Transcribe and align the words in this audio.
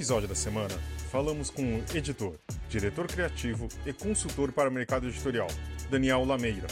episódio 0.00 0.26
da 0.26 0.34
semana, 0.34 0.74
falamos 1.10 1.50
com 1.50 1.62
o 1.62 1.84
editor, 1.94 2.34
diretor 2.70 3.06
criativo 3.06 3.68
e 3.84 3.92
consultor 3.92 4.50
para 4.50 4.70
o 4.70 4.72
mercado 4.72 5.06
editorial, 5.06 5.46
Daniel 5.90 6.24
Lameira. 6.24 6.68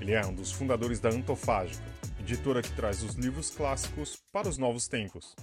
Ele 0.00 0.14
é 0.14 0.26
um 0.26 0.34
dos 0.34 0.50
fundadores 0.50 0.98
da 0.98 1.10
Antofágica, 1.10 1.84
editora 2.18 2.60
que 2.60 2.72
traz 2.72 3.04
os 3.04 3.14
livros 3.14 3.50
clássicos 3.50 4.18
para 4.32 4.48
os 4.48 4.58
novos 4.58 4.88
tempos, 4.88 5.36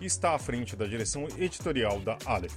e 0.00 0.06
está 0.06 0.34
à 0.34 0.38
frente 0.38 0.74
da 0.74 0.86
direção 0.86 1.28
editorial 1.36 2.00
da 2.00 2.16
Aleph. 2.24 2.56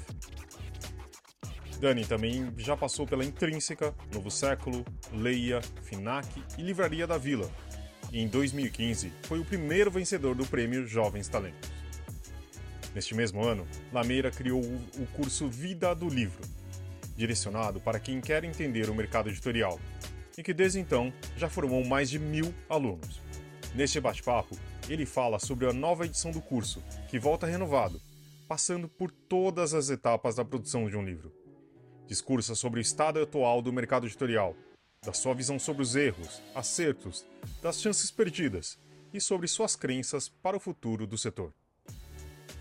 Dani 1.82 2.05
também 2.05 2.54
já 2.55 2.78
passou 2.78 3.05
pela 3.05 3.26
Intrínseca, 3.26 3.94
Novo 4.14 4.32
Século, 4.32 4.86
Leia, 5.12 5.60
Finac 5.82 6.26
e 6.57 6.62
Livraria 6.62 7.05
da 7.05 7.18
Vila, 7.18 7.52
e 8.10 8.21
em 8.21 8.27
2015 8.30 9.12
foi 9.23 9.41
o 9.41 9.46
primeiro 9.46 9.91
vencedor 9.91 10.34
do 10.34 10.46
prêmio 10.46 10.88
Jovens 10.88 11.27
Talentos. 11.27 11.79
Neste 12.99 13.16
mesmo 13.16 13.41
ano, 13.45 13.66
Lameira 13.94 14.30
criou 14.30 14.59
o 14.59 15.07
curso 15.16 15.48
Vida 15.48 15.95
do 15.95 16.09
Livro, 16.09 16.41
direcionado 17.16 17.80
para 17.80 17.98
quem 17.98 18.20
quer 18.20 18.44
entender 18.44 18.90
o 18.90 18.94
mercado 18.94 19.30
editorial, 19.30 19.80
e 20.38 20.44
que 20.44 20.53
desde 20.53 20.81
então 20.81 21.13
já 21.38 21.49
formou 21.49 21.85
mais 21.85 22.09
de 22.09 22.20
mil 22.20 22.54
alunos. 22.67 23.21
Neste 23.73 24.02
bate-papo, 24.02 24.54
ele 24.90 25.05
fala 25.05 25.40
sobre 25.40 25.66
a 25.66 25.71
nova 25.71 26.05
edição 26.05 26.30
do 26.30 26.41
curso, 26.41 26.84
que 27.07 27.17
volta 27.17 27.48
renovado, 27.48 28.02
passando 28.49 28.90
por 28.90 29.09
todas 29.12 29.73
as 29.73 29.90
etapas 29.90 30.35
da 30.35 30.43
produção 30.43 30.90
de 30.90 30.98
um 30.98 31.05
livro. 31.05 31.31
Discursa 32.05 32.54
sobre 32.54 32.81
o 32.81 32.84
estado 32.84 33.21
atual 33.21 33.62
do 33.62 33.71
mercado 33.71 34.07
editorial, 34.07 34.57
da 35.05 35.13
sua 35.13 35.34
visão 35.34 35.57
sobre 35.57 35.84
os 35.84 35.95
erros, 35.95 36.41
acertos, 36.54 37.26
das 37.62 37.79
chances 37.79 38.12
perdidas 38.12 38.77
e 39.13 39.21
sobre 39.21 39.48
suas 39.48 39.74
crenças 39.74 40.27
para 40.27 40.57
o 40.57 40.59
futuro 40.59 41.07
do 41.07 41.18
setor. 41.18 41.54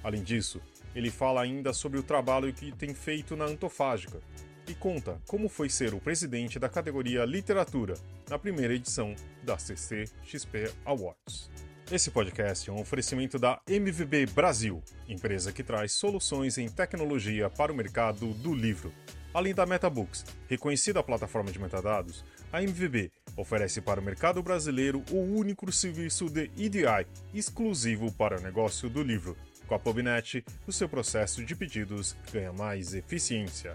Além 0.02 0.22
disso, 0.22 0.60
ele 0.94 1.10
fala 1.10 1.42
ainda 1.42 1.72
sobre 1.72 1.98
o 1.98 2.02
trabalho 2.02 2.52
que 2.52 2.72
tem 2.72 2.94
feito 2.94 3.36
na 3.36 3.44
Antofágica 3.44 4.20
e 4.66 4.74
conta 4.74 5.20
como 5.26 5.48
foi 5.48 5.68
ser 5.68 5.94
o 5.94 6.00
presidente 6.00 6.58
da 6.58 6.68
categoria 6.68 7.24
Literatura 7.24 7.94
na 8.28 8.38
primeira 8.38 8.74
edição 8.74 9.14
da 9.42 9.58
CCXP 9.58 10.72
Awards. 10.84 11.50
Esse 11.90 12.10
podcast 12.10 12.68
é 12.68 12.72
um 12.72 12.80
oferecimento 12.80 13.38
da 13.38 13.60
MVB 13.66 14.26
Brasil, 14.26 14.82
empresa 15.08 15.52
que 15.52 15.62
traz 15.62 15.92
soluções 15.92 16.58
em 16.58 16.68
tecnologia 16.68 17.48
para 17.48 17.72
o 17.72 17.74
mercado 17.74 18.34
do 18.34 18.54
livro. 18.54 18.92
Além 19.32 19.54
da 19.54 19.64
MetaBooks, 19.64 20.24
reconhecida 20.48 21.02
plataforma 21.02 21.50
de 21.50 21.58
metadados, 21.58 22.24
a 22.52 22.62
MVB 22.62 23.10
oferece 23.36 23.80
para 23.80 24.00
o 24.00 24.02
mercado 24.02 24.42
brasileiro 24.42 25.02
o 25.10 25.16
único 25.16 25.70
serviço 25.72 26.28
de 26.28 26.50
EDI 26.58 27.06
exclusivo 27.32 28.12
para 28.12 28.38
o 28.38 28.42
negócio 28.42 28.90
do 28.90 29.02
livro 29.02 29.34
com 29.68 29.74
a 29.74 29.78
Pubnet, 29.78 30.42
o 30.66 30.72
seu 30.72 30.88
processo 30.88 31.44
de 31.44 31.54
pedidos 31.54 32.16
ganha 32.32 32.52
mais 32.52 32.94
eficiência. 32.94 33.74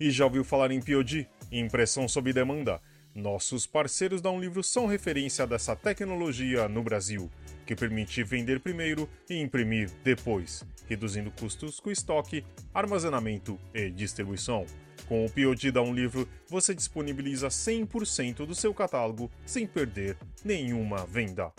E 0.00 0.10
já 0.10 0.24
ouviu 0.24 0.44
falar 0.44 0.70
em 0.70 0.80
POD, 0.80 1.28
impressão 1.50 2.08
sob 2.08 2.32
demanda? 2.32 2.80
Nossos 3.14 3.66
parceiros 3.66 4.22
da 4.22 4.30
Um 4.30 4.40
Livro 4.40 4.62
são 4.62 4.86
referência 4.86 5.46
dessa 5.46 5.76
tecnologia 5.76 6.66
no 6.68 6.82
Brasil, 6.82 7.30
que 7.66 7.76
permite 7.76 8.22
vender 8.22 8.60
primeiro 8.60 9.08
e 9.28 9.38
imprimir 9.38 9.90
depois, 10.02 10.64
reduzindo 10.88 11.30
custos 11.30 11.78
com 11.78 11.90
estoque, 11.90 12.44
armazenamento 12.72 13.58
e 13.74 13.90
distribuição. 13.90 14.64
Com 15.06 15.26
o 15.26 15.30
POD 15.30 15.70
da 15.72 15.82
Um 15.82 15.92
Livro, 15.92 16.26
você 16.48 16.74
disponibiliza 16.74 17.48
100% 17.48 18.46
do 18.46 18.54
seu 18.54 18.72
catálogo 18.72 19.30
sem 19.44 19.66
perder 19.66 20.16
nenhuma 20.44 21.04
venda. 21.04 21.52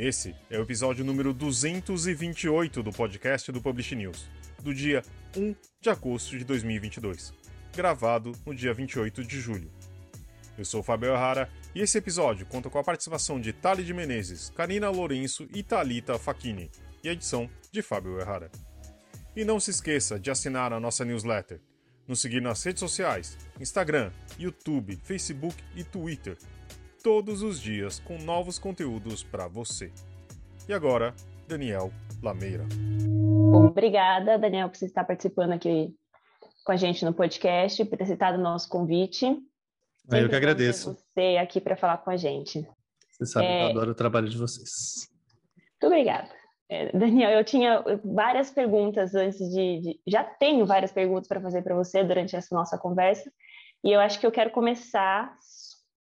Esse 0.00 0.32
é 0.48 0.56
o 0.56 0.62
episódio 0.62 1.04
número 1.04 1.34
228 1.34 2.84
do 2.84 2.92
podcast 2.92 3.50
do 3.50 3.60
Publish 3.60 3.96
News, 3.96 4.28
do 4.62 4.72
dia 4.72 5.02
1 5.36 5.56
de 5.80 5.90
agosto 5.90 6.38
de 6.38 6.44
2022, 6.44 7.34
gravado 7.74 8.30
no 8.46 8.54
dia 8.54 8.72
28 8.72 9.24
de 9.24 9.40
julho. 9.40 9.68
Eu 10.56 10.64
sou 10.64 10.82
o 10.82 10.82
Fábio 10.84 11.10
Errara 11.10 11.50
e 11.74 11.80
esse 11.80 11.98
episódio 11.98 12.46
conta 12.46 12.70
com 12.70 12.78
a 12.78 12.84
participação 12.84 13.40
de 13.40 13.52
Tali 13.52 13.82
de 13.82 13.92
Menezes, 13.92 14.50
Karina 14.50 14.88
Lourenço 14.88 15.48
e 15.52 15.64
Talita 15.64 16.16
Facchini, 16.16 16.70
e 17.02 17.08
a 17.08 17.12
edição 17.12 17.50
de 17.72 17.82
Fábio 17.82 18.20
Errara. 18.20 18.52
E 19.34 19.44
não 19.44 19.58
se 19.58 19.72
esqueça 19.72 20.16
de 20.16 20.30
assinar 20.30 20.72
a 20.72 20.78
nossa 20.78 21.04
newsletter, 21.04 21.60
nos 22.06 22.20
seguir 22.20 22.40
nas 22.40 22.62
redes 22.62 22.78
sociais, 22.78 23.36
Instagram, 23.58 24.12
YouTube, 24.38 24.96
Facebook 25.02 25.56
e 25.74 25.82
Twitter 25.82 26.38
todos 27.02 27.42
os 27.42 27.60
dias 27.60 28.00
com 28.00 28.18
novos 28.18 28.58
conteúdos 28.58 29.22
para 29.22 29.46
você. 29.46 29.92
E 30.68 30.72
agora, 30.72 31.14
Daniel 31.46 31.90
Lameira. 32.22 32.64
Obrigada, 33.54 34.38
Daniel, 34.38 34.68
por 34.68 34.76
você 34.76 34.86
estar 34.86 35.04
participando 35.04 35.52
aqui 35.52 35.94
com 36.64 36.72
a 36.72 36.76
gente 36.76 37.04
no 37.04 37.14
podcast, 37.14 37.84
por 37.84 37.96
ter 37.96 38.04
aceitado 38.04 38.34
o 38.34 38.42
nosso 38.42 38.68
convite. 38.68 39.24
Sempre 40.00 40.24
eu 40.24 40.28
que 40.28 40.36
agradeço. 40.36 40.94
Você 40.94 41.36
aqui 41.38 41.60
para 41.60 41.76
falar 41.76 41.98
com 41.98 42.10
a 42.10 42.16
gente. 42.16 42.66
Você 43.10 43.26
sabe 43.26 43.46
é... 43.46 43.58
que 43.58 43.64
eu 43.64 43.70
adoro 43.70 43.90
o 43.92 43.94
trabalho 43.94 44.28
de 44.28 44.36
vocês. 44.36 45.08
Muito 45.56 45.86
obrigada. 45.86 46.28
É, 46.70 46.92
Daniel, 46.92 47.30
eu 47.30 47.44
tinha 47.44 47.82
várias 48.04 48.50
perguntas 48.50 49.14
antes 49.14 49.38
de, 49.38 49.80
de... 49.80 50.00
Já 50.06 50.22
tenho 50.22 50.66
várias 50.66 50.92
perguntas 50.92 51.26
para 51.26 51.40
fazer 51.40 51.62
para 51.62 51.74
você 51.74 52.04
durante 52.04 52.36
essa 52.36 52.54
nossa 52.54 52.76
conversa, 52.76 53.32
e 53.82 53.90
eu 53.92 54.00
acho 54.00 54.20
que 54.20 54.26
eu 54.26 54.32
quero 54.32 54.50
começar 54.50 55.34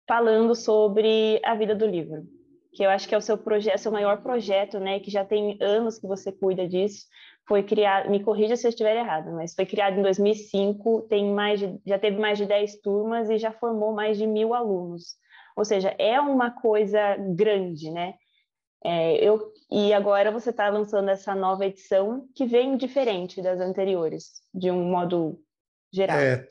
falando 0.07 0.55
sobre 0.55 1.41
a 1.43 1.53
vida 1.53 1.75
do 1.75 1.85
livro, 1.85 2.25
que 2.73 2.83
eu 2.83 2.89
acho 2.89 3.07
que 3.07 3.13
é 3.13 3.17
o 3.17 3.21
seu 3.21 3.37
projeto, 3.37 3.77
seu 3.77 3.91
maior 3.91 4.21
projeto, 4.21 4.79
né, 4.79 4.99
que 4.99 5.11
já 5.11 5.25
tem 5.25 5.57
anos 5.61 5.99
que 5.99 6.07
você 6.07 6.31
cuida 6.31 6.67
disso. 6.67 7.05
Foi 7.47 7.63
criado, 7.63 8.09
me 8.09 8.23
corrija 8.23 8.55
se 8.55 8.67
eu 8.67 8.69
estiver 8.69 8.95
errado, 8.95 9.31
mas 9.31 9.53
foi 9.53 9.65
criado 9.65 9.97
em 9.97 10.01
2005, 10.01 11.03
tem 11.03 11.33
mais 11.33 11.59
de, 11.59 11.79
já 11.85 11.97
teve 11.97 12.17
mais 12.17 12.37
de 12.37 12.45
10 12.45 12.81
turmas 12.81 13.29
e 13.29 13.37
já 13.37 13.51
formou 13.51 13.93
mais 13.93 14.17
de 14.17 14.27
mil 14.27 14.53
alunos. 14.53 15.15
Ou 15.55 15.65
seja, 15.65 15.95
é 15.97 16.19
uma 16.19 16.51
coisa 16.51 17.15
grande, 17.35 17.89
né? 17.89 18.13
É, 18.85 19.15
eu, 19.15 19.51
e 19.71 19.91
agora 19.91 20.31
você 20.31 20.51
está 20.51 20.69
lançando 20.69 21.09
essa 21.09 21.33
nova 21.33 21.65
edição 21.65 22.27
que 22.35 22.45
vem 22.45 22.77
diferente 22.77 23.41
das 23.41 23.59
anteriores, 23.59 24.33
de 24.53 24.69
um 24.69 24.83
modo 24.83 25.39
geral. 25.91 26.19
É, 26.19 26.47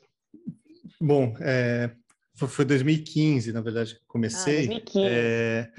bom, 1.00 1.34
é, 1.41 1.94
foi 2.37 2.65
2015, 2.65 3.53
na 3.53 3.61
verdade, 3.61 3.95
que 3.95 4.01
comecei. 4.07 4.65
Ah, 4.65 4.69
2015. 4.69 5.09
É, 5.09 5.73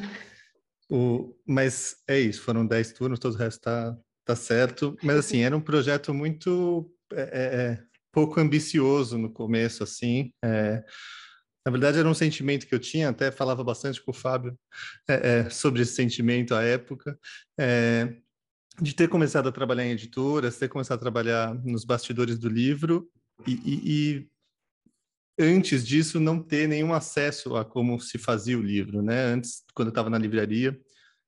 o, 0.89 1.35
mas 1.45 1.97
é 2.07 2.19
isso, 2.19 2.41
foram 2.41 2.65
10 2.65 2.93
turnos, 2.93 3.19
todo 3.19 3.35
o 3.35 3.37
resto 3.37 3.61
tá, 3.61 3.95
tá 4.25 4.35
certo. 4.35 4.97
Mas, 5.03 5.17
assim, 5.17 5.41
era 5.41 5.55
um 5.55 5.61
projeto 5.61 6.13
muito 6.13 6.91
é, 7.13 7.21
é, 7.21 7.61
é, 7.61 7.83
pouco 8.11 8.39
ambicioso 8.39 9.17
no 9.17 9.31
começo, 9.31 9.83
assim. 9.83 10.31
É, 10.43 10.83
na 11.65 11.71
verdade, 11.71 11.99
era 11.99 12.09
um 12.09 12.13
sentimento 12.13 12.65
que 12.65 12.73
eu 12.73 12.79
tinha, 12.79 13.09
até 13.09 13.29
falava 13.29 13.63
bastante 13.63 14.01
com 14.01 14.11
o 14.11 14.13
Fábio 14.13 14.57
é, 15.07 15.49
sobre 15.49 15.81
esse 15.81 15.93
sentimento 15.93 16.55
à 16.55 16.63
época, 16.63 17.19
de 18.81 18.95
ter 18.95 19.09
começado 19.09 19.49
a 19.49 19.51
trabalhar 19.51 19.85
em 19.85 19.91
editoras, 19.91 20.57
ter 20.57 20.69
começado 20.69 20.97
a 20.97 21.01
trabalhar 21.01 21.53
nos 21.65 21.83
bastidores 21.83 22.39
do 22.39 22.47
livro 22.47 23.09
e, 23.45 23.51
e, 23.51 23.81
e 23.85 24.27
antes 25.39 25.85
disso 25.85 26.19
não 26.19 26.41
ter 26.41 26.67
nenhum 26.67 26.93
acesso 26.93 27.55
a 27.55 27.63
como 27.63 27.99
se 27.99 28.17
fazia 28.17 28.57
o 28.57 28.61
livro, 28.61 29.01
né? 29.01 29.25
Antes, 29.25 29.63
quando 29.73 29.89
eu 29.89 29.91
estava 29.91 30.09
na 30.09 30.17
livraria, 30.17 30.79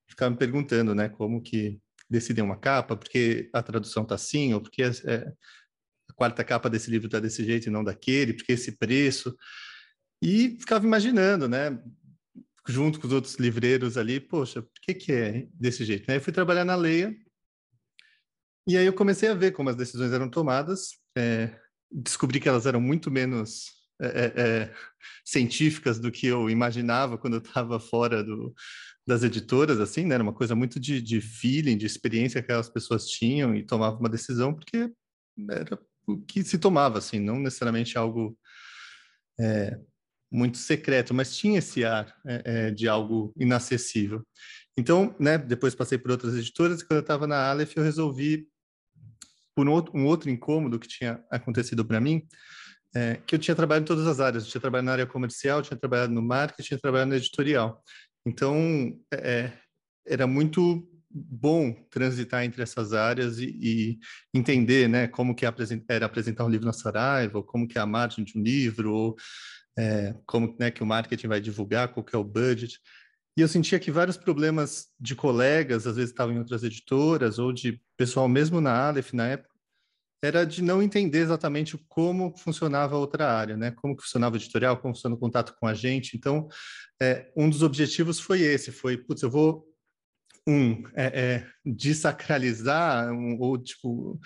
ficava 0.08 0.32
me 0.32 0.38
perguntando, 0.38 0.96
né, 0.96 1.08
como 1.08 1.42
que 1.42 1.80
decidem 2.10 2.44
uma 2.44 2.58
capa, 2.58 2.98
porque 2.98 3.50
a 3.54 3.62
tradução 3.62 4.04
está 4.04 4.16
assim, 4.16 4.54
ou 4.54 4.62
porque 4.62 4.82
é, 4.82 5.32
a 6.10 6.14
quarta 6.16 6.44
capa 6.44 6.70
desse 6.70 6.90
livro 6.90 7.06
está 7.06 7.20
desse 7.20 7.44
jeito 7.46 7.68
e 7.68 7.72
não 7.72 7.84
daquele, 7.84 8.34
porque 8.34 8.54
esse 8.54 8.72
preço. 8.72 9.38
E 10.22 10.58
ficava 10.60 10.86
imaginando, 10.86 11.48
né, 11.48 11.80
junto 12.68 13.00
com 13.00 13.08
os 13.08 13.14
outros 13.14 13.36
livreiros 13.36 13.98
ali, 13.98 14.20
poxa, 14.20 14.62
por 14.62 14.82
que 14.82 14.94
que 14.96 15.12
é 15.12 15.48
desse 15.54 15.86
jeito? 15.86 16.08
Né? 16.08 16.18
Eu 16.18 16.22
fui 16.22 16.34
trabalhar 16.34 16.66
na 16.66 16.76
Leia, 16.76 17.16
e 18.68 18.78
aí 18.78 18.86
eu 18.86 18.94
comecei 18.94 19.30
a 19.30 19.34
ver 19.34 19.52
como 19.52 19.70
as 19.70 19.76
decisões 19.76 20.12
eram 20.12 20.30
tomadas, 20.30 20.90
é, 21.18 21.60
descobri 21.92 22.40
que 22.40 22.50
elas 22.50 22.66
eram 22.66 22.82
muito 22.82 23.10
menos 23.10 23.79
é, 24.02 24.08
é, 24.08 24.42
é, 24.42 24.74
científicas 25.26 26.00
do 26.00 26.12
que 26.12 26.28
eu 26.28 26.50
imaginava 26.50 27.18
quando 27.18 27.34
eu 27.36 27.40
estava 27.40 27.80
fora 27.80 28.24
do, 28.24 28.54
das 29.06 29.24
editoras, 29.24 29.80
assim, 29.80 30.06
né? 30.06 30.16
Era 30.16 30.24
uma 30.24 30.34
coisa 30.34 30.56
muito 30.56 30.80
de, 30.80 31.02
de 31.02 31.20
feeling, 31.20 31.78
de 31.78 31.86
experiência 31.86 32.42
que 32.42 32.46
aquelas 32.46 32.70
pessoas 32.70 33.08
tinham 33.08 33.56
e 33.56 33.66
tomavam 33.66 34.00
uma 34.00 34.10
decisão 34.10 34.54
porque 34.54 34.92
era 35.50 35.80
o 36.08 36.20
que 36.22 36.44
se 36.44 36.58
tomava, 36.58 36.98
assim, 36.98 37.20
não 37.20 37.40
necessariamente 37.40 37.98
algo 37.98 38.38
é, 39.40 39.78
muito 40.32 40.58
secreto, 40.58 41.14
mas 41.14 41.36
tinha 41.36 41.60
esse 41.60 41.84
ar 41.84 42.16
é, 42.26 42.42
é, 42.46 42.72
de 42.72 42.88
algo 42.88 43.34
inacessível. 43.38 44.26
Então, 44.78 45.16
né, 45.20 45.38
depois 45.38 45.76
passei 45.76 45.98
por 45.98 46.12
outras 46.12 46.36
editoras 46.36 46.82
e 46.82 46.86
quando 46.86 46.98
eu 46.98 47.02
estava 47.02 47.28
na 47.28 47.50
Aleph 47.50 47.76
eu 47.76 47.84
resolvi, 47.84 48.48
por 49.56 49.68
um 49.68 50.06
outro 50.06 50.30
incômodo 50.30 50.80
que 50.80 50.88
tinha 50.88 51.22
acontecido 51.30 51.84
para 51.84 52.00
mim, 52.00 52.26
é, 52.96 53.16
que 53.26 53.36
eu 53.36 53.40
tinha 53.40 53.56
trabalhado 53.56 53.84
em 53.84 53.88
todas 53.88 54.08
as 54.08 54.20
áreas. 54.20 54.44
Eu 54.44 54.50
tinha 54.50 54.62
trabalhado 54.62 54.86
na 54.86 54.92
área 54.94 55.06
comercial, 55.06 55.62
tinha 55.62 55.78
trabalhado 55.78 56.14
no 56.14 56.22
marketing, 56.22 56.68
tinha 56.68 56.80
trabalhado 56.80 57.10
no 57.10 57.16
editorial. 57.16 57.84
Então, 58.26 59.00
é, 59.14 59.52
era 60.08 60.26
muito 60.28 60.88
bom 61.12 61.74
transitar 61.90 62.44
entre 62.44 62.62
essas 62.62 62.94
áreas 62.94 63.40
e, 63.40 63.58
e 63.62 64.00
entender, 64.34 64.88
né, 64.88 65.08
como 65.08 65.34
que 65.34 65.46
era 65.88 66.06
apresentar 66.06 66.46
um 66.46 66.50
livro 66.50 66.68
na 66.68 66.74
Saraiva, 66.74 67.42
como 67.42 67.68
que 67.68 67.78
é 67.78 67.82
a 67.82 67.86
margem 67.86 68.24
de 68.24 68.38
um 68.38 68.44
livro, 68.44 68.94
ou 68.94 69.16
é, 69.78 70.14
como 70.26 70.56
né, 70.60 70.70
que 70.70 70.84
o 70.84 70.86
marketing 70.86 71.28
vai 71.28 71.42
divulgar, 71.42 71.88
qual 71.88 72.04
que 72.04 72.16
é 72.16 72.20
o 72.20 72.24
budget. 72.24 72.80
E 73.38 73.42
eu 73.42 73.48
sentia 73.48 73.80
que 73.80 73.92
vários 73.92 74.18
problemas 74.18 74.88
de 75.00 75.16
colegas, 75.16 75.88
às 75.88 75.96
vezes 75.96 76.12
estavam 76.12 76.36
em 76.36 76.40
outras 76.40 76.64
editoras, 76.64 77.40
ou 77.40 77.54
de 77.54 77.82
pessoal 77.98 78.28
mesmo 78.28 78.60
na 78.60 78.88
Aleph 78.88 79.14
na 79.14 79.28
época, 79.28 79.49
era 80.22 80.46
de 80.46 80.62
não 80.62 80.82
entender 80.82 81.20
exatamente 81.20 81.78
como 81.88 82.36
funcionava 82.38 82.96
a 82.96 83.00
outra 83.00 83.32
área, 83.32 83.56
né? 83.56 83.72
Como 83.72 84.00
funcionava 84.00 84.36
o 84.36 84.38
editorial, 84.38 84.78
como 84.78 84.94
funciona 84.94 85.16
o 85.16 85.20
contato 85.20 85.56
com 85.60 85.66
a 85.66 85.74
gente. 85.74 86.18
Então, 86.18 86.48
é, 87.02 87.32
um 87.36 87.50
dos 87.50 87.64
objetivos 87.64 88.20
foi 88.20 88.42
esse, 88.42 88.72
foi, 88.72 88.98
putz, 88.98 89.22
eu 89.22 89.32
vou 89.32 89.66
um 90.48 90.84
é, 90.96 91.06
é, 91.06 91.48
desacralizar 91.66 93.12
um, 93.12 93.38
ou 93.40 93.58
tipo 93.58 94.20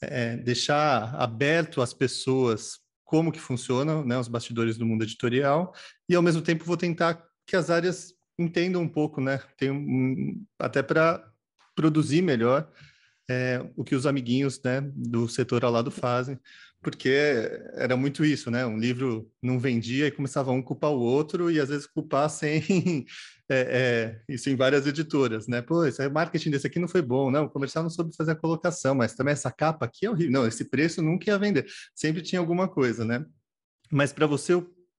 é, 0.00 0.36
deixar 0.36 1.14
aberto 1.14 1.80
às 1.80 1.94
pessoas 1.94 2.78
como 3.04 3.32
que 3.32 3.40
funcionam, 3.40 4.04
né, 4.04 4.18
os 4.18 4.28
bastidores 4.28 4.76
do 4.76 4.84
mundo 4.84 5.02
editorial 5.04 5.72
e 6.08 6.14
ao 6.14 6.22
mesmo 6.22 6.42
tempo 6.42 6.64
vou 6.64 6.76
tentar 6.76 7.24
que 7.46 7.56
as 7.56 7.70
áreas 7.70 8.12
entendam 8.38 8.82
um 8.82 8.88
pouco, 8.88 9.20
né, 9.20 9.40
tem 9.56 9.70
um, 9.70 10.44
até 10.58 10.82
para 10.82 11.24
produzir 11.74 12.22
melhor 12.22 12.70
é, 13.28 13.64
o 13.76 13.84
que 13.84 13.94
os 13.94 14.06
amiguinhos 14.06 14.60
né, 14.62 14.80
do 14.94 15.28
setor 15.28 15.64
ao 15.64 15.72
lado 15.72 15.90
fazem, 15.90 16.38
porque 16.80 17.10
era 17.74 17.96
muito 17.96 18.24
isso, 18.24 18.50
né? 18.50 18.64
Um 18.64 18.78
livro 18.78 19.30
não 19.42 19.58
vendia 19.58 20.06
e 20.06 20.12
começava 20.12 20.52
um 20.52 20.62
culpar 20.62 20.90
o 20.90 21.00
outro 21.00 21.50
e 21.50 21.58
às 21.58 21.68
vezes 21.68 21.86
culpar 21.86 22.30
sem 22.30 22.62
é, 23.50 24.20
é, 24.28 24.32
isso 24.32 24.48
em 24.48 24.56
várias 24.56 24.86
editoras, 24.86 25.48
né? 25.48 25.60
Pô, 25.60 25.84
esse 25.84 26.08
marketing 26.08 26.50
desse 26.50 26.66
aqui 26.66 26.78
não 26.78 26.88
foi 26.88 27.02
bom, 27.02 27.30
não, 27.30 27.44
o 27.44 27.50
comercial 27.50 27.82
não 27.82 27.90
soube 27.90 28.14
fazer 28.16 28.32
a 28.32 28.36
colocação, 28.36 28.94
mas 28.94 29.14
também 29.14 29.32
essa 29.32 29.50
capa 29.50 29.86
aqui 29.86 30.06
é 30.06 30.10
horrível, 30.10 30.32
não, 30.32 30.46
esse 30.46 30.64
preço 30.66 31.02
nunca 31.02 31.30
ia 31.30 31.38
vender, 31.38 31.66
sempre 31.94 32.22
tinha 32.22 32.38
alguma 32.40 32.68
coisa, 32.68 33.04
né? 33.04 33.24
Mas 33.90 34.12
para 34.12 34.26
você 34.26 34.52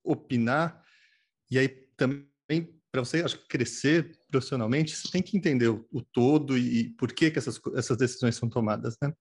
opinar 0.03 0.83
e 1.49 1.57
aí 1.57 1.69
também 1.95 2.78
para 2.91 3.03
você 3.03 3.23
acho, 3.23 3.39
crescer 3.47 4.11
profissionalmente, 4.29 4.95
você 4.95 5.09
tem 5.11 5.21
que 5.21 5.37
entender 5.37 5.67
o, 5.67 5.87
o 5.91 6.01
todo 6.01 6.57
e, 6.57 6.79
e, 6.79 6.89
por 6.91 7.11
que, 7.11 7.31
que 7.31 7.37
essas, 7.37 7.59
essas 7.75 7.97
decisões 7.97 8.35
são 8.35 8.49
tomadas, 8.49 8.95
né? 9.01 9.13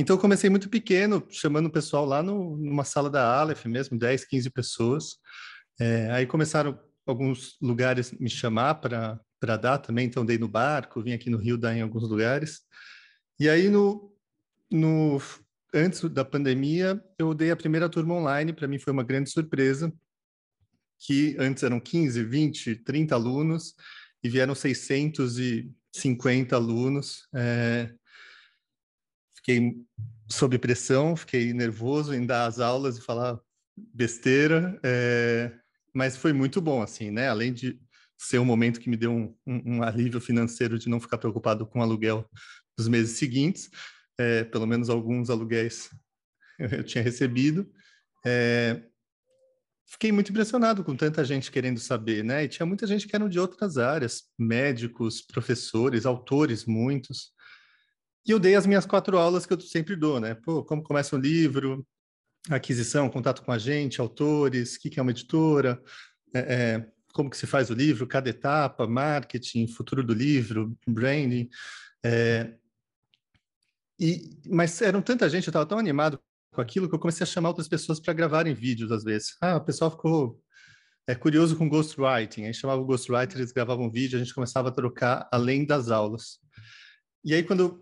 Então, 0.00 0.14
eu 0.14 0.20
comecei 0.20 0.48
muito 0.48 0.68
pequeno, 0.68 1.26
chamando 1.28 1.66
o 1.66 1.72
pessoal 1.72 2.04
lá 2.04 2.22
no, 2.22 2.56
numa 2.56 2.84
sala 2.84 3.10
da 3.10 3.36
Aleph 3.40 3.64
mesmo, 3.66 3.98
10, 3.98 4.26
15 4.26 4.48
pessoas. 4.50 5.16
É, 5.80 6.08
aí 6.12 6.24
começaram 6.24 6.78
alguns 7.04 7.56
lugares 7.60 8.12
me 8.12 8.30
chamar 8.30 8.76
para 8.76 9.56
dar 9.56 9.78
também, 9.78 10.06
então 10.06 10.24
dei 10.24 10.38
no 10.38 10.46
barco, 10.46 11.02
vim 11.02 11.12
aqui 11.12 11.28
no 11.28 11.38
Rio 11.38 11.58
dar 11.58 11.74
em 11.74 11.82
alguns 11.82 12.08
lugares. 12.08 12.60
E 13.40 13.48
aí, 13.48 13.68
no, 13.68 14.14
no 14.70 15.20
antes 15.74 16.00
da 16.10 16.24
pandemia, 16.24 17.02
eu 17.18 17.34
dei 17.34 17.50
a 17.50 17.56
primeira 17.56 17.88
turma 17.88 18.14
online, 18.14 18.52
para 18.52 18.68
mim 18.68 18.78
foi 18.78 18.92
uma 18.92 19.04
grande 19.04 19.30
surpresa, 19.30 19.92
que 20.98 21.36
antes 21.38 21.62
eram 21.62 21.78
15, 21.78 22.24
20, 22.24 22.76
30 22.76 23.14
alunos 23.14 23.74
e 24.22 24.28
vieram 24.28 24.54
650 24.54 26.56
alunos. 26.56 27.28
É, 27.34 27.92
fiquei 29.36 29.76
sob 30.28 30.58
pressão, 30.58 31.16
fiquei 31.16 31.52
nervoso 31.52 32.14
em 32.14 32.26
dar 32.26 32.46
as 32.46 32.60
aulas 32.60 32.98
e 32.98 33.02
falar 33.02 33.38
besteira, 33.94 34.78
é, 34.82 35.52
mas 35.94 36.16
foi 36.16 36.32
muito 36.32 36.60
bom, 36.60 36.82
assim, 36.82 37.10
né? 37.10 37.28
Além 37.28 37.52
de 37.52 37.80
ser 38.16 38.38
um 38.38 38.44
momento 38.44 38.80
que 38.80 38.90
me 38.90 38.96
deu 38.96 39.12
um, 39.12 39.34
um, 39.46 39.76
um 39.76 39.82
alívio 39.82 40.20
financeiro 40.20 40.78
de 40.78 40.88
não 40.88 41.00
ficar 41.00 41.18
preocupado 41.18 41.64
com 41.64 41.80
aluguel 41.80 42.28
dos 42.76 42.88
meses 42.88 43.16
seguintes, 43.16 43.70
é, 44.18 44.44
pelo 44.44 44.66
menos 44.66 44.90
alguns 44.90 45.30
aluguéis 45.30 45.90
eu 46.72 46.82
tinha 46.82 47.02
recebido. 47.02 47.70
É, 48.26 48.82
fiquei 49.88 50.12
muito 50.12 50.30
impressionado 50.30 50.84
com 50.84 50.94
tanta 50.94 51.24
gente 51.24 51.50
querendo 51.50 51.80
saber, 51.80 52.22
né? 52.22 52.44
E 52.44 52.48
tinha 52.48 52.66
muita 52.66 52.86
gente 52.86 53.08
que 53.08 53.16
eram 53.16 53.28
de 53.28 53.40
outras 53.40 53.78
áreas, 53.78 54.24
médicos, 54.38 55.22
professores, 55.22 56.04
autores, 56.04 56.66
muitos. 56.66 57.32
E 58.26 58.30
eu 58.30 58.38
dei 58.38 58.54
as 58.54 58.66
minhas 58.66 58.84
quatro 58.84 59.16
aulas 59.18 59.46
que 59.46 59.52
eu 59.54 59.60
sempre 59.60 59.96
dou, 59.96 60.20
né? 60.20 60.34
Pô, 60.34 60.62
como 60.62 60.82
começa 60.82 61.16
um 61.16 61.18
livro, 61.18 61.86
aquisição, 62.50 63.08
contato 63.08 63.42
com 63.42 63.50
a 63.50 63.58
gente, 63.58 64.00
autores, 64.00 64.76
o 64.76 64.80
que, 64.80 64.90
que 64.90 65.00
é 65.00 65.02
uma 65.02 65.10
editora, 65.10 65.82
é, 66.34 66.38
é, 66.38 66.92
como 67.14 67.30
que 67.30 67.36
se 67.38 67.46
faz 67.46 67.70
o 67.70 67.74
livro, 67.74 68.06
cada 68.06 68.28
etapa, 68.28 68.86
marketing, 68.86 69.66
futuro 69.66 70.04
do 70.04 70.12
livro, 70.12 70.76
branding. 70.86 71.48
É, 72.04 72.54
e, 73.98 74.38
mas 74.46 74.82
eram 74.82 75.00
tanta 75.00 75.28
gente, 75.30 75.46
eu 75.46 75.50
estava 75.50 75.66
tão 75.66 75.78
animado 75.78 76.20
com 76.58 76.62
aquilo 76.62 76.88
que 76.88 76.94
eu 76.96 76.98
comecei 76.98 77.22
a 77.22 77.26
chamar 77.26 77.50
outras 77.50 77.68
pessoas 77.68 78.00
para 78.00 78.12
gravarem 78.12 78.52
vídeos 78.52 78.90
às 78.90 79.04
vezes. 79.04 79.36
Ah, 79.40 79.58
o 79.58 79.64
pessoal 79.64 79.92
ficou 79.92 80.42
é 81.06 81.14
curioso 81.14 81.56
com 81.56 81.68
ghostwriting. 81.68 82.46
Aí 82.46 82.52
chamava 82.52 82.82
o 82.82 82.84
ghostwriter, 82.84 83.38
eles 83.38 83.52
gravavam 83.52 83.86
um 83.86 83.90
vídeo, 83.90 84.16
a 84.16 84.18
gente 84.18 84.34
começava 84.34 84.68
a 84.68 84.72
trocar 84.72 85.28
além 85.30 85.64
das 85.64 85.88
aulas. 85.88 86.40
E 87.24 87.32
aí 87.32 87.44
quando 87.44 87.80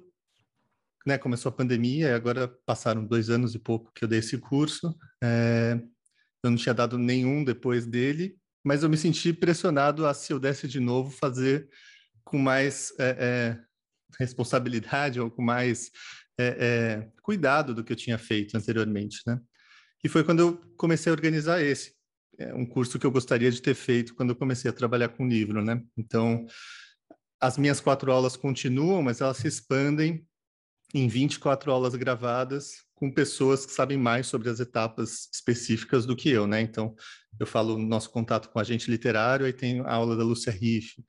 né, 1.07 1.17
começou 1.17 1.49
a 1.49 1.55
pandemia, 1.55 2.09
e 2.09 2.13
agora 2.13 2.49
passaram 2.67 3.03
dois 3.03 3.31
anos 3.31 3.55
e 3.55 3.59
pouco 3.59 3.91
que 3.95 4.05
eu 4.05 4.09
dei 4.09 4.19
esse 4.19 4.37
curso. 4.37 4.95
É, 5.25 5.81
eu 6.45 6.51
não 6.51 6.59
tinha 6.59 6.75
dado 6.75 6.99
nenhum 6.99 7.43
depois 7.43 7.87
dele, 7.87 8.37
mas 8.63 8.83
eu 8.83 8.91
me 8.91 8.99
senti 8.99 9.33
pressionado 9.33 10.07
a, 10.07 10.13
se 10.13 10.35
eu 10.35 10.39
desse 10.39 10.69
de 10.69 10.81
novo, 10.81 11.11
fazer 11.11 11.67
com 12.23 12.37
mais 12.37 12.93
é, 12.99 13.17
é, 13.19 13.59
responsabilidade 14.21 15.19
ou 15.19 15.31
com 15.31 15.41
mais 15.41 15.91
é, 16.39 16.57
é, 16.59 17.09
cuidado 17.23 17.75
do 17.75 17.83
que 17.83 17.93
eu 17.93 17.97
tinha 17.97 18.19
feito 18.19 18.57
anteriormente, 18.57 19.21
né? 19.27 19.41
E 20.05 20.09
foi 20.09 20.23
quando 20.23 20.41
eu 20.41 20.61
comecei 20.77 21.11
a 21.11 21.15
organizar 21.15 21.63
esse, 21.63 21.95
é 22.39 22.55
um 22.55 22.67
curso 22.67 22.99
que 22.99 23.07
eu 23.07 23.11
gostaria 23.11 23.51
de 23.51 23.63
ter 23.63 23.75
feito 23.75 24.15
quando 24.15 24.31
eu 24.31 24.37
comecei 24.37 24.71
a 24.71 24.75
trabalhar 24.75 25.09
com 25.09 25.27
livro, 25.27 25.65
né? 25.65 25.83
Então, 25.97 26.47
as 27.41 27.57
minhas 27.59 27.81
quatro 27.81 28.13
aulas 28.13 28.37
continuam, 28.37 29.03
mas 29.03 29.21
elas 29.21 29.39
se 29.39 29.49
expandem 29.49 30.27
em 30.95 31.09
24 31.09 31.71
aulas 31.73 31.95
gravadas 31.95 32.86
com 32.97 33.13
pessoas 33.13 33.67
que 33.67 33.73
sabem 33.73 33.99
mais 33.99 34.27
sobre 34.27 34.49
as 34.49 34.59
etapas 34.59 35.29
específicas 35.33 36.07
do 36.07 36.17
que 36.17 36.31
eu, 36.31 36.47
né? 36.47 36.63
Então, 36.63 36.97
eu 37.39 37.47
falo 37.47 37.79
nosso 37.79 38.11
contato 38.11 38.49
com 38.49 38.59
agente 38.59 38.91
literário, 38.91 39.45
aí 39.45 39.53
tem 39.53 39.81
a 39.81 39.93
aula 39.93 40.17
da 40.17 40.25
Lúcia 40.25 40.51
Riff, 40.51 41.05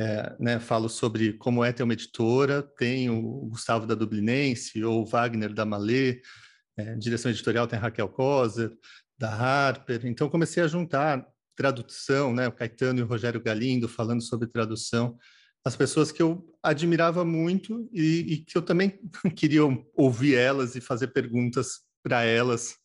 é, 0.00 0.36
né? 0.38 0.60
Falo 0.60 0.88
sobre 0.88 1.32
como 1.34 1.64
é 1.64 1.72
ter 1.72 1.82
uma 1.82 1.92
editora, 1.92 2.62
tem 2.62 3.10
o 3.10 3.20
Gustavo 3.48 3.86
da 3.86 3.96
Dublinense 3.96 4.82
ou 4.84 5.02
o 5.02 5.04
Wagner 5.04 5.52
da 5.52 5.66
Malê, 5.66 6.22
é, 6.76 6.94
direção 6.94 7.30
editorial 7.30 7.66
tem 7.66 7.78
a 7.78 7.82
Raquel 7.82 8.08
Koser, 8.08 8.72
da 9.18 9.30
Harper. 9.30 10.06
Então, 10.06 10.30
comecei 10.30 10.62
a 10.62 10.68
juntar 10.68 11.26
tradução, 11.56 12.32
né? 12.32 12.46
O 12.46 12.52
Caetano 12.52 13.00
e 13.00 13.02
o 13.02 13.06
Rogério 13.06 13.42
Galindo 13.42 13.88
falando 13.88 14.22
sobre 14.22 14.46
tradução 14.46 15.18
as 15.64 15.76
pessoas 15.76 16.10
que 16.10 16.22
eu 16.22 16.44
admirava 16.62 17.24
muito 17.24 17.88
e, 17.92 18.32
e 18.32 18.36
que 18.38 18.56
eu 18.56 18.62
também 18.62 19.00
queria 19.36 19.62
ouvir 19.94 20.34
elas 20.34 20.74
e 20.74 20.80
fazer 20.80 21.08
perguntas 21.08 21.80
para 22.02 22.24
elas 22.24 22.76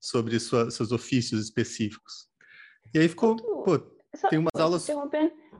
sobre 0.00 0.38
sua, 0.38 0.70
seus 0.70 0.92
ofícios 0.92 1.42
específicos. 1.42 2.28
E 2.94 2.98
aí 2.98 3.08
ficou, 3.08 3.36
pô, 3.36 3.78
tem 4.28 4.38
umas 4.38 4.52
aulas. 4.58 4.86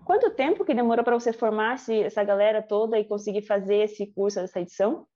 Quanto 0.04 0.30
tempo 0.30 0.64
que 0.64 0.74
demorou 0.74 1.04
para 1.04 1.18
você 1.18 1.32
formar 1.32 1.76
essa 1.88 2.22
galera 2.22 2.62
toda 2.62 2.98
e 2.98 3.04
conseguir 3.04 3.42
fazer 3.42 3.84
esse 3.84 4.06
curso, 4.06 4.38
essa 4.38 4.60
edição? 4.60 5.06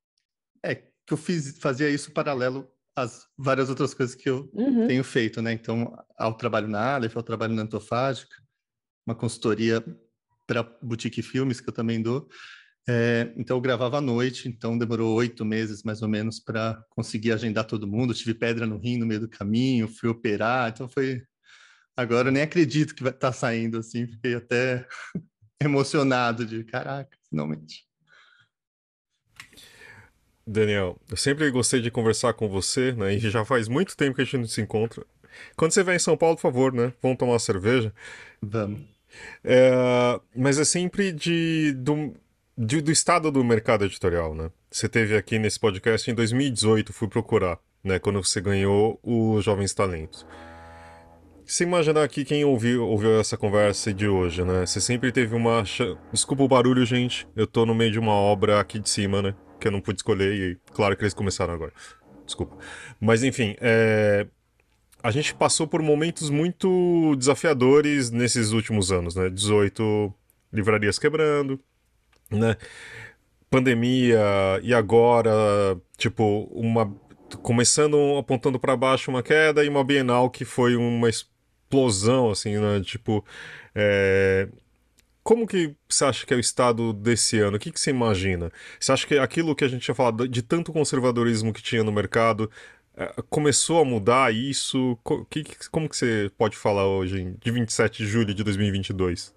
É 0.64 0.74
que 0.74 1.12
eu 1.12 1.16
fiz, 1.16 1.58
fazia 1.58 1.88
isso 1.88 2.12
paralelo 2.12 2.68
às 2.96 3.26
várias 3.38 3.68
outras 3.68 3.94
coisas 3.94 4.16
que 4.16 4.28
eu 4.28 4.50
uhum. 4.52 4.88
tenho 4.88 5.04
feito, 5.04 5.40
né? 5.40 5.52
Então, 5.52 5.96
ao 6.18 6.36
trabalho 6.36 6.66
na 6.66 6.96
Aleph, 6.96 7.16
ao 7.16 7.22
trabalho 7.22 7.54
na 7.54 7.62
Antofágica, 7.62 8.34
uma 9.06 9.14
consultoria 9.14 9.84
para 10.50 10.64
Boutique 10.82 11.22
Filmes, 11.22 11.60
que 11.60 11.68
eu 11.68 11.72
também 11.72 12.02
dou. 12.02 12.28
É, 12.88 13.32
então, 13.36 13.56
eu 13.56 13.60
gravava 13.60 13.98
à 13.98 14.00
noite, 14.00 14.48
então 14.48 14.76
demorou 14.76 15.14
oito 15.14 15.44
meses, 15.44 15.84
mais 15.84 16.02
ou 16.02 16.08
menos, 16.08 16.40
para 16.40 16.82
conseguir 16.90 17.30
agendar 17.30 17.64
todo 17.64 17.86
mundo. 17.86 18.12
tive 18.12 18.34
pedra 18.34 18.66
no 18.66 18.76
rim 18.76 18.98
no 18.98 19.06
meio 19.06 19.20
do 19.20 19.28
caminho, 19.28 19.86
fui 19.86 20.08
operar, 20.08 20.70
então 20.70 20.88
foi... 20.88 21.22
Agora 21.96 22.28
eu 22.28 22.32
nem 22.32 22.42
acredito 22.42 22.96
que 22.96 23.02
vai 23.02 23.12
estar 23.12 23.28
tá 23.28 23.32
saindo, 23.32 23.78
assim, 23.78 24.08
fiquei 24.08 24.34
até 24.34 24.88
emocionado 25.62 26.44
de, 26.44 26.64
caraca, 26.64 27.16
finalmente. 27.28 27.84
Daniel, 30.44 30.98
eu 31.08 31.16
sempre 31.16 31.48
gostei 31.52 31.80
de 31.80 31.92
conversar 31.92 32.34
com 32.34 32.48
você, 32.48 32.90
né? 32.92 33.14
E 33.14 33.20
já 33.20 33.44
faz 33.44 33.68
muito 33.68 33.96
tempo 33.96 34.16
que 34.16 34.22
a 34.22 34.24
gente 34.24 34.38
não 34.38 34.46
se 34.48 34.60
encontra. 34.60 35.06
Quando 35.56 35.70
você 35.70 35.84
vier 35.84 35.94
em 35.94 36.00
São 36.00 36.16
Paulo, 36.16 36.34
por 36.34 36.42
favor, 36.42 36.72
né? 36.72 36.92
Vamos 37.00 37.18
tomar 37.18 37.34
uma 37.34 37.38
cerveja? 37.38 37.94
Vamos. 38.42 38.99
É, 39.44 40.18
mas 40.34 40.58
é 40.58 40.64
sempre 40.64 41.12
de, 41.12 41.72
do, 41.72 42.14
de, 42.56 42.80
do 42.80 42.90
estado 42.90 43.30
do 43.30 43.42
mercado 43.44 43.84
editorial, 43.84 44.34
né? 44.34 44.50
Você 44.70 44.88
teve 44.88 45.16
aqui 45.16 45.38
nesse 45.38 45.58
podcast 45.58 46.10
em 46.10 46.14
2018, 46.14 46.92
fui 46.92 47.08
procurar, 47.08 47.58
né? 47.82 47.98
Quando 47.98 48.22
você 48.22 48.40
ganhou 48.40 49.00
os 49.02 49.44
Jovens 49.44 49.74
Talentos. 49.74 50.26
você 51.44 51.64
imaginar 51.64 52.04
aqui 52.04 52.24
quem 52.24 52.44
ouviu, 52.44 52.86
ouviu 52.86 53.18
essa 53.18 53.36
conversa 53.36 53.92
de 53.92 54.06
hoje, 54.06 54.44
né? 54.44 54.64
Você 54.66 54.80
sempre 54.80 55.10
teve 55.10 55.34
uma. 55.34 55.64
Desculpa 56.12 56.42
o 56.42 56.48
barulho, 56.48 56.84
gente. 56.86 57.26
Eu 57.34 57.46
tô 57.46 57.66
no 57.66 57.74
meio 57.74 57.90
de 57.90 57.98
uma 57.98 58.12
obra 58.12 58.60
aqui 58.60 58.78
de 58.78 58.88
cima, 58.88 59.20
né? 59.20 59.34
Que 59.58 59.68
eu 59.68 59.72
não 59.72 59.80
pude 59.80 59.98
escolher 59.98 60.32
e 60.32 60.58
claro 60.72 60.96
que 60.96 61.02
eles 61.02 61.14
começaram 61.14 61.52
agora. 61.52 61.72
Desculpa. 62.24 62.56
Mas 63.00 63.24
enfim, 63.24 63.56
é... 63.60 64.26
a 65.02 65.10
gente 65.10 65.34
passou 65.34 65.66
por 65.66 65.82
momentos 65.82 66.30
muito 66.30 67.14
desafiadores 67.16 68.10
nesses 68.10 68.52
últimos 68.52 68.92
anos, 68.92 69.14
né? 69.14 69.30
18 69.30 70.12
livrarias 70.52 70.98
quebrando, 70.98 71.58
né? 72.30 72.56
Pandemia 73.48 74.20
e 74.62 74.72
agora, 74.72 75.30
tipo, 75.96 76.48
uma 76.52 76.94
começando 77.42 78.16
apontando 78.18 78.58
para 78.58 78.76
baixo 78.76 79.10
uma 79.10 79.22
queda 79.22 79.64
e 79.64 79.68
uma 79.68 79.84
Bienal 79.84 80.28
que 80.30 80.44
foi 80.44 80.76
uma 80.76 81.08
explosão, 81.08 82.30
assim, 82.30 82.58
né? 82.58 82.80
Tipo, 82.80 83.24
é... 83.74 84.48
como 85.22 85.46
que 85.46 85.74
você 85.88 86.04
acha 86.04 86.26
que 86.26 86.34
é 86.34 86.36
o 86.36 86.40
estado 86.40 86.92
desse 86.92 87.38
ano? 87.38 87.56
O 87.56 87.60
que, 87.60 87.70
que 87.72 87.80
você 87.80 87.90
imagina? 87.90 88.52
Você 88.78 88.92
acha 88.92 89.06
que 89.06 89.18
aquilo 89.18 89.54
que 89.54 89.64
a 89.64 89.68
gente 89.68 89.82
tinha 89.82 89.94
falado 89.94 90.28
de 90.28 90.42
tanto 90.42 90.72
conservadorismo 90.72 91.52
que 91.52 91.62
tinha 91.62 91.84
no 91.84 91.92
mercado 91.92 92.50
é, 92.50 92.79
começou 93.28 93.80
a 93.80 93.84
mudar 93.84 94.34
isso? 94.34 94.98
Como 95.70 95.88
que 95.88 95.96
você 95.96 96.30
pode 96.36 96.56
falar 96.56 96.86
hoje, 96.86 97.36
de 97.40 97.50
27 97.50 98.04
de 98.04 98.08
julho 98.08 98.34
de 98.34 98.44
2022? 98.44 99.34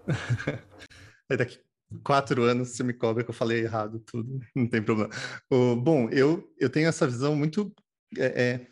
é 1.29 1.38
daqui 1.38 1.60
quatro 2.03 2.43
anos 2.43 2.70
você 2.70 2.84
me 2.84 2.93
cobra 2.93 3.24
que 3.24 3.29
eu 3.29 3.36
falei 3.36 3.62
errado 3.62 4.00
tudo, 4.00 4.39
não 4.55 4.67
tem 4.67 4.82
problema. 4.82 5.10
Bom, 5.50 6.10
eu, 6.10 6.51
eu 6.58 6.70
tenho 6.70 6.88
essa 6.88 7.08
visão 7.08 7.36
muito 7.36 7.74
é, 8.17 8.25
é, 8.25 8.67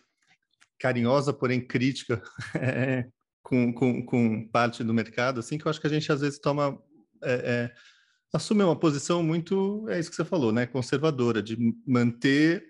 carinhosa, 0.79 1.31
porém 1.31 1.61
crítica 1.61 2.21
é, 2.55 3.07
com, 3.43 3.73
com, 3.73 4.05
com, 4.05 4.47
parte 4.49 4.83
do 4.83 4.93
mercado, 4.93 5.39
assim, 5.39 5.57
que 5.57 5.65
eu 5.65 5.69
acho 5.69 5.79
que 5.79 5.87
a 5.87 5.89
gente 5.91 6.11
às 6.11 6.21
vezes 6.21 6.39
toma 6.39 6.81
é, 7.23 7.33
é, 7.33 7.71
assume 8.33 8.63
uma 8.63 8.75
posição 8.75 9.21
muito, 9.21 9.87
é 9.89 9.99
isso 9.99 10.09
que 10.09 10.15
você 10.15 10.25
falou, 10.25 10.51
né, 10.51 10.65
conservadora, 10.65 11.41
de 11.41 11.57
manter 11.85 12.65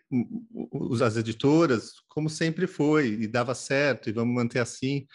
os, 0.72 1.02
as 1.02 1.18
editoras 1.18 1.94
como 2.14 2.30
sempre 2.30 2.68
foi, 2.68 3.08
e 3.22 3.28
dava 3.28 3.56
certo, 3.56 4.10
e 4.10 4.12
vamos 4.12 4.36
manter 4.36 4.60
assim, 4.60 5.08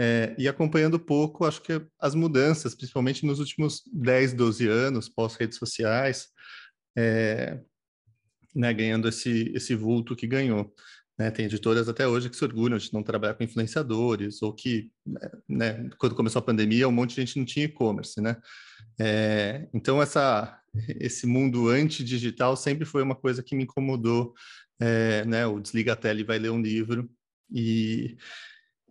é, 0.00 0.34
e 0.38 0.48
acompanhando 0.48 0.98
pouco, 0.98 1.44
acho 1.44 1.60
que 1.62 1.80
as 2.00 2.14
mudanças, 2.14 2.74
principalmente 2.74 3.26
nos 3.26 3.38
últimos 3.40 3.82
10, 3.92 4.34
12 4.34 4.68
anos, 4.68 5.08
pós-redes 5.08 5.58
sociais, 5.58 6.28
é, 6.96 7.60
né, 8.54 8.72
ganhando 8.72 9.08
esse, 9.08 9.52
esse 9.54 9.74
vulto 9.74 10.14
que 10.16 10.26
ganhou. 10.26 10.72
Né, 11.18 11.30
tem 11.30 11.44
editoras 11.44 11.88
até 11.88 12.08
hoje 12.08 12.28
que 12.28 12.36
se 12.36 12.44
orgulham 12.44 12.76
de 12.76 12.92
não 12.92 13.02
trabalhar 13.02 13.34
com 13.34 13.44
influenciadores, 13.44 14.42
ou 14.42 14.52
que, 14.52 14.90
né, 15.48 15.88
quando 15.98 16.14
começou 16.14 16.40
a 16.40 16.44
pandemia, 16.44 16.88
um 16.88 16.92
monte 16.92 17.10
de 17.10 17.20
gente 17.20 17.38
não 17.38 17.44
tinha 17.44 17.66
e-commerce, 17.66 18.20
né? 18.20 18.36
É, 19.00 19.68
então, 19.72 20.02
essa, 20.02 20.60
esse 21.00 21.26
mundo 21.26 21.68
anti-digital 21.68 22.56
sempre 22.56 22.84
foi 22.84 23.02
uma 23.02 23.14
coisa 23.14 23.42
que 23.42 23.54
me 23.54 23.64
incomodou, 23.64 24.34
é, 24.80 25.24
né? 25.24 25.46
O 25.46 25.60
desliga 25.60 25.92
a 25.92 25.96
tela 25.96 26.20
e 26.20 26.24
vai 26.24 26.38
ler 26.38 26.50
um 26.50 26.60
livro. 26.60 27.10
E, 27.50 28.16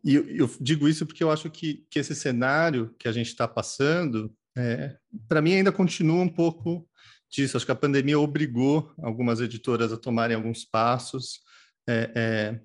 e 0.04 0.16
eu 0.16 0.50
digo 0.60 0.88
isso 0.88 1.06
porque 1.06 1.24
eu 1.24 1.32
acho 1.32 1.50
que, 1.50 1.86
que 1.90 2.00
esse 2.00 2.16
cenário 2.16 2.94
que 3.00 3.08
a 3.08 3.12
gente 3.12 3.28
está 3.28 3.48
passando, 3.48 4.34
é, 4.58 4.96
para 5.28 5.42
mim 5.42 5.54
ainda 5.54 5.72
continua 5.72 6.22
um 6.22 6.30
pouco 6.30 6.88
disso. 7.30 7.58
Acho 7.58 7.66
que 7.66 7.72
a 7.72 7.76
pandemia 7.76 8.20
obrigou 8.20 8.94
algumas 9.02 9.40
editoras 9.40 9.92
a 9.92 9.98
tomarem 9.98 10.36
alguns 10.36 10.64
passos, 10.64 11.40
é, 11.88 12.12
é, 12.16 12.62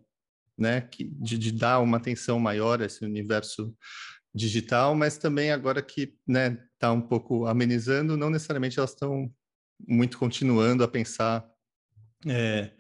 né, 0.57 0.81
que, 0.83 1.05
de, 1.05 1.39
de, 1.39 1.53
dar 1.53 1.81
uma 1.81 1.97
atenção 1.97 2.39
maior 2.39 2.83
a 2.83 2.87
esse 2.87 3.05
universo 3.05 3.75
digital, 4.35 4.95
mas 4.95 5.17
também 5.17 5.51
agora 5.51 5.81
que 5.81 6.15
né 6.27 6.59
está 6.75 6.93
um 6.93 7.01
pouco 7.01 7.47
amenizando, 7.47 8.17
não 8.17 8.31
necessariamente 8.31 8.79
elas 8.79 8.91
estão 8.91 9.33
muito 9.87 10.19
continuando 10.19 10.85
a 10.85 10.89
pensar 10.89 11.49
é, 12.27 12.71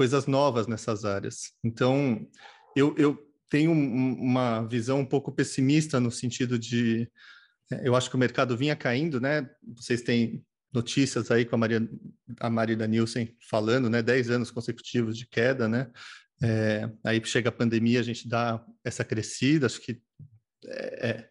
coisas 0.00 0.26
novas 0.26 0.66
nessas 0.66 1.04
áreas. 1.04 1.52
Então, 1.62 2.26
eu, 2.74 2.94
eu 2.96 3.22
tenho 3.50 3.70
um, 3.70 4.14
uma 4.14 4.62
visão 4.62 5.00
um 5.00 5.04
pouco 5.04 5.30
pessimista 5.30 6.00
no 6.00 6.10
sentido 6.10 6.58
de 6.58 7.06
é, 7.70 7.86
eu 7.86 7.94
acho 7.94 8.08
que 8.08 8.16
o 8.16 8.18
mercado 8.18 8.56
vinha 8.56 8.74
caindo, 8.74 9.20
né? 9.20 9.46
Vocês 9.76 10.00
têm 10.00 10.42
notícias 10.72 11.30
aí 11.30 11.44
com 11.44 11.54
a 11.54 11.58
Maria, 11.58 11.86
a 12.40 12.48
Marida 12.48 12.86
Nielsen 12.86 13.36
falando, 13.46 13.90
né? 13.90 14.00
10 14.00 14.30
anos 14.30 14.50
consecutivos 14.50 15.18
de 15.18 15.26
queda, 15.26 15.68
né? 15.68 15.90
É, 16.42 16.90
aí 17.04 17.22
chega 17.22 17.50
a 17.50 17.52
pandemia, 17.52 18.00
a 18.00 18.02
gente 18.02 18.26
dá 18.26 18.64
essa 18.82 19.04
crescida, 19.04 19.66
acho 19.66 19.82
que 19.82 20.00
é, 20.64 21.10
é, 21.10 21.28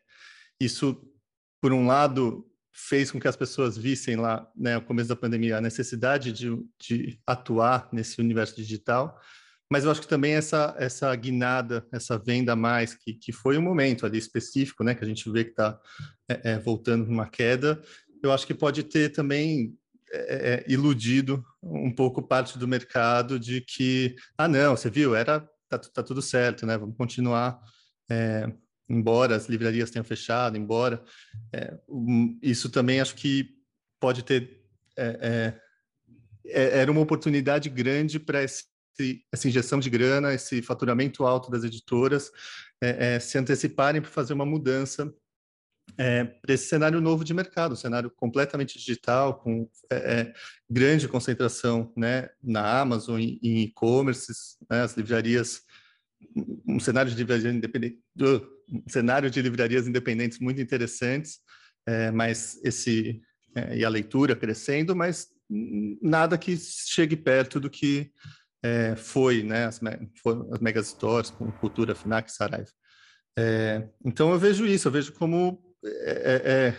isso, 0.60 1.12
por 1.60 1.74
um 1.74 1.88
lado, 1.88 2.48
fez 2.88 3.12
com 3.12 3.20
que 3.20 3.28
as 3.28 3.36
pessoas 3.36 3.78
vissem 3.78 4.16
lá, 4.16 4.50
né, 4.56 4.76
no 4.76 4.82
começo 4.82 5.10
da 5.10 5.16
pandemia, 5.16 5.58
a 5.58 5.62
necessidade 5.62 6.32
de, 6.32 6.50
de 6.80 7.20
atuar 7.28 7.90
nesse 7.92 8.22
universo 8.22 8.56
digital, 8.56 9.20
mas 9.72 9.84
eu 9.84 9.92
acho 9.92 10.02
que 10.02 10.08
também 10.08 10.34
essa 10.34 10.76
essa 10.80 11.14
guinada, 11.16 11.86
essa 11.92 12.18
venda 12.18 12.54
a 12.54 12.56
mais, 12.56 12.96
que, 12.96 13.14
que 13.14 13.32
foi 13.32 13.58
um 13.58 13.62
momento 13.62 14.06
ali 14.06 14.18
específico, 14.18 14.84
né, 14.84 14.96
que 14.96 15.04
a 15.04 15.08
gente 15.08 15.30
vê 15.30 15.44
que 15.44 15.52
está 15.52 15.80
é, 16.28 16.52
é, 16.52 16.60
voltando 16.60 17.06
numa 17.06 17.30
queda, 17.30 17.82
eu 18.24 18.32
acho 18.32 18.48
que 18.48 18.54
pode 18.54 18.84
ter 18.84 19.10
também 19.10 19.76
é, 20.12 20.54
é, 20.54 20.72
iludido 20.72 21.44
um 21.62 21.94
pouco 21.94 22.22
parte 22.22 22.58
do 22.58 22.68
mercado 22.68 23.40
de 23.40 23.62
que, 23.62 24.16
ah, 24.38 24.48
não, 24.48 24.76
você 24.76 24.90
viu, 24.90 25.16
era 25.16 25.48
tá, 25.68 25.78
tá 25.78 26.02
tudo 26.02 26.22
certo, 26.22 26.66
né, 26.66 26.78
vamos 26.78 26.96
continuar 26.98 27.60
é, 28.10 28.52
embora 28.90 29.36
as 29.36 29.48
livrarias 29.48 29.92
tenham 29.92 30.04
fechado, 30.04 30.58
embora 30.58 31.04
é, 31.54 31.78
isso 32.42 32.70
também 32.70 33.00
acho 33.00 33.16
que 33.16 33.56
pode 34.00 34.24
ter 34.24 34.64
é, 34.98 35.20
é, 35.22 36.52
é 36.52 36.80
era 36.80 36.92
uma 36.92 37.02
oportunidade 37.02 37.70
grande 37.70 38.20
para 38.20 38.42
essa 38.42 39.48
injeção 39.48 39.80
de 39.80 39.90
grana, 39.90 40.34
esse 40.34 40.62
faturamento 40.62 41.26
alto 41.26 41.52
das 41.52 41.64
editoras 41.64 42.32
é, 42.82 43.16
é, 43.16 43.20
se 43.20 43.38
anteciparem 43.38 44.02
para 44.02 44.10
fazer 44.10 44.34
uma 44.34 44.46
mudança 44.46 45.14
para 45.96 46.54
esse 46.54 46.68
cenário 46.68 47.02
novo 47.02 47.24
de 47.26 47.34
mercado, 47.34 47.74
um 47.74 47.76
cenário 47.76 48.12
completamente 48.12 48.78
digital, 48.78 49.40
com 49.40 49.68
grande 50.70 51.08
concentração 51.08 51.92
né, 51.98 52.30
na 52.42 52.80
Amazon, 52.80 53.20
em 53.20 53.64
e-commerces, 53.64 54.56
né, 54.70 54.84
as 54.84 54.96
livrarias 54.96 55.64
um 56.68 56.80
cenário 56.80 57.12
de 57.12 57.18
livrarias 57.18 57.54
independentes, 57.54 58.00
um 58.72 58.90
cenário 58.90 59.30
de 59.30 59.42
livrarias 59.42 59.88
independentes 59.88 60.40
muito 60.40 60.62
interessantes, 60.62 61.40
é, 61.88 62.12
mas 62.12 62.60
esse 62.64 63.22
é, 63.56 63.78
e 63.78 63.86
a 63.86 63.90
leitura 63.90 64.36
crescendo, 64.36 64.96
mas 64.96 65.28
nada 66.02 66.38
que 66.38 66.56
chegue 66.58 67.16
perto 67.16 67.60
do 67.60 67.70
que 67.70 68.12
é, 68.64 68.96
foi, 68.96 69.42
né, 69.42 69.66
as, 69.66 69.80
as 70.52 70.60
megastores 70.60 71.32
com 71.32 71.52
Cultura, 71.52 71.96
Finac, 71.96 72.32
Saraiva. 72.32 72.70
É, 73.38 73.88
então 74.06 74.32
eu 74.32 74.38
vejo 74.40 74.66
isso, 74.66 74.88
eu 74.88 74.92
vejo 74.92 75.14
como 75.14 75.62
é, 75.84 76.42
é, 76.46 76.78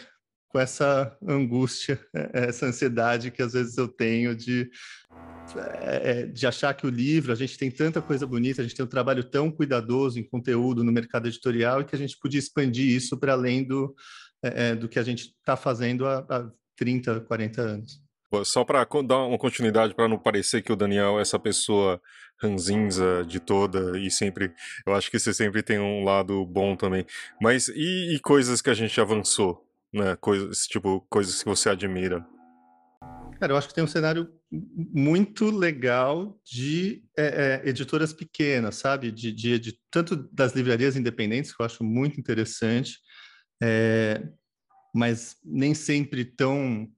com 0.49 0.59
essa 0.59 1.17
angústia, 1.27 1.99
essa 2.33 2.67
ansiedade 2.67 3.31
que 3.31 3.43
às 3.43 3.53
vezes 3.55 3.77
eu 3.77 3.89
tenho 3.89 4.35
de 4.35 4.71
é, 5.59 6.11
é, 6.11 6.27
de 6.27 6.47
achar 6.47 6.75
que 6.75 6.87
o 6.87 6.91
livro, 6.91 7.33
a 7.33 7.35
gente 7.35 7.57
tem 7.59 7.71
tanta 7.71 8.01
coisa 8.01 8.27
bonita, 8.27 8.61
a 8.61 8.65
gente 8.65 8.75
tem 8.75 8.85
um 8.85 8.89
trabalho 8.89 9.25
tão 9.25 9.51
cuidadoso 9.51 10.19
em 10.19 10.23
conteúdo 10.23 10.85
no 10.85 10.93
mercado 10.93 11.29
editorial 11.29 11.81
e 11.81 11.85
que 11.85 11.95
a 11.95 11.99
gente 11.99 12.19
podia 12.19 12.39
expandir 12.39 12.87
isso 12.87 13.19
para 13.19 13.33
além 13.33 13.65
do, 13.65 13.95
é, 14.43 14.71
é 14.71 14.75
do 14.75 14.89
que 14.89 14.99
a 14.99 15.03
gente 15.03 15.35
está 15.39 15.57
fazendo 15.57 16.07
há, 16.07 16.19
há 16.29 16.51
30, 16.77 17.21
40 17.21 17.63
anos. 17.63 18.03
Só 18.45 18.65
para 18.65 18.87
dar 19.05 19.25
uma 19.25 19.39
continuidade, 19.39 19.95
para 19.95 20.09
não 20.09 20.17
parecer 20.17 20.63
que 20.63 20.73
o 20.73 20.77
Daniel 20.77 21.19
é 21.19 21.23
essa 21.23 21.39
pessoa 21.39 22.01
ranzinza 22.41 23.25
de 23.27 23.41
toda 23.41 23.99
e 23.99 24.09
sempre. 24.11 24.53
Eu 24.87 24.95
acho 24.95 25.11
que 25.11 25.19
você 25.19 25.35
sempre 25.35 25.63
tem 25.63 25.81
um 25.81 26.05
lado 26.05 26.47
bom 26.47 26.77
também. 26.77 27.05
Mas 27.41 27.69
e, 27.69 28.15
e 28.15 28.21
coisas 28.21 28.63
que 28.63 28.71
a 28.71 28.75
gente 28.75 29.01
avançou? 29.01 29.67
Né? 29.93 30.17
Coisas, 30.17 30.61
tipo, 30.67 31.05
coisas 31.11 31.43
que 31.43 31.49
você 31.49 31.69
admira? 31.69 32.25
Cara, 33.41 33.53
eu 33.53 33.57
acho 33.57 33.67
que 33.67 33.75
tem 33.75 33.83
um 33.83 33.89
cenário 33.89 34.31
muito 34.51 35.49
legal 35.49 36.41
de 36.45 37.05
é, 37.17 37.63
é, 37.65 37.69
editoras 37.69 38.13
pequenas, 38.13 38.77
sabe? 38.77 39.13
De, 39.13 39.33
de, 39.33 39.59
de, 39.59 39.79
tanto 39.91 40.17
das 40.33 40.55
livrarias 40.55 40.97
independentes, 40.97 41.55
que 41.55 41.63
eu 41.63 41.67
acho 41.67 41.85
muito 41.85 42.19
interessante, 42.19 42.99
é, 43.63 44.29
mas 44.93 45.37
nem 45.45 45.73
sempre 45.73 46.25
tão 46.25 46.89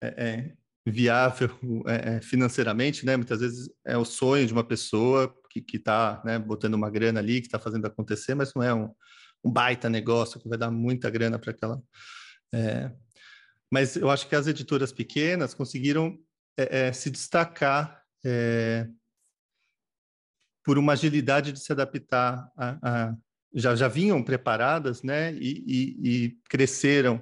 é, 0.00 0.14
é, 0.16 0.52
viável 0.86 1.50
é, 1.86 2.20
financeiramente, 2.20 3.04
né? 3.04 3.16
Muitas 3.16 3.40
vezes 3.40 3.68
é 3.84 3.96
o 3.96 4.04
sonho 4.04 4.46
de 4.46 4.52
uma 4.52 4.64
pessoa 4.64 5.34
que 5.50 5.64
está 5.76 6.22
né, 6.24 6.38
botando 6.38 6.74
uma 6.74 6.90
grana 6.90 7.18
ali, 7.18 7.40
que 7.40 7.46
está 7.46 7.58
fazendo 7.58 7.86
acontecer, 7.86 8.34
mas 8.34 8.54
não 8.54 8.62
é 8.62 8.72
um, 8.72 8.88
um 9.44 9.50
baita 9.50 9.90
negócio 9.90 10.40
que 10.40 10.48
vai 10.48 10.56
dar 10.56 10.70
muita 10.70 11.10
grana 11.10 11.38
para 11.38 11.50
aquela 11.50 11.82
mas 13.72 13.96
eu 13.96 14.10
acho 14.10 14.28
que 14.28 14.36
as 14.36 14.46
editoras 14.46 14.92
pequenas 14.92 15.54
conseguiram 15.54 16.18
é, 16.56 16.86
é, 16.86 16.92
se 16.92 17.10
destacar 17.10 18.02
é, 18.24 18.88
por 20.64 20.78
uma 20.78 20.92
agilidade 20.92 21.52
de 21.52 21.60
se 21.60 21.72
adaptar 21.72 22.50
a, 22.56 22.78
a, 22.82 23.16
já, 23.54 23.74
já 23.74 23.88
vinham 23.88 24.22
preparadas, 24.22 25.02
né, 25.02 25.34
e, 25.34 25.64
e, 25.66 26.24
e, 26.24 26.38
cresceram 26.48 27.20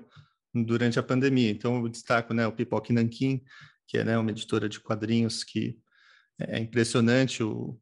durante 0.54 0.98
a 0.98 1.02
pandemia. 1.02 1.50
Então, 1.50 1.76
eu 1.76 1.88
destaco, 1.88 2.32
né, 2.34 2.46
o 2.46 2.52
Pipoque 2.52 2.92
Nankin, 2.92 3.42
que 3.86 3.98
é 3.98 4.04
né, 4.04 4.16
uma 4.18 4.30
editora 4.30 4.68
de 4.68 4.78
quadrinhos 4.78 5.42
que 5.42 5.78
é 6.38 6.58
impressionante 6.58 7.42
o, 7.42 7.78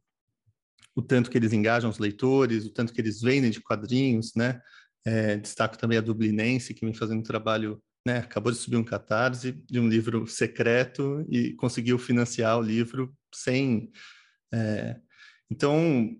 o 0.94 1.02
tanto 1.02 1.30
que 1.30 1.38
eles 1.38 1.52
engajam 1.52 1.90
os 1.90 1.98
leitores, 1.98 2.64
o 2.64 2.70
tanto 2.70 2.92
que 2.92 3.00
eles 3.00 3.20
vendem 3.20 3.50
de 3.50 3.60
quadrinhos, 3.60 4.34
né, 4.34 4.60
é, 5.04 5.36
destaco 5.36 5.76
também 5.76 5.98
a 5.98 6.00
Dublinense, 6.02 6.74
que 6.74 6.84
vem 6.84 6.94
fazendo 6.94 7.20
um 7.20 7.22
trabalho, 7.22 7.82
né, 8.08 8.18
acabou 8.20 8.50
de 8.50 8.56
subir 8.56 8.76
um 8.76 8.84
catarse 8.84 9.52
de 9.52 9.78
um 9.78 9.86
livro 9.86 10.26
secreto 10.26 11.26
e 11.28 11.52
conseguiu 11.54 11.98
financiar 11.98 12.58
o 12.58 12.62
livro 12.62 13.14
sem... 13.34 13.92
É, 14.52 14.96
então, 15.50 16.16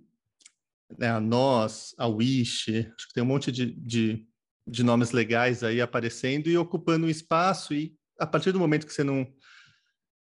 né, 0.98 1.08
a 1.08 1.18
Nós, 1.18 1.94
a 1.96 2.06
Wish, 2.06 2.70
acho 2.94 3.08
que 3.08 3.14
tem 3.14 3.22
um 3.22 3.26
monte 3.26 3.50
de, 3.50 3.72
de, 3.72 4.26
de 4.66 4.82
nomes 4.82 5.12
legais 5.12 5.62
aí 5.62 5.80
aparecendo 5.80 6.48
e 6.48 6.58
ocupando 6.58 7.06
um 7.06 7.10
espaço 7.10 7.72
e 7.72 7.96
a 8.20 8.26
partir 8.26 8.52
do 8.52 8.58
momento 8.58 8.86
que 8.86 8.92
você 8.92 9.04
não 9.04 9.26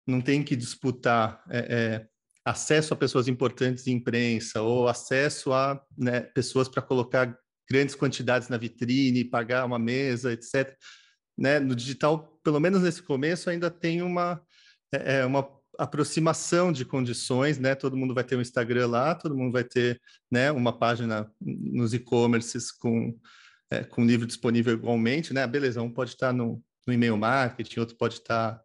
não 0.07 0.21
tem 0.21 0.41
que 0.41 0.55
disputar 0.55 1.43
é, 1.51 1.59
é, 1.59 2.07
acesso 2.43 2.95
a 2.95 2.97
pessoas 2.97 3.27
importantes 3.27 3.85
em 3.85 3.91
imprensa 3.91 4.59
ou 4.59 4.87
acesso 4.87 5.53
a 5.53 5.79
né, 5.95 6.21
pessoas 6.21 6.67
para 6.67 6.81
colocar 6.81 7.37
grandes 7.69 7.93
quantidades 7.93 8.47
na 8.47 8.57
vitrine, 8.57 9.23
pagar 9.23 9.65
uma 9.65 9.77
mesa, 9.77 10.33
etc. 10.33 10.75
Né? 11.39 11.59
No 11.59 11.73
digital, 11.73 12.37
pelo 12.43 12.59
menos 12.59 12.81
nesse 12.81 13.01
começo, 13.01 13.49
ainda 13.49 13.71
tem 13.71 14.01
uma, 14.01 14.41
é, 14.91 15.19
é, 15.19 15.25
uma 15.25 15.47
aproximação 15.77 16.71
de 16.73 16.83
condições, 16.83 17.57
né? 17.57 17.73
Todo 17.73 17.95
mundo 17.95 18.13
vai 18.13 18.25
ter 18.25 18.35
um 18.35 18.41
Instagram 18.41 18.87
lá, 18.87 19.15
todo 19.15 19.37
mundo 19.37 19.53
vai 19.53 19.63
ter 19.63 20.01
né, 20.29 20.51
uma 20.51 20.77
página 20.77 21.31
nos 21.39 21.93
e-commerces 21.93 22.69
com, 22.69 23.17
é, 23.71 23.85
com 23.85 24.05
livro 24.05 24.27
disponível 24.27 24.73
igualmente, 24.73 25.33
né? 25.33 25.47
Beleza, 25.47 25.81
um 25.81 25.89
pode 25.89 26.11
estar 26.11 26.33
no, 26.33 26.61
no 26.85 26.93
e-mail 26.93 27.17
marketing, 27.17 27.79
outro 27.79 27.95
pode 27.95 28.15
estar 28.15 28.61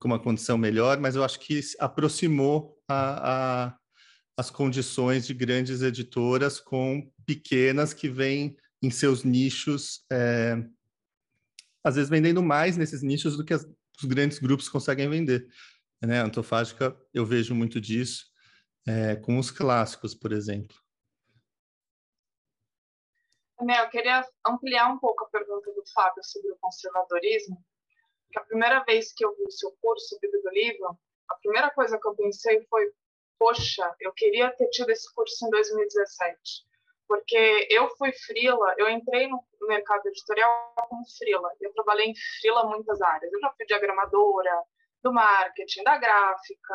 com 0.00 0.08
uma 0.08 0.18
condição 0.18 0.58
melhor, 0.58 0.98
mas 0.98 1.14
eu 1.14 1.22
acho 1.22 1.38
que 1.38 1.60
aproximou 1.78 2.76
a, 2.88 3.66
a, 3.66 3.76
as 4.36 4.50
condições 4.50 5.24
de 5.24 5.32
grandes 5.32 5.82
editoras 5.82 6.58
com 6.58 7.08
pequenas 7.24 7.94
que 7.94 8.08
vêm 8.08 8.56
em 8.82 8.90
seus 8.90 9.22
nichos, 9.22 10.04
é, 10.12 10.62
às 11.86 11.94
vezes 11.94 12.10
vendendo 12.10 12.42
mais 12.42 12.76
nesses 12.76 13.00
nichos 13.00 13.36
do 13.36 13.44
que 13.44 13.54
as, 13.54 13.64
os 13.64 14.04
grandes 14.04 14.40
grupos 14.40 14.68
conseguem 14.68 15.08
vender. 15.08 15.46
Né? 16.02 16.18
Antofágica, 16.18 16.96
eu 17.14 17.24
vejo 17.24 17.54
muito 17.54 17.80
disso 17.80 18.26
é, 18.86 19.14
com 19.14 19.38
os 19.38 19.52
clássicos, 19.52 20.12
por 20.12 20.32
exemplo. 20.32 20.76
Mel, 23.60 23.84
eu 23.84 23.90
queria 23.90 24.26
ampliar 24.46 24.92
um 24.92 24.98
pouco 24.98 25.24
a 25.24 25.28
pergunta 25.28 25.72
do 25.72 25.82
Fábio 25.94 26.22
sobre 26.24 26.50
o 26.50 26.56
conservadorismo, 26.56 27.56
a 28.36 28.40
primeira 28.40 28.84
vez 28.84 29.12
que 29.14 29.24
eu 29.24 29.34
vi 29.34 29.44
o 29.44 29.50
seu 29.50 29.70
curso, 29.80 30.18
Bíblia 30.20 30.42
do 30.42 30.50
Livro, 30.50 30.98
a 31.28 31.34
primeira 31.36 31.70
coisa 31.70 31.98
que 31.98 32.06
eu 32.06 32.14
pensei 32.14 32.66
foi, 32.68 32.92
poxa, 33.38 33.94
eu 34.00 34.12
queria 34.12 34.50
ter 34.50 34.68
tido 34.70 34.90
esse 34.90 35.12
curso 35.14 35.46
em 35.46 35.50
2017, 35.50 36.66
porque 37.08 37.68
eu 37.70 37.88
fui 37.96 38.12
frila, 38.12 38.74
eu 38.76 38.90
entrei 38.90 39.28
no 39.28 39.42
mercado 39.66 40.06
editorial 40.06 40.72
como 40.88 41.02
frila, 41.18 41.50
eu 41.60 41.72
trabalhei 41.72 42.06
em 42.06 42.14
frila 42.40 42.64
muitas 42.64 43.00
áreas, 43.00 43.32
eu 43.32 43.40
já 43.40 43.52
fui 43.52 43.66
diagramadora, 43.66 44.62
do 45.02 45.12
marketing, 45.12 45.84
da 45.84 45.96
gráfica, 45.98 46.74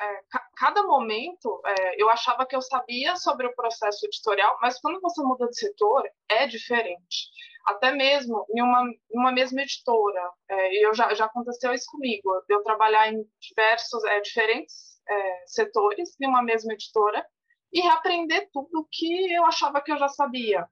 é, 0.00 0.20
cada 0.56 0.82
momento 0.84 1.60
é, 1.66 2.02
eu 2.02 2.08
achava 2.08 2.46
que 2.46 2.56
eu 2.56 2.62
sabia 2.62 3.16
sobre 3.16 3.46
o 3.46 3.54
processo 3.54 4.06
editorial, 4.06 4.58
mas 4.62 4.80
quando 4.80 5.00
você 5.00 5.22
muda 5.22 5.46
de 5.46 5.58
setor 5.58 6.08
é 6.28 6.46
diferente 6.46 7.28
até 7.64 7.92
mesmo 7.92 8.44
em 8.54 8.62
uma, 8.62 8.84
uma 9.10 9.32
mesma 9.32 9.62
editora. 9.62 10.30
É, 10.48 10.84
eu 10.84 10.94
já, 10.94 11.12
já 11.14 11.24
aconteceu 11.24 11.72
isso 11.72 11.90
comigo, 11.90 12.30
eu 12.48 12.62
trabalhar 12.62 13.12
em 13.12 13.24
diversos, 13.40 14.04
é, 14.04 14.20
diferentes 14.20 15.00
é, 15.08 15.44
setores 15.46 16.14
em 16.20 16.26
uma 16.26 16.42
mesma 16.42 16.74
editora 16.74 17.26
e 17.72 17.80
reaprender 17.80 18.48
tudo 18.52 18.86
que 18.90 19.32
eu 19.32 19.44
achava 19.46 19.80
que 19.80 19.90
eu 19.90 19.96
já 19.96 20.08
sabia. 20.08 20.68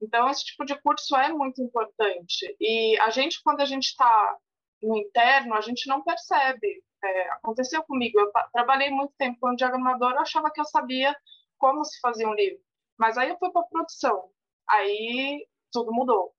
Então, 0.00 0.28
esse 0.28 0.44
tipo 0.44 0.64
de 0.64 0.80
curso 0.80 1.16
é 1.16 1.30
muito 1.32 1.62
importante. 1.62 2.56
E 2.58 2.98
a 3.00 3.10
gente, 3.10 3.42
quando 3.42 3.60
a 3.60 3.64
gente 3.64 3.86
está 3.86 4.36
no 4.82 4.96
interno, 4.96 5.54
a 5.54 5.60
gente 5.60 5.86
não 5.88 6.02
percebe. 6.02 6.82
É, 7.02 7.30
aconteceu 7.32 7.82
comigo, 7.84 8.18
eu 8.18 8.30
trabalhei 8.52 8.90
muito 8.90 9.14
tempo 9.16 9.38
como 9.40 9.56
diagramador, 9.56 10.12
eu 10.12 10.20
achava 10.20 10.50
que 10.50 10.60
eu 10.60 10.64
sabia 10.66 11.14
como 11.58 11.84
se 11.84 11.98
fazia 12.00 12.28
um 12.28 12.34
livro. 12.34 12.60
Mas 12.98 13.16
aí 13.16 13.28
eu 13.30 13.38
fui 13.38 13.50
para 13.50 13.62
produção. 13.62 14.30
Aí 14.68 15.46
tudo 15.72 15.92
mudou. 15.92 16.34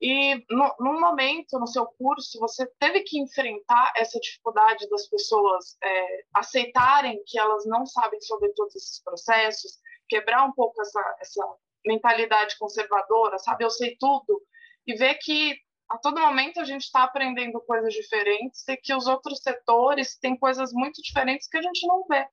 E 0.00 0.44
no, 0.50 0.74
num 0.80 1.00
momento 1.00 1.58
no 1.58 1.66
seu 1.66 1.86
curso, 1.86 2.38
você 2.38 2.66
teve 2.78 3.00
que 3.04 3.18
enfrentar 3.18 3.92
essa 3.96 4.18
dificuldade 4.20 4.88
das 4.88 5.08
pessoas 5.08 5.76
é, 5.82 6.24
aceitarem 6.34 7.22
que 7.26 7.38
elas 7.38 7.64
não 7.64 7.86
sabem 7.86 8.20
sobre 8.20 8.50
todos 8.50 8.74
esses 8.76 9.02
processos, 9.02 9.78
quebrar 10.08 10.44
um 10.44 10.52
pouco 10.52 10.80
essa, 10.82 11.16
essa 11.20 11.56
mentalidade 11.84 12.56
conservadora, 12.58 13.38
sabe? 13.38 13.64
Eu 13.64 13.70
sei 13.70 13.96
tudo, 13.98 14.42
e 14.86 14.94
ver 14.94 15.14
que 15.14 15.56
a 15.88 15.98
todo 15.98 16.20
momento 16.20 16.60
a 16.60 16.64
gente 16.64 16.82
está 16.82 17.04
aprendendo 17.04 17.60
coisas 17.60 17.92
diferentes 17.92 18.66
e 18.68 18.76
que 18.76 18.94
os 18.94 19.06
outros 19.06 19.40
setores 19.40 20.18
têm 20.18 20.36
coisas 20.36 20.72
muito 20.72 21.00
diferentes 21.02 21.48
que 21.48 21.58
a 21.58 21.62
gente 21.62 21.86
não 21.86 22.04
vê. 22.08 22.26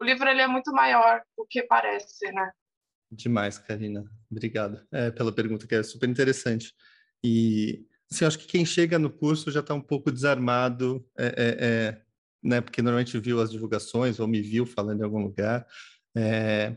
O 0.00 0.04
livro 0.04 0.28
ele 0.28 0.42
é 0.42 0.46
muito 0.46 0.72
maior 0.72 1.22
do 1.36 1.46
que 1.48 1.62
parece, 1.62 2.30
né? 2.32 2.50
Demais, 3.10 3.58
Karina. 3.58 4.04
Obrigado 4.30 4.84
é, 4.92 5.10
pela 5.10 5.32
pergunta, 5.32 5.66
que 5.66 5.74
é 5.74 5.82
super 5.82 6.08
interessante. 6.08 6.74
E 7.22 7.86
assim, 8.10 8.24
acho 8.24 8.38
que 8.38 8.46
quem 8.46 8.64
chega 8.64 8.98
no 8.98 9.10
curso 9.10 9.50
já 9.50 9.60
está 9.60 9.74
um 9.74 9.80
pouco 9.80 10.10
desarmado, 10.10 11.06
é, 11.18 11.26
é, 11.26 11.56
é, 11.60 12.02
né? 12.42 12.60
Porque 12.60 12.82
normalmente 12.82 13.18
viu 13.18 13.40
as 13.40 13.50
divulgações 13.50 14.18
ou 14.18 14.26
me 14.26 14.40
viu 14.40 14.66
falando 14.66 15.00
em 15.00 15.04
algum 15.04 15.22
lugar, 15.22 15.66
é, 16.16 16.76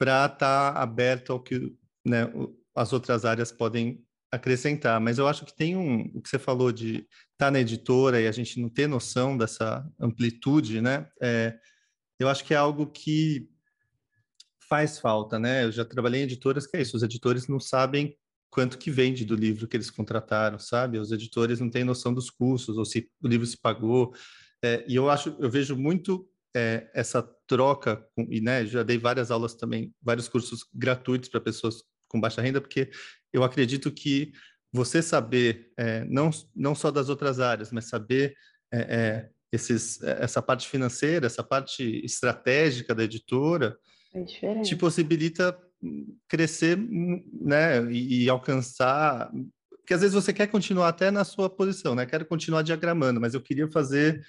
para 0.00 0.24
estar 0.24 0.72
tá 0.72 0.80
aberto 0.80 1.30
ao 1.30 1.38
que 1.38 1.76
né, 2.06 2.26
as 2.74 2.90
outras 2.90 3.26
áreas 3.26 3.52
podem 3.52 4.02
acrescentar. 4.32 4.98
Mas 4.98 5.18
eu 5.18 5.28
acho 5.28 5.44
que 5.44 5.54
tem 5.54 5.76
um, 5.76 6.10
o 6.14 6.22
que 6.22 6.30
você 6.30 6.38
falou 6.38 6.72
de 6.72 7.00
estar 7.00 7.06
tá 7.36 7.50
na 7.50 7.60
editora 7.60 8.18
e 8.18 8.26
a 8.26 8.32
gente 8.32 8.58
não 8.58 8.70
ter 8.70 8.86
noção 8.86 9.36
dessa 9.36 9.86
amplitude, 10.00 10.80
né? 10.80 11.06
É, 11.20 11.54
eu 12.18 12.30
acho 12.30 12.42
que 12.46 12.54
é 12.54 12.56
algo 12.56 12.86
que 12.86 13.46
faz 14.66 14.98
falta, 14.98 15.38
né? 15.38 15.64
Eu 15.64 15.72
já 15.72 15.84
trabalhei 15.84 16.22
em 16.22 16.24
editoras 16.24 16.66
que 16.66 16.78
é 16.78 16.80
isso, 16.80 16.96
os 16.96 17.02
editores 17.02 17.46
não 17.46 17.60
sabem 17.60 18.16
quanto 18.48 18.78
que 18.78 18.90
vende 18.90 19.26
do 19.26 19.34
livro 19.34 19.68
que 19.68 19.76
eles 19.76 19.90
contrataram, 19.90 20.58
sabe? 20.58 20.98
Os 20.98 21.12
editores 21.12 21.60
não 21.60 21.68
têm 21.68 21.84
noção 21.84 22.14
dos 22.14 22.30
custos, 22.30 22.78
ou 22.78 22.86
se 22.86 23.06
o 23.22 23.28
livro 23.28 23.46
se 23.46 23.60
pagou. 23.60 24.14
É, 24.64 24.82
e 24.88 24.96
eu 24.96 25.10
acho, 25.10 25.36
eu 25.38 25.50
vejo 25.50 25.76
muito 25.76 26.26
é, 26.54 26.90
essa 26.94 27.22
troca, 27.46 28.04
com, 28.14 28.26
e 28.30 28.40
né, 28.40 28.64
já 28.66 28.82
dei 28.82 28.98
várias 28.98 29.30
aulas 29.30 29.54
também, 29.54 29.94
vários 30.02 30.28
cursos 30.28 30.64
gratuitos 30.74 31.28
para 31.28 31.40
pessoas 31.40 31.82
com 32.08 32.20
baixa 32.20 32.42
renda, 32.42 32.60
porque 32.60 32.90
eu 33.32 33.44
acredito 33.44 33.90
que 33.90 34.32
você 34.72 35.02
saber, 35.02 35.72
é, 35.76 36.04
não, 36.04 36.30
não 36.54 36.74
só 36.74 36.90
das 36.90 37.08
outras 37.08 37.40
áreas, 37.40 37.72
mas 37.72 37.88
saber 37.88 38.34
é, 38.72 38.78
é, 38.78 39.30
esses, 39.52 40.00
essa 40.02 40.40
parte 40.40 40.68
financeira, 40.68 41.26
essa 41.26 41.42
parte 41.42 42.04
estratégica 42.04 42.94
da 42.94 43.04
editora, 43.04 43.76
é 44.14 44.62
te 44.62 44.76
possibilita 44.76 45.56
crescer, 46.28 46.76
né, 46.76 47.90
e, 47.90 48.24
e, 48.24 48.30
alcançar, 48.30 49.30
porque 49.70 49.94
às 49.94 50.02
vezes 50.02 50.14
você 50.14 50.32
quer 50.32 50.46
continuar 50.46 50.88
até 50.88 51.10
na 51.10 51.24
sua 51.24 51.48
posição, 51.48 51.94
né, 51.94 52.04
quero 52.04 52.26
continuar 52.26 52.62
diagramando, 52.62 53.20
mas 53.20 53.34
eu 53.34 53.40
queria 53.40 53.68
fazer, 53.70 54.22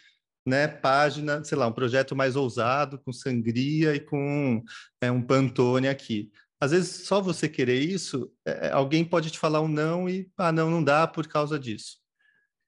né, 0.46 0.68
página, 0.68 1.44
sei 1.44 1.58
lá, 1.58 1.68
um 1.68 1.74
projeto 1.74 2.16
mais 2.16 2.36
ousado, 2.36 3.00
com 3.00 3.14
sangria 3.14 3.96
e 3.96 4.00
com 4.00 4.64
é, 5.02 5.12
um 5.12 5.22
pantone 5.22 5.88
aqui. 5.88 6.32
Às 6.60 6.72
vezes, 6.72 7.08
só 7.08 7.22
você 7.22 7.50
querer 7.50 7.80
isso, 7.80 8.32
é, 8.46 8.72
alguém 8.72 9.04
pode 9.04 9.32
te 9.32 9.40
falar 9.40 9.62
um 9.62 9.68
não 9.68 10.08
e, 10.08 10.30
ah, 10.38 10.52
não, 10.52 10.70
não 10.70 10.84
dá 10.84 11.08
por 11.08 11.28
causa 11.28 11.58
disso. 11.58 12.00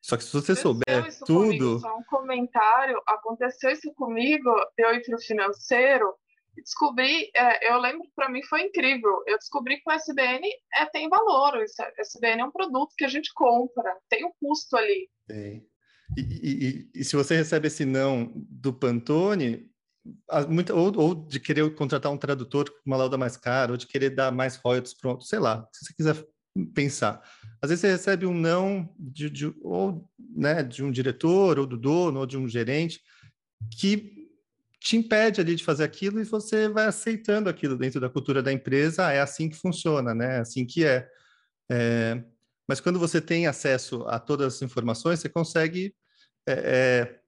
Só 0.02 0.18
que 0.18 0.24
se 0.24 0.34
você 0.34 0.56
souber 0.56 1.08
tudo... 1.20 1.44
Comigo, 1.44 1.80
só 1.80 1.98
um 1.98 2.04
comentário, 2.04 3.00
aconteceu 3.06 3.70
isso 3.70 3.94
comigo, 3.94 4.50
eu 4.78 4.94
ir 4.94 5.04
para 5.04 5.16
o 5.16 5.22
financeiro, 5.22 6.14
descobri, 6.62 7.32
é, 7.36 7.72
eu 7.72 7.80
lembro 7.80 8.04
que 8.04 8.12
para 8.16 8.30
mim 8.30 8.44
foi 8.44 8.64
incrível. 8.64 9.24
Eu 9.26 9.38
descobri 9.38 9.78
que 9.78 9.90
o 9.90 9.94
SBN 9.94 10.48
é, 10.76 10.86
tem 10.88 11.10
valor. 11.10 11.56
O 11.56 11.64
SBN 12.00 12.42
é 12.42 12.46
um 12.46 12.52
produto 12.52 12.94
que 12.98 13.06
a 13.06 13.08
gente 13.10 13.32
compra, 13.34 13.98
tem 14.10 14.26
um 14.26 14.32
custo 14.40 14.76
ali. 14.76 15.10
Tem. 15.28 15.66
E, 16.18 16.22
e, 16.22 16.90
e, 17.00 17.04
se 17.04 17.16
você 17.16 17.36
recebe 17.36 17.68
esse 17.68 17.86
não 17.86 18.32
do 18.36 18.74
Pantone, 18.74 19.70
muita, 20.50 20.74
ou, 20.74 20.96
ou, 20.98 21.16
de 21.16 21.40
querer 21.40 21.74
contratar 21.76 22.12
um 22.12 22.18
tradutor 22.18 22.70
com 22.70 22.82
uma 22.86 22.98
lauda 22.98 23.18
mais 23.18 23.38
cara, 23.38 23.72
ou 23.72 23.78
de 23.78 23.88
querer 23.88 24.10
dar 24.12 24.32
mais 24.32 24.56
royalties 24.58 24.94
pronto, 24.94 25.24
sei 25.24 25.40
lá, 25.40 25.68
se 25.72 25.86
você 25.86 25.94
quiser 25.94 26.26
pensar. 26.74 27.22
Às 27.62 27.70
vezes 27.70 27.82
você 27.82 27.92
recebe 27.92 28.26
um 28.26 28.34
não 28.34 28.94
de, 29.00 29.30
de, 29.30 29.54
ou, 29.62 30.08
né, 30.20 30.62
de 30.62 30.84
um 30.84 30.92
diretor, 30.92 31.58
ou 31.58 31.66
do 31.66 31.78
dono, 31.78 32.20
ou 32.20 32.26
de 32.26 32.38
um 32.38 32.48
gerente, 32.48 33.02
que 33.72 34.24
te 34.80 34.98
impede 34.98 35.40
ali 35.40 35.56
de 35.56 35.64
fazer 35.64 35.86
aquilo 35.86 36.20
e 36.20 36.26
você 36.26 36.68
vai 36.68 36.86
aceitando 36.86 37.50
aquilo 37.50 37.78
dentro 37.78 38.02
da 38.02 38.10
cultura 38.10 38.44
da 38.44 38.52
empresa. 38.52 39.08
Ah, 39.08 39.14
é 39.14 39.22
assim 39.22 39.50
que 39.50 39.56
funciona, 39.56 40.14
né? 40.14 40.38
É 40.38 40.40
assim 40.40 40.66
que 40.66 40.84
é. 40.84 41.08
é. 41.72 42.22
Mas 42.68 42.82
quando 42.82 43.00
você 43.00 43.22
tem 43.22 43.48
acesso 43.48 44.04
a 44.08 44.20
todas 44.20 44.56
as 44.56 44.62
informações, 44.62 45.22
você 45.22 45.30
consegue 45.30 45.96
é, 46.48 46.54
é, 46.54 47.20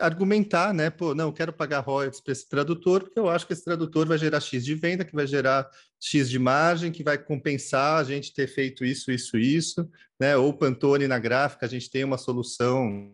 argumentar, 0.00 0.74
né? 0.74 0.90
Pô, 0.90 1.14
não, 1.14 1.26
eu 1.28 1.32
quero 1.32 1.52
pagar 1.52 1.80
royalties 1.80 2.20
para 2.20 2.32
esse 2.32 2.48
tradutor, 2.48 3.04
porque 3.04 3.18
eu 3.18 3.28
acho 3.28 3.46
que 3.46 3.52
esse 3.52 3.64
tradutor 3.64 4.06
vai 4.06 4.18
gerar 4.18 4.40
X 4.40 4.64
de 4.64 4.74
venda, 4.74 5.04
que 5.04 5.14
vai 5.14 5.26
gerar 5.26 5.68
X 6.00 6.28
de 6.28 6.38
margem, 6.38 6.92
que 6.92 7.02
vai 7.02 7.16
compensar 7.18 8.00
a 8.00 8.04
gente 8.04 8.34
ter 8.34 8.46
feito 8.46 8.84
isso, 8.84 9.10
isso, 9.10 9.38
isso, 9.38 9.88
né? 10.20 10.36
Ou 10.36 10.52
Pantone 10.52 11.06
na 11.06 11.18
gráfica, 11.18 11.66
a 11.66 11.68
gente 11.68 11.90
tem 11.90 12.04
uma 12.04 12.18
solução 12.18 13.12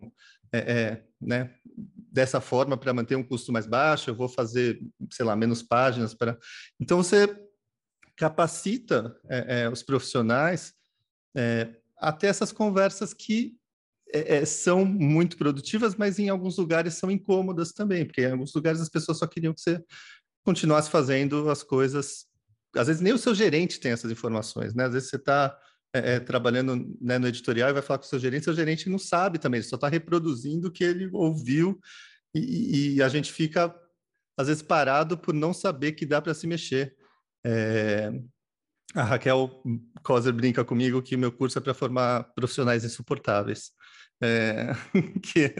é, 0.52 0.58
é, 0.58 1.02
né, 1.20 1.54
dessa 2.10 2.40
forma 2.40 2.76
para 2.76 2.94
manter 2.94 3.16
um 3.16 3.22
custo 3.22 3.52
mais 3.52 3.66
baixo, 3.66 4.10
eu 4.10 4.14
vou 4.14 4.28
fazer, 4.28 4.80
sei 5.12 5.24
lá, 5.24 5.36
menos 5.36 5.62
páginas 5.62 6.14
para. 6.14 6.38
Então 6.80 7.02
você 7.02 7.28
capacita 8.16 9.16
é, 9.28 9.62
é 9.62 9.68
os 9.70 9.82
profissionais 9.82 10.74
até 12.00 12.26
essas 12.26 12.50
conversas 12.50 13.14
que 13.14 13.57
é, 14.12 14.44
são 14.44 14.84
muito 14.84 15.36
produtivas, 15.36 15.94
mas 15.94 16.18
em 16.18 16.28
alguns 16.28 16.56
lugares 16.56 16.94
são 16.94 17.10
incômodas 17.10 17.72
também, 17.72 18.04
porque 18.04 18.22
em 18.22 18.32
alguns 18.32 18.54
lugares 18.54 18.80
as 18.80 18.88
pessoas 18.88 19.18
só 19.18 19.26
queriam 19.26 19.52
que 19.52 19.60
você 19.60 19.82
continuasse 20.44 20.90
fazendo 20.90 21.50
as 21.50 21.62
coisas. 21.62 22.26
Às 22.74 22.86
vezes 22.86 23.02
nem 23.02 23.12
o 23.12 23.18
seu 23.18 23.34
gerente 23.34 23.80
tem 23.80 23.92
essas 23.92 24.10
informações, 24.10 24.74
né? 24.74 24.84
Às 24.86 24.92
vezes 24.92 25.10
você 25.10 25.16
está 25.16 25.56
é, 25.92 26.14
é, 26.14 26.20
trabalhando 26.20 26.96
né, 27.00 27.18
no 27.18 27.26
editorial 27.26 27.70
e 27.70 27.72
vai 27.72 27.82
falar 27.82 27.98
com 27.98 28.04
o 28.04 28.08
seu 28.08 28.18
gerente, 28.18 28.44
seu 28.44 28.54
gerente 28.54 28.90
não 28.90 28.98
sabe 28.98 29.38
também, 29.38 29.58
ele 29.58 29.66
só 29.66 29.76
está 29.76 29.88
reproduzindo 29.88 30.68
o 30.68 30.70
que 30.70 30.84
ele 30.84 31.08
ouviu 31.12 31.80
e, 32.34 32.96
e, 32.96 33.02
a 33.02 33.08
gente 33.08 33.32
fica, 33.32 33.74
às 34.36 34.48
vezes, 34.48 34.62
parado 34.62 35.16
por 35.16 35.32
não 35.34 35.52
saber 35.52 35.92
que 35.92 36.04
dá 36.04 36.20
para 36.20 36.34
se 36.34 36.46
mexer. 36.46 36.94
É, 37.44 38.12
a 38.94 39.02
Raquel 39.02 39.62
Coser 40.02 40.32
brinca 40.32 40.64
comigo 40.64 41.02
que 41.02 41.16
meu 41.16 41.32
curso 41.32 41.58
é 41.58 41.60
para 41.60 41.74
formar 41.74 42.24
profissionais 42.34 42.84
insuportáveis. 42.84 43.72
É, 44.22 44.72
que, 45.22 45.54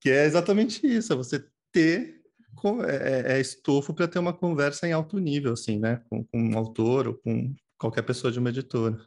que 0.00 0.10
é 0.10 0.24
exatamente 0.24 0.86
isso, 0.86 1.12
é 1.12 1.16
você 1.16 1.46
ter 1.72 2.18
é, 2.86 3.32
é, 3.34 3.36
é 3.36 3.40
estofo 3.40 3.94
para 3.94 4.08
ter 4.08 4.18
uma 4.18 4.32
conversa 4.32 4.88
em 4.88 4.92
alto 4.92 5.18
nível, 5.18 5.52
assim, 5.52 5.78
né? 5.78 6.02
Com, 6.10 6.24
com 6.24 6.38
um 6.38 6.58
autor 6.58 7.08
ou 7.08 7.14
com 7.14 7.54
qualquer 7.78 8.02
pessoa 8.02 8.32
de 8.32 8.38
uma 8.38 8.48
editora. 8.48 8.98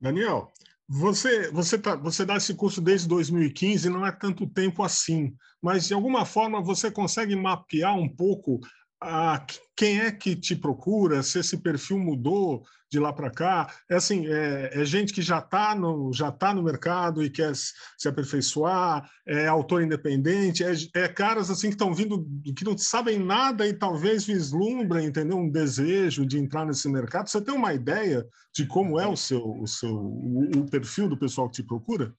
Daniel, 0.00 0.52
você, 0.86 1.50
você, 1.50 1.78
tá, 1.78 1.96
você 1.96 2.26
dá 2.26 2.36
esse 2.36 2.54
curso 2.54 2.80
desde 2.80 3.08
2015, 3.08 3.88
não 3.88 4.06
é 4.06 4.12
tanto 4.12 4.46
tempo 4.46 4.82
assim, 4.82 5.34
mas 5.62 5.86
de 5.86 5.94
alguma 5.94 6.26
forma 6.26 6.62
você 6.62 6.90
consegue 6.90 7.34
mapear 7.34 7.96
um 7.96 8.08
pouco 8.08 8.60
a, 9.00 9.44
quem 9.76 10.00
é 10.00 10.10
que 10.10 10.34
te 10.36 10.56
procura, 10.56 11.22
se 11.22 11.38
esse 11.38 11.58
perfil 11.58 11.98
mudou 11.98 12.64
de 12.94 13.00
lá 13.00 13.12
para 13.12 13.30
cá. 13.30 13.72
É 13.90 13.96
assim, 13.96 14.26
é, 14.26 14.70
é 14.72 14.84
gente 14.84 15.12
que 15.12 15.20
já 15.20 15.38
está 15.38 15.74
no, 15.74 16.12
já 16.12 16.30
tá 16.30 16.54
no 16.54 16.62
mercado 16.62 17.22
e 17.22 17.28
quer 17.28 17.52
se 17.54 18.08
aperfeiçoar, 18.08 19.08
é 19.26 19.46
autor 19.46 19.82
independente, 19.82 20.62
é, 20.62 20.72
é 20.94 21.08
caras 21.08 21.50
assim 21.50 21.68
que 21.68 21.74
estão 21.74 21.92
vindo, 21.92 22.24
que 22.56 22.64
não 22.64 22.78
sabem 22.78 23.18
nada 23.18 23.66
e 23.66 23.74
talvez 23.74 24.24
vislumbrem, 24.24 25.06
entendeu? 25.06 25.36
Um 25.36 25.50
desejo 25.50 26.24
de 26.24 26.38
entrar 26.38 26.64
nesse 26.64 26.88
mercado. 26.88 27.28
Você 27.28 27.40
tem 27.40 27.54
uma 27.54 27.74
ideia 27.74 28.24
de 28.54 28.66
como 28.66 29.00
é 29.00 29.06
o 29.06 29.16
seu, 29.16 29.44
o 29.60 29.66
seu 29.66 29.92
o, 29.92 30.58
o 30.58 30.70
perfil 30.70 31.08
do 31.08 31.18
pessoal 31.18 31.48
que 31.48 31.56
te 31.56 31.62
procura? 31.64 32.14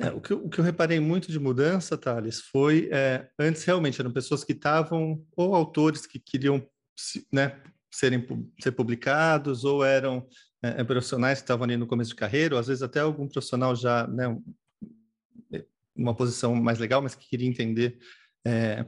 É, 0.00 0.10
o, 0.10 0.20
que 0.20 0.32
eu, 0.32 0.44
o, 0.44 0.48
que 0.48 0.60
eu, 0.60 0.64
reparei 0.64 1.00
muito 1.00 1.32
de 1.32 1.40
mudança, 1.40 1.98
Thales, 1.98 2.40
foi 2.40 2.88
é, 2.92 3.28
antes 3.36 3.64
realmente 3.64 4.00
eram 4.00 4.12
pessoas 4.12 4.44
que 4.44 4.52
estavam, 4.52 5.26
ou 5.36 5.56
autores 5.56 6.06
que 6.06 6.20
queriam 6.20 6.64
né, 7.32 7.60
serem 7.90 8.24
ser 8.60 8.72
publicados, 8.72 9.64
ou 9.64 9.84
eram 9.84 10.24
é, 10.62 10.80
é, 10.80 10.84
profissionais 10.84 11.38
que 11.38 11.44
estavam 11.44 11.64
ali 11.64 11.76
no 11.76 11.86
começo 11.86 12.10
de 12.10 12.16
carreira, 12.16 12.54
ou 12.54 12.60
às 12.60 12.68
vezes 12.68 12.82
até 12.82 13.00
algum 13.00 13.26
profissional 13.26 13.74
já, 13.74 14.06
né, 14.06 14.38
uma 15.96 16.14
posição 16.14 16.54
mais 16.54 16.78
legal, 16.78 17.02
mas 17.02 17.16
que 17.16 17.28
queria 17.28 17.48
entender 17.48 17.98
é, 18.46 18.86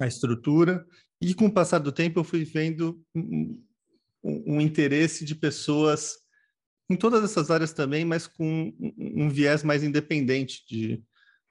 a 0.00 0.06
estrutura. 0.06 0.86
E 1.20 1.34
com 1.34 1.46
o 1.46 1.52
passar 1.52 1.80
do 1.80 1.92
tempo 1.92 2.18
eu 2.18 2.24
fui 2.24 2.44
vendo 2.44 3.04
um, 3.14 3.62
um 4.24 4.60
interesse 4.60 5.22
de 5.22 5.34
pessoas 5.34 6.16
em 6.90 6.96
todas 6.96 7.22
essas 7.22 7.50
áreas 7.50 7.72
também, 7.72 8.04
mas 8.04 8.26
com 8.26 8.72
um 8.96 9.28
viés 9.28 9.62
mais 9.62 9.84
independente 9.84 10.64
de, 10.66 11.02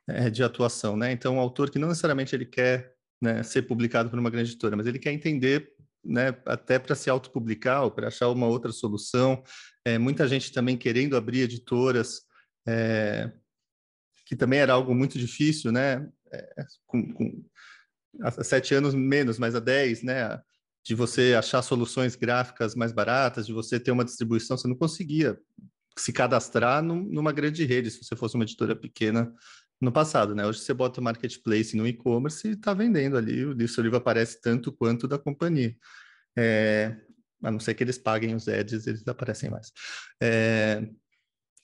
é, 0.07 0.29
de 0.29 0.43
atuação, 0.43 0.97
né? 0.97 1.11
Então, 1.11 1.37
o 1.37 1.39
autor 1.39 1.69
que 1.69 1.77
não 1.77 1.89
necessariamente 1.89 2.35
ele 2.35 2.45
quer 2.45 2.93
né, 3.21 3.43
ser 3.43 3.63
publicado 3.63 4.09
por 4.09 4.17
uma 4.17 4.29
grande 4.29 4.51
editora, 4.51 4.75
mas 4.75 4.87
ele 4.87 4.99
quer 4.99 5.11
entender, 5.11 5.71
né, 6.03 6.35
até 6.45 6.79
para 6.79 6.95
se 6.95 7.09
autopublicar 7.09 7.83
ou 7.83 7.91
para 7.91 8.07
achar 8.07 8.29
uma 8.29 8.47
outra 8.47 8.71
solução. 8.71 9.43
É, 9.85 9.97
muita 9.97 10.27
gente 10.27 10.51
também 10.51 10.77
querendo 10.77 11.15
abrir 11.15 11.41
editoras, 11.41 12.21
é, 12.67 13.31
que 14.25 14.35
também 14.35 14.59
era 14.59 14.73
algo 14.73 14.93
muito 14.93 15.17
difícil, 15.17 15.71
né? 15.71 16.07
É, 16.31 16.65
com, 16.85 17.13
com, 17.13 17.45
há 18.21 18.31
sete 18.43 18.73
anos 18.73 18.93
menos, 18.93 19.37
mas 19.39 19.55
há 19.55 19.59
dez, 19.59 20.03
né? 20.03 20.41
De 20.87 20.95
você 20.95 21.35
achar 21.37 21.61
soluções 21.61 22.15
gráficas 22.15 22.73
mais 22.73 22.93
baratas, 22.93 23.45
de 23.45 23.51
você 23.51 23.77
ter 23.77 23.91
uma 23.91 24.05
distribuição, 24.05 24.57
você 24.57 24.69
não 24.69 24.75
conseguia 24.75 25.37
se 25.97 26.13
cadastrar 26.13 26.81
num, 26.81 27.03
numa 27.03 27.33
grande 27.33 27.65
rede, 27.65 27.91
se 27.91 28.01
você 28.01 28.15
fosse 28.15 28.35
uma 28.35 28.45
editora 28.45 28.73
pequena 28.73 29.33
no 29.81 29.91
passado, 29.91 30.33
né? 30.33 30.47
Hoje 30.47 30.59
você 30.59 30.73
bota 30.73 31.01
marketplace 31.01 31.75
no 31.75 31.85
e-commerce 31.85 32.47
e 32.47 32.51
está 32.51 32.73
vendendo 32.73 33.17
ali, 33.17 33.43
o 33.43 33.67
seu 33.67 33.83
livro 33.83 33.97
aparece 33.97 34.39
tanto 34.39 34.71
quanto 34.71 35.09
da 35.09 35.19
companhia. 35.19 35.75
É, 36.37 36.95
a 37.43 37.51
não 37.51 37.59
ser 37.59 37.73
que 37.73 37.83
eles 37.83 37.97
paguem 37.97 38.33
os 38.33 38.47
ads, 38.47 38.87
eles 38.87 39.05
aparecem 39.05 39.49
mais. 39.49 39.73
É, 40.23 40.87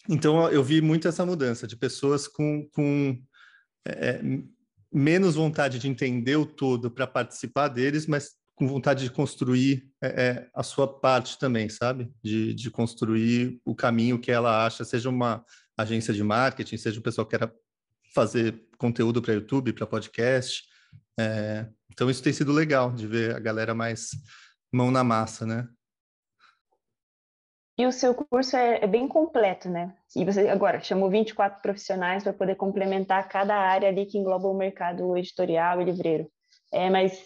então, 0.09 0.49
eu 0.51 0.61
vi 0.61 0.81
muito 0.81 1.07
essa 1.07 1.25
mudança 1.25 1.65
de 1.65 1.77
pessoas 1.77 2.27
com, 2.27 2.67
com 2.73 3.17
é, 3.87 4.19
menos 4.91 5.35
vontade 5.35 5.79
de 5.79 5.87
entender 5.87 6.35
o 6.35 6.45
todo 6.45 6.91
para 6.91 7.07
participar 7.07 7.69
deles, 7.69 8.05
mas 8.05 8.42
com 8.63 8.67
vontade 8.67 9.03
de 9.03 9.11
construir 9.11 9.85
é, 10.01 10.07
é, 10.07 10.49
a 10.53 10.63
sua 10.63 10.87
parte 10.87 11.37
também, 11.37 11.67
sabe? 11.67 12.09
De, 12.23 12.53
de 12.53 12.71
construir 12.71 13.59
o 13.65 13.75
caminho 13.75 14.17
que 14.17 14.31
ela 14.31 14.65
acha, 14.65 14.85
seja 14.85 15.09
uma 15.09 15.43
agência 15.77 16.13
de 16.13 16.23
marketing, 16.23 16.77
seja 16.77 16.97
o 16.97 17.03
pessoal 17.03 17.27
que 17.27 17.37
queira 17.37 17.53
fazer 18.15 18.65
conteúdo 18.77 19.21
para 19.21 19.33
YouTube, 19.33 19.73
para 19.73 19.85
podcast. 19.85 20.63
É, 21.19 21.67
então, 21.91 22.09
isso 22.09 22.23
tem 22.23 22.31
sido 22.31 22.53
legal 22.53 22.93
de 22.93 23.05
ver 23.05 23.35
a 23.35 23.39
galera 23.39 23.75
mais 23.75 24.11
mão 24.71 24.89
na 24.89 25.03
massa, 25.03 25.45
né? 25.45 25.67
E 27.77 27.85
o 27.85 27.91
seu 27.91 28.15
curso 28.15 28.55
é, 28.55 28.81
é, 28.81 28.87
bem 28.87 29.09
completo, 29.09 29.67
né? 29.67 29.93
E 30.15 30.23
você 30.23 30.47
agora 30.47 30.79
chamou 30.79 31.09
24 31.09 31.61
profissionais 31.61 32.23
para 32.23 32.31
poder 32.31 32.55
complementar 32.55 33.27
cada 33.27 33.55
área 33.55 33.89
ali 33.89 34.05
que 34.05 34.17
engloba 34.17 34.47
o 34.47 34.57
mercado 34.57 35.17
editorial 35.17 35.81
e 35.81 35.85
livreiro. 35.85 36.31
É, 36.73 36.89
mas 36.89 37.23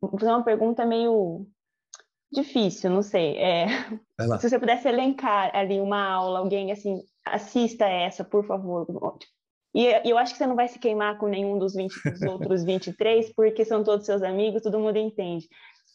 vou 0.00 0.18
fazer 0.18 0.32
uma 0.32 0.42
pergunta 0.42 0.86
meio 0.86 1.46
difícil, 2.32 2.90
não 2.90 3.02
sei. 3.02 3.36
É, 3.36 3.66
se 4.40 4.48
você 4.48 4.58
pudesse 4.58 4.88
elencar 4.88 5.54
ali 5.54 5.80
uma 5.80 6.02
aula, 6.02 6.38
alguém 6.38 6.72
assim, 6.72 7.02
assista 7.24 7.84
essa, 7.86 8.24
por 8.24 8.44
favor. 8.46 8.86
E 9.74 9.84
eu 10.08 10.16
acho 10.16 10.32
que 10.32 10.38
você 10.38 10.46
não 10.46 10.56
vai 10.56 10.68
se 10.68 10.78
queimar 10.78 11.18
com 11.18 11.28
nenhum 11.28 11.58
dos, 11.58 11.74
20, 11.74 11.92
dos 12.10 12.22
outros 12.22 12.64
23, 12.64 13.34
porque 13.34 13.64
são 13.64 13.84
todos 13.84 14.06
seus 14.06 14.22
amigos, 14.22 14.62
todo 14.62 14.80
mundo 14.80 14.96
entende. 14.96 15.46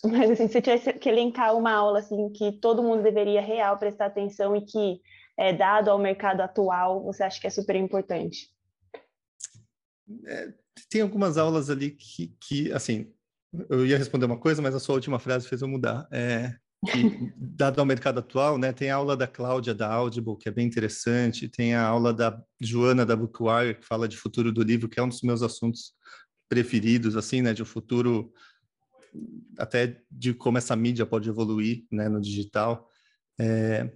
Mas 0.04 0.32
assim, 0.32 0.48
se 0.48 0.54
você 0.54 0.62
tivesse 0.62 0.94
que 0.94 1.10
elencar 1.10 1.56
uma 1.56 1.74
aula 1.74 2.00
assim 2.00 2.32
que 2.32 2.52
todo 2.54 2.84
mundo 2.84 3.04
deveria 3.04 3.42
real 3.42 3.78
prestar 3.78 4.06
atenção 4.08 4.56
e 4.56 4.62
que, 4.62 5.02
é, 5.38 5.54
dado 5.54 5.90
ao 5.90 6.00
mercado 6.00 6.42
atual, 6.42 7.04
você 7.04 7.24
acha 7.24 7.40
que 7.40 7.48
é 7.48 7.50
super 7.52 7.76
importante? 7.76 8.50
É, 10.26 10.54
tem 10.90 11.02
algumas 11.02 11.38
aulas 11.38 11.70
ali 11.70 11.92
que, 11.92 12.36
que, 12.40 12.72
assim, 12.72 13.12
eu 13.70 13.86
ia 13.86 13.98
responder 13.98 14.26
uma 14.26 14.40
coisa, 14.40 14.62
mas 14.62 14.74
a 14.76 14.80
sua 14.80 14.96
última 14.96 15.20
frase 15.20 15.48
fez 15.48 15.62
eu 15.62 15.68
mudar. 15.68 16.08
É, 16.12 16.56
que, 16.86 16.92
dado 17.38 17.80
ao 17.80 17.86
mercado 17.86 18.20
atual, 18.20 18.58
né, 18.58 18.72
tem 18.72 18.90
a 18.90 18.96
aula 18.96 19.16
da 19.16 19.28
Cláudia 19.28 19.74
da 19.74 19.92
Audible, 19.92 20.38
que 20.38 20.50
é 20.50 20.52
bem 20.52 20.66
interessante, 20.66 21.50
tem 21.50 21.76
a 21.76 21.86
aula 21.86 22.14
da 22.14 22.42
Joana 22.60 23.06
da 23.06 23.16
Bookwire, 23.16 23.76
que 23.76 23.86
fala 23.86 24.08
de 24.08 24.18
futuro 24.18 24.52
do 24.52 24.64
livro, 24.64 24.90
que 24.90 25.00
é 25.00 25.04
um 25.04 25.10
dos 25.10 25.22
meus 25.22 25.42
assuntos 25.42 25.94
preferidos, 26.50 27.16
assim, 27.16 27.42
né, 27.42 27.54
de 27.54 27.62
um 27.62 27.66
futuro 27.66 28.32
até 29.58 30.02
de 30.10 30.34
como 30.34 30.58
essa 30.58 30.76
mídia 30.76 31.06
pode 31.06 31.28
evoluir, 31.28 31.86
né, 31.92 32.08
no 32.08 32.22
digital. 32.22 32.90
É, 33.40 33.92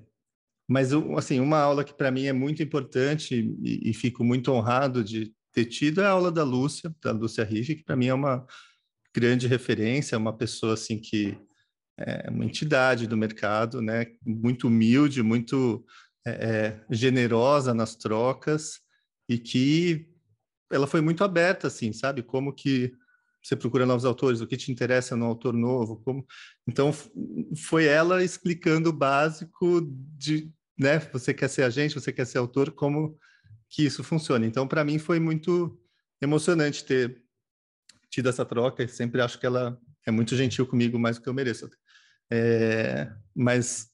mas, 0.67 0.91
assim, 1.17 1.39
uma 1.39 1.59
aula 1.59 1.83
que 1.83 1.93
para 1.93 2.11
mim 2.11 2.25
é 2.25 2.33
muito 2.33 2.61
importante 2.61 3.35
e, 3.61 3.89
e 3.89 3.93
fico 3.93 4.23
muito 4.23 4.51
honrado 4.51 5.03
de 5.03 5.33
ter 5.55 5.65
tido 5.65 6.01
é 6.01 6.05
a 6.05 6.09
aula 6.09 6.29
da 6.29 6.43
Lúcia, 6.43 6.93
da 7.01 7.13
Lúcia 7.13 7.45
Riff, 7.45 7.75
que 7.75 7.83
para 7.83 7.95
mim 7.95 8.07
é 8.07 8.13
uma 8.13 8.45
grande 9.15 9.47
referência, 9.47 10.17
uma 10.17 10.35
pessoa 10.35 10.73
assim 10.73 10.99
que 10.99 11.39
é 11.97 12.29
uma 12.29 12.43
entidade 12.43 13.07
do 13.07 13.15
mercado, 13.15 13.81
né? 13.81 14.05
Muito 14.21 14.67
humilde, 14.67 15.23
muito 15.23 15.85
é, 16.27 16.31
é 16.31 16.85
generosa 16.93 17.73
nas 17.73 17.95
trocas 17.95 18.81
e 19.29 19.37
que 19.37 20.09
ela 20.69 20.87
foi 20.87 20.99
muito 20.99 21.23
aberta, 21.23 21.67
assim, 21.67 21.93
sabe? 21.93 22.21
Como 22.21 22.53
que 22.53 22.91
você 23.41 23.55
procura 23.55 23.85
novos 23.85 24.03
autores, 24.03 24.41
o 24.41 24.47
que 24.47 24.57
te 24.57 24.73
interessa 24.73 25.15
no 25.15 25.25
autor 25.25 25.53
novo, 25.53 26.01
como... 26.03 26.25
Então, 26.67 26.91
foi 27.55 27.85
ela 27.85 28.23
explicando 28.23 28.89
o 28.89 28.93
básico 28.93 29.81
de, 30.17 30.51
né, 30.77 30.99
você 31.13 31.33
quer 31.33 31.47
ser 31.47 31.63
agente, 31.63 31.93
você 31.93 32.11
quer 32.11 32.25
ser 32.25 32.39
autor, 32.39 32.71
como 32.71 33.17
que 33.75 33.83
isso 33.83 34.05
funciona. 34.05 34.45
Então, 34.45 34.65
para 34.65 34.85
mim, 34.85 34.97
foi 34.97 35.19
muito 35.19 35.77
emocionante 36.21 36.85
ter 36.85 37.21
tido 38.09 38.29
essa 38.29 38.45
troca, 38.45 38.83
e 38.83 38.87
sempre 38.87 39.21
acho 39.21 39.37
que 39.37 39.45
ela 39.45 39.77
é 40.07 40.11
muito 40.11 40.33
gentil 40.33 40.65
comigo, 40.65 40.97
mais 40.97 41.17
do 41.17 41.23
que 41.23 41.27
eu 41.27 41.33
mereço. 41.33 41.69
É, 42.31 43.11
mas 43.35 43.89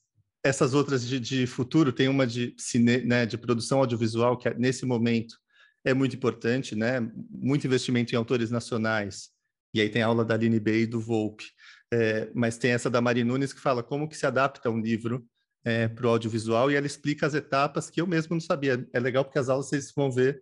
essas 0.45 0.75
outras 0.75 1.05
de, 1.05 1.19
de, 1.19 1.47
futuro, 1.47 1.91
tem 1.91 2.07
uma 2.07 2.27
de, 2.27 2.53
cine, 2.59 2.99
né, 2.99 3.25
de 3.25 3.39
produção 3.39 3.79
audiovisual, 3.79 4.37
que 4.37 4.47
é, 4.47 4.53
nesse 4.53 4.85
momento 4.85 5.35
é 5.83 5.95
muito 5.95 6.15
importante, 6.15 6.75
né? 6.75 6.99
muito 7.31 7.65
investimento 7.65 8.13
em 8.13 8.17
autores 8.17 8.51
nacionais, 8.51 9.29
e 9.73 9.81
aí 9.81 9.89
tem 9.89 10.03
a 10.03 10.05
aula 10.05 10.23
da 10.23 10.35
Aline 10.35 10.59
Bey 10.59 10.83
e 10.83 10.85
do 10.85 11.01
Volpe, 11.01 11.45
é, 11.91 12.29
mas 12.35 12.55
tem 12.55 12.71
essa 12.71 12.87
da 12.87 13.01
Mari 13.01 13.23
Nunes 13.23 13.51
que 13.51 13.59
fala 13.59 13.81
como 13.81 14.07
que 14.07 14.15
se 14.15 14.27
adapta 14.27 14.69
um 14.69 14.79
livro 14.79 15.25
é, 15.63 15.88
para 15.88 16.08
o 16.08 16.10
audiovisual, 16.10 16.71
e 16.71 16.76
ela 16.76 16.88
explica 16.88 17.26
as 17.26 17.34
etapas 17.34 17.89
que 17.89 18.02
eu 18.02 18.08
mesmo 18.08 18.36
não 18.36 18.41
sabia. 18.41 18.88
É 18.93 19.00
legal 19.00 19.24
porque 19.24 19.39
as 19.39 19.50
aulas 19.50 19.67
vocês 19.67 19.91
vão 19.95 20.12
ver, 20.12 20.41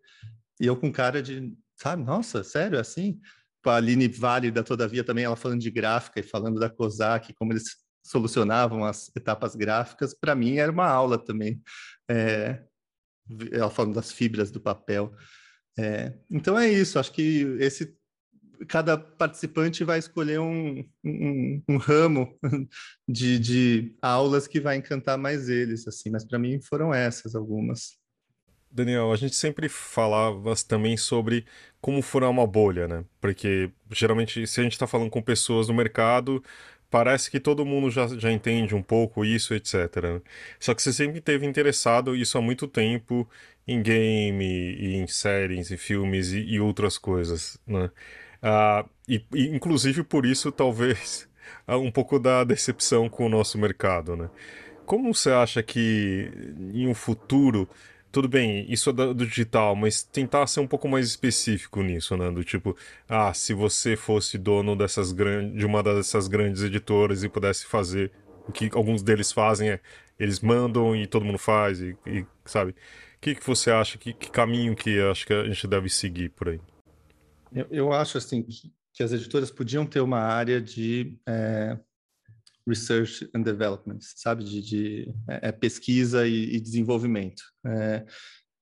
e 0.60 0.66
eu 0.66 0.76
com 0.76 0.92
cara 0.92 1.22
de, 1.22 1.54
sabe, 1.76 2.04
nossa, 2.04 2.44
sério, 2.44 2.78
é 2.78 2.82
assim? 2.82 3.20
com 3.64 3.70
a 3.70 3.76
Aline 3.76 4.08
Válida, 4.08 4.64
todavia, 4.64 5.04
também 5.04 5.26
ela 5.26 5.36
falando 5.36 5.62
de 5.62 5.72
gráfica 5.72 6.20
e 6.20 6.24
falando 6.24 6.60
da 6.60 6.70
COSAC, 6.70 7.34
como 7.34 7.54
eles 7.54 7.78
solucionavam 8.04 8.84
as 8.86 9.12
etapas 9.16 9.56
gráficas, 9.56 10.14
para 10.14 10.34
mim 10.34 10.58
era 10.58 10.72
uma 10.72 10.88
aula 10.88 11.18
também. 11.18 11.62
É, 12.10 12.64
ela 13.52 13.70
falando 13.70 13.96
das 13.96 14.12
fibras 14.12 14.50
do 14.50 14.60
papel. 14.60 15.14
É, 15.78 16.14
então 16.30 16.58
é 16.58 16.70
isso, 16.70 17.00
acho 17.00 17.12
que 17.12 17.42
esse 17.60 17.96
cada 18.68 18.98
participante 18.98 19.84
vai 19.84 20.00
escolher 20.00 20.40
um, 20.40 20.84
um, 21.04 21.64
um 21.68 21.78
ramo 21.78 22.38
de, 23.08 23.40
de 23.40 23.96
aulas 24.02 24.48
que 24.48 24.60
vai 24.60 24.78
encantar 24.78 25.18
mais 25.18 25.50
eles, 25.50 25.88
assim, 25.88 26.10
mas 26.10 26.26
para 26.26 26.40
mim 26.40 26.60
foram 26.62 26.94
essas 26.94 27.36
algumas. 27.36 27.98
Daniel, 28.72 29.12
a 29.12 29.16
gente 29.16 29.36
sempre 29.36 29.68
falava 29.68 30.54
também 30.68 30.96
sobre 30.96 31.46
como 31.82 32.02
furar 32.02 32.30
uma 32.30 32.46
bolha, 32.46 32.88
né? 32.88 33.04
Porque 33.20 33.72
geralmente, 33.92 34.46
se 34.46 34.60
a 34.60 34.64
gente 34.64 34.74
está 34.74 34.86
falando 34.86 35.10
com 35.10 35.22
pessoas 35.22 35.68
no 35.68 35.74
mercado, 35.74 36.44
parece 36.90 37.32
que 37.32 37.40
todo 37.40 37.66
mundo 37.66 37.90
já, 37.90 38.08
já 38.08 38.32
entende 38.32 38.76
um 38.76 38.84
pouco 38.84 39.26
isso, 39.26 39.54
etc. 39.54 40.22
Só 40.60 40.74
que 40.74 40.84
você 40.84 40.94
sempre 40.94 41.22
teve 41.22 41.46
interessado, 41.46 42.16
isso 42.16 42.38
há 42.38 42.42
muito 42.42 42.68
tempo, 42.68 43.28
em 43.68 43.82
game, 43.82 44.46
e 44.46 44.96
em 44.96 45.08
séries, 45.08 45.72
e 45.72 45.78
filmes 45.78 46.32
e, 46.32 46.40
e 46.40 46.60
outras 46.60 46.98
coisas, 46.98 47.60
né? 47.68 47.90
Ah, 48.42 48.86
e, 49.08 49.24
e, 49.34 49.48
inclusive 49.56 50.04
por 50.04 50.26
isso, 50.26 50.52
talvez, 50.52 51.28
um 51.68 51.92
pouco 51.92 52.20
da 52.20 52.44
decepção 52.44 53.10
com 53.10 53.26
o 53.26 53.30
nosso 53.30 53.58
mercado, 53.58 54.16
né? 54.16 54.30
Como 54.86 55.14
você 55.14 55.32
acha 55.32 55.62
que 55.62 56.32
em 56.74 56.88
um 56.88 56.96
futuro 56.96 57.70
tudo 58.12 58.28
bem, 58.28 58.66
isso 58.72 58.90
é 58.90 58.94
do, 58.94 59.14
digital, 59.14 59.76
mas 59.76 60.02
tentar 60.02 60.48
ser 60.48 60.62
um 60.62 60.68
pouco 60.68 60.88
mais 60.88 61.06
específico 61.06 61.82
nisso, 61.84 62.18
né? 62.18 62.32
Do 62.32 62.44
tipo, 62.44 62.76
ah, 63.08 63.34
se 63.34 63.54
você 63.54 63.96
fosse 63.96 64.38
dono 64.38 64.76
dessas 64.76 65.14
de 65.14 65.66
uma 65.66 65.84
dessas 65.84 66.28
grandes 66.28 66.64
editoras 66.64 67.24
e 67.24 67.30
pudesse 67.30 67.66
fazer 67.68 68.12
o 68.48 68.52
que 68.52 68.70
alguns 68.74 69.04
deles 69.04 69.32
fazem 69.32 69.70
é 69.70 69.80
eles 70.20 70.40
mandam 70.42 70.96
e 70.96 71.08
todo 71.08 71.24
mundo 71.26 71.38
faz 71.38 71.82
e, 71.82 71.96
e 72.06 72.26
sabe? 72.46 72.72
O 72.72 72.76
que, 73.22 73.36
que 73.36 73.46
você 73.46 73.72
acha? 73.72 73.98
Que, 73.98 74.14
que 74.14 74.32
caminho 74.32 74.76
que 74.76 75.00
acho 75.02 75.26
que 75.26 75.34
a 75.34 75.46
gente 75.46 75.68
deve 75.68 75.90
seguir 75.90 76.30
por 76.30 76.50
aí? 76.50 76.60
Eu, 77.52 77.68
eu 77.72 77.94
acho 77.94 78.18
assim 78.18 78.44
que, 78.44 78.72
que, 78.94 79.04
as 79.04 79.12
editoras 79.12 79.52
podiam 79.52 79.86
ter 79.86 80.00
uma 80.00 80.20
área 80.20 80.62
de 80.62 81.18
é 81.28 81.78
research 82.70 83.28
and 83.34 83.42
development, 83.42 84.00
sabe, 84.02 84.44
de, 84.44 84.62
de 84.62 85.14
é, 85.28 85.50
é, 85.50 85.52
pesquisa 85.52 86.28
e, 86.28 86.56
e 86.56 86.60
desenvolvimento, 86.60 87.42
é, 87.66 88.06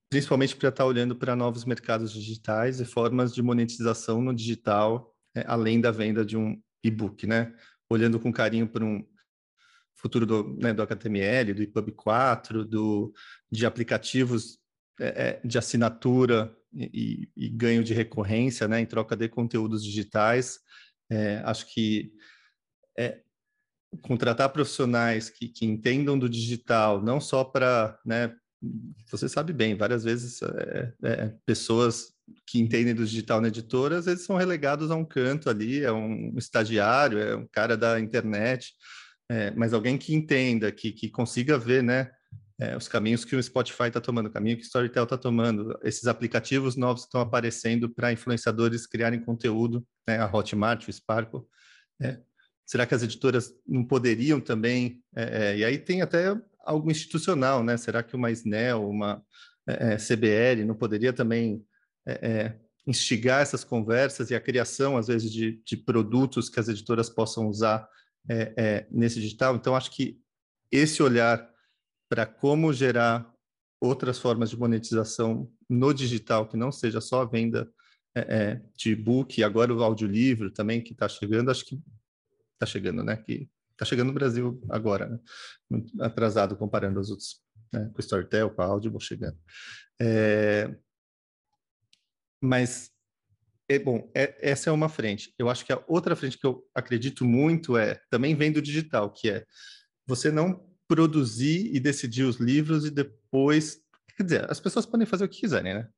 principalmente 0.10 0.56
para 0.56 0.70
estar 0.70 0.84
tá 0.84 0.88
olhando 0.88 1.16
para 1.16 1.36
novos 1.36 1.66
mercados 1.66 2.14
digitais 2.14 2.80
e 2.80 2.86
formas 2.86 3.34
de 3.34 3.42
monetização 3.42 4.22
no 4.22 4.34
digital, 4.34 5.14
é, 5.36 5.44
além 5.46 5.82
da 5.82 5.92
venda 5.92 6.24
de 6.24 6.38
um 6.38 6.60
e-book, 6.84 7.28
né? 7.28 7.54
Olhando 7.90 8.20
com 8.20 8.32
carinho 8.32 8.68
para 8.68 8.86
um 8.86 9.06
futuro 9.96 10.26
do, 10.26 10.56
né, 10.58 10.74
do 10.74 10.82
HTML, 10.82 11.54
do 11.54 11.64
EPUB 11.64 11.92
4, 11.92 12.64
do, 12.64 13.14
de 13.52 13.66
aplicativos 13.66 14.60
é, 15.00 15.40
de 15.44 15.58
assinatura 15.58 16.56
e, 16.78 17.30
e, 17.36 17.50
ganho 17.50 17.84
de 17.84 17.94
recorrência, 17.94 18.68
né, 18.68 18.80
em 18.80 18.86
troca 18.86 19.16
de 19.16 19.28
conteúdos 19.28 19.84
digitais. 19.84 20.60
acho 21.44 21.74
que 21.74 22.12
é, 22.98 23.22
contratar 24.02 24.50
profissionais 24.50 25.30
que, 25.30 25.48
que 25.48 25.66
entendam 25.66 26.18
do 26.18 26.30
digital, 26.30 27.02
não 27.02 27.20
só 27.20 27.44
para, 27.44 27.98
né, 28.06 28.36
você 29.10 29.30
sabe 29.30 29.54
bem, 29.54 29.76
várias 29.76 30.04
vezes 30.04 30.42
é, 30.42 30.94
é, 31.04 31.34
pessoas 31.46 32.14
que 32.46 32.60
entendem 32.60 32.94
do 32.94 33.06
digital 33.06 33.40
na 33.40 33.48
editora, 33.48 33.98
às 33.98 34.06
vezes 34.06 34.26
são 34.26 34.36
relegados 34.36 34.92
a 34.92 34.96
um 34.96 35.06
canto 35.06 35.50
ali, 35.50 35.84
é 35.84 35.92
um 35.92 36.34
estagiário, 36.38 37.20
é 37.20 37.36
um 37.36 37.48
cara 37.48 37.78
da 37.78 38.00
internet, 38.00 38.74
é, 39.30 39.52
mas 39.52 39.74
alguém 39.74 39.98
que 39.98 40.14
entenda, 40.14 40.72
que, 40.72 40.92
que 40.92 41.10
consiga 41.10 41.58
ver, 41.58 41.84
né, 41.84 42.12
é, 42.60 42.76
os 42.76 42.88
caminhos 42.88 43.24
que 43.24 43.36
o 43.36 43.44
Spotify 43.44 43.84
está 43.84 44.02
tomando, 44.02 44.28
o 44.28 44.32
caminho 44.32 44.58
que 44.58 44.64
o 44.64 44.66
Storytel 44.66 45.04
está 45.04 45.18
tomando, 45.18 45.78
esses 45.84 46.08
aplicativos 46.08 46.76
novos 46.76 47.04
que 47.04 47.08
estão 47.08 47.22
aparecendo 47.22 47.90
para 47.90 48.12
influenciadores 48.12 48.88
criarem 48.88 49.20
conteúdo, 49.20 49.86
né, 50.08 50.20
a 50.20 50.26
Hotmart, 50.26 50.88
o 50.88 50.94
Sparkle, 50.94 51.42
é, 52.02 52.20
Será 52.68 52.86
que 52.86 52.94
as 52.94 53.02
editoras 53.02 53.54
não 53.66 53.86
poderiam 53.86 54.42
também? 54.42 55.02
É, 55.16 55.24
é, 55.24 55.58
e 55.58 55.64
aí 55.64 55.78
tem 55.78 56.02
até 56.02 56.38
algo 56.66 56.92
institucional, 56.92 57.64
né? 57.64 57.78
Será 57.78 58.04
que 58.04 58.14
uma 58.14 58.30
SNEL, 58.30 58.90
uma 58.90 59.24
é, 59.66 59.94
é 59.94 59.98
CBL 59.98 60.66
não 60.66 60.76
poderia 60.76 61.14
também 61.14 61.66
é, 62.06 62.56
instigar 62.86 63.42
essas 63.42 63.64
conversas 63.64 64.32
e 64.32 64.36
a 64.36 64.42
criação, 64.42 64.98
às 64.98 65.08
vezes, 65.08 65.32
de, 65.32 65.62
de 65.66 65.78
produtos 65.78 66.50
que 66.50 66.60
as 66.60 66.68
editoras 66.68 67.10
possam 67.10 67.48
usar 67.48 67.88
nesse 68.92 69.22
digital? 69.22 69.56
Então, 69.56 69.74
acho 69.74 69.90
que 69.90 70.20
esse 70.70 71.02
olhar 71.02 71.50
para 72.10 72.26
como 72.26 72.74
gerar 72.74 73.32
outras 73.80 74.18
formas 74.18 74.50
de 74.50 74.58
monetização 74.58 75.52
no 75.70 75.94
digital, 75.94 76.48
que 76.48 76.58
não 76.58 76.72
seja 76.72 77.02
só 77.02 77.22
a 77.22 77.26
venda 77.26 77.70
de 78.76 78.92
e-book, 78.92 79.44
agora 79.44 79.74
o 79.74 79.84
audiolivro 79.84 80.52
também 80.52 80.82
que 80.82 80.94
está 80.94 81.08
chegando, 81.08 81.52
acho 81.52 81.66
que 81.66 81.80
está 82.54 82.66
chegando, 82.66 83.04
né? 83.04 83.18
Que 83.18 83.50
está 83.72 83.86
chegando 83.86 84.08
no 84.08 84.14
Brasil 84.14 84.62
agora, 84.70 85.08
né? 85.08 85.20
Muito 85.70 86.02
atrasado 86.02 86.56
comparando 86.56 87.00
os 87.00 87.10
outros, 87.12 87.44
né? 87.72 87.90
com 87.94 87.98
o 87.98 88.00
Storytel, 88.00 88.50
com 88.50 88.62
a 88.62 88.66
Audible 88.66 89.00
chegando. 89.00 89.38
É... 90.02 90.76
Mas, 92.42 92.92
é, 93.70 93.80
bom, 93.80 94.10
é, 94.16 94.36
essa 94.42 94.70
é 94.70 94.74
uma 94.74 94.90
frente. 94.90 95.34
Eu 95.38 95.50
acho 95.50 95.66
que 95.66 95.74
a 95.74 95.84
outra 95.88 96.16
frente 96.16 96.38
que 96.38 96.46
eu 96.46 96.64
acredito 96.74 97.26
muito 97.26 97.78
é, 97.78 98.00
também 98.10 98.36
vem 98.36 98.52
do 98.52 98.62
digital, 98.62 99.12
que 99.12 99.30
é 99.30 99.46
você 100.06 100.32
não 100.32 100.67
produzir 100.88 101.74
e 101.74 101.80
decidir 101.80 102.24
os 102.24 102.38
livros 102.38 102.86
e 102.86 102.92
depois... 102.92 103.82
Quer 104.16 104.24
dizer, 104.24 104.52
as 104.52 104.60
pessoas 104.60 104.86
podem 104.86 105.06
fazer 105.06 105.26
o 105.26 105.30
que 105.30 105.42
quiserem, 105.42 105.76
né? 105.76 105.90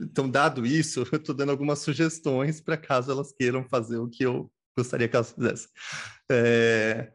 Então, 0.00 0.30
dado 0.30 0.66
isso, 0.66 1.06
eu 1.12 1.18
estou 1.18 1.34
dando 1.34 1.50
algumas 1.50 1.80
sugestões 1.80 2.60
para 2.60 2.76
caso 2.76 3.10
elas 3.10 3.32
queiram 3.32 3.64
fazer 3.68 3.98
o 3.98 4.08
que 4.08 4.24
eu 4.24 4.50
gostaria 4.76 5.08
que 5.08 5.16
elas 5.16 5.32
fizessem. 5.32 5.68
É, 6.30 7.12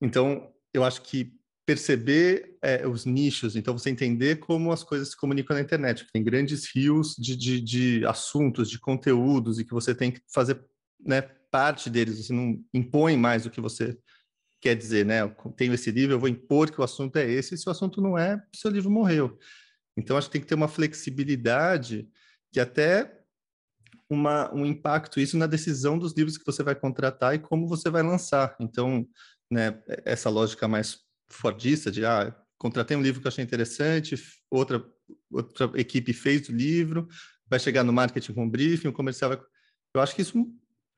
então, 0.00 0.52
eu 0.72 0.84
acho 0.84 1.02
que 1.02 1.32
perceber 1.66 2.56
é, 2.62 2.86
os 2.86 3.04
nichos, 3.04 3.54
então 3.54 3.76
você 3.76 3.90
entender 3.90 4.36
como 4.36 4.72
as 4.72 4.82
coisas 4.82 5.10
se 5.10 5.16
comunicam 5.16 5.54
na 5.54 5.62
internet, 5.62 6.04
que 6.04 6.12
tem 6.12 6.24
grandes 6.24 6.66
rios 6.74 7.14
de, 7.18 7.36
de, 7.36 7.60
de, 7.60 8.06
assuntos, 8.06 8.70
de 8.70 8.78
conteúdos, 8.78 9.58
e 9.58 9.64
que 9.64 9.74
você 9.74 9.94
tem 9.94 10.10
que 10.10 10.22
fazer 10.32 10.58
né, 10.98 11.20
parte 11.50 11.90
deles, 11.90 12.24
você 12.24 12.32
não 12.32 12.58
impõe 12.72 13.18
mais 13.18 13.44
o 13.44 13.50
que 13.50 13.60
você 13.60 13.98
quer 14.60 14.74
dizer, 14.74 15.04
né? 15.04 15.22
Eu 15.22 15.30
tenho 15.56 15.74
esse 15.74 15.90
livro, 15.90 16.14
eu 16.14 16.20
vou 16.20 16.28
impor 16.28 16.70
que 16.70 16.80
o 16.80 16.84
assunto 16.84 17.16
é 17.16 17.30
esse, 17.30 17.54
e 17.54 17.58
se 17.58 17.68
o 17.68 17.72
assunto 17.72 18.00
não 18.00 18.18
é, 18.18 18.42
seu 18.54 18.70
livro 18.70 18.90
morreu. 18.90 19.38
Então, 19.96 20.16
acho 20.16 20.28
que 20.28 20.32
tem 20.32 20.40
que 20.40 20.46
ter 20.46 20.54
uma 20.54 20.68
flexibilidade 20.68 22.08
que 22.52 22.60
até 22.60 23.18
uma, 24.08 24.52
um 24.54 24.64
impacto 24.64 25.20
isso 25.20 25.36
na 25.36 25.46
decisão 25.46 25.98
dos 25.98 26.14
livros 26.14 26.38
que 26.38 26.46
você 26.46 26.62
vai 26.62 26.74
contratar 26.74 27.34
e 27.34 27.38
como 27.38 27.68
você 27.68 27.90
vai 27.90 28.02
lançar. 28.02 28.56
Então, 28.58 29.06
né, 29.50 29.82
essa 30.04 30.30
lógica 30.30 30.66
mais 30.66 31.00
fordista 31.28 31.90
de, 31.90 32.04
ah, 32.04 32.34
contratei 32.56 32.96
um 32.96 33.02
livro 33.02 33.20
que 33.20 33.26
eu 33.26 33.30
achei 33.30 33.44
interessante, 33.44 34.16
outra, 34.50 34.84
outra 35.30 35.70
equipe 35.74 36.12
fez 36.12 36.48
o 36.48 36.52
livro, 36.52 37.06
vai 37.48 37.58
chegar 37.58 37.84
no 37.84 37.92
marketing 37.92 38.32
com 38.32 38.44
um 38.44 38.50
briefing, 38.50 38.88
o 38.88 38.92
comercial 38.92 39.30
vai... 39.30 39.40
Eu 39.94 40.00
acho 40.00 40.14
que 40.14 40.22
isso 40.22 40.46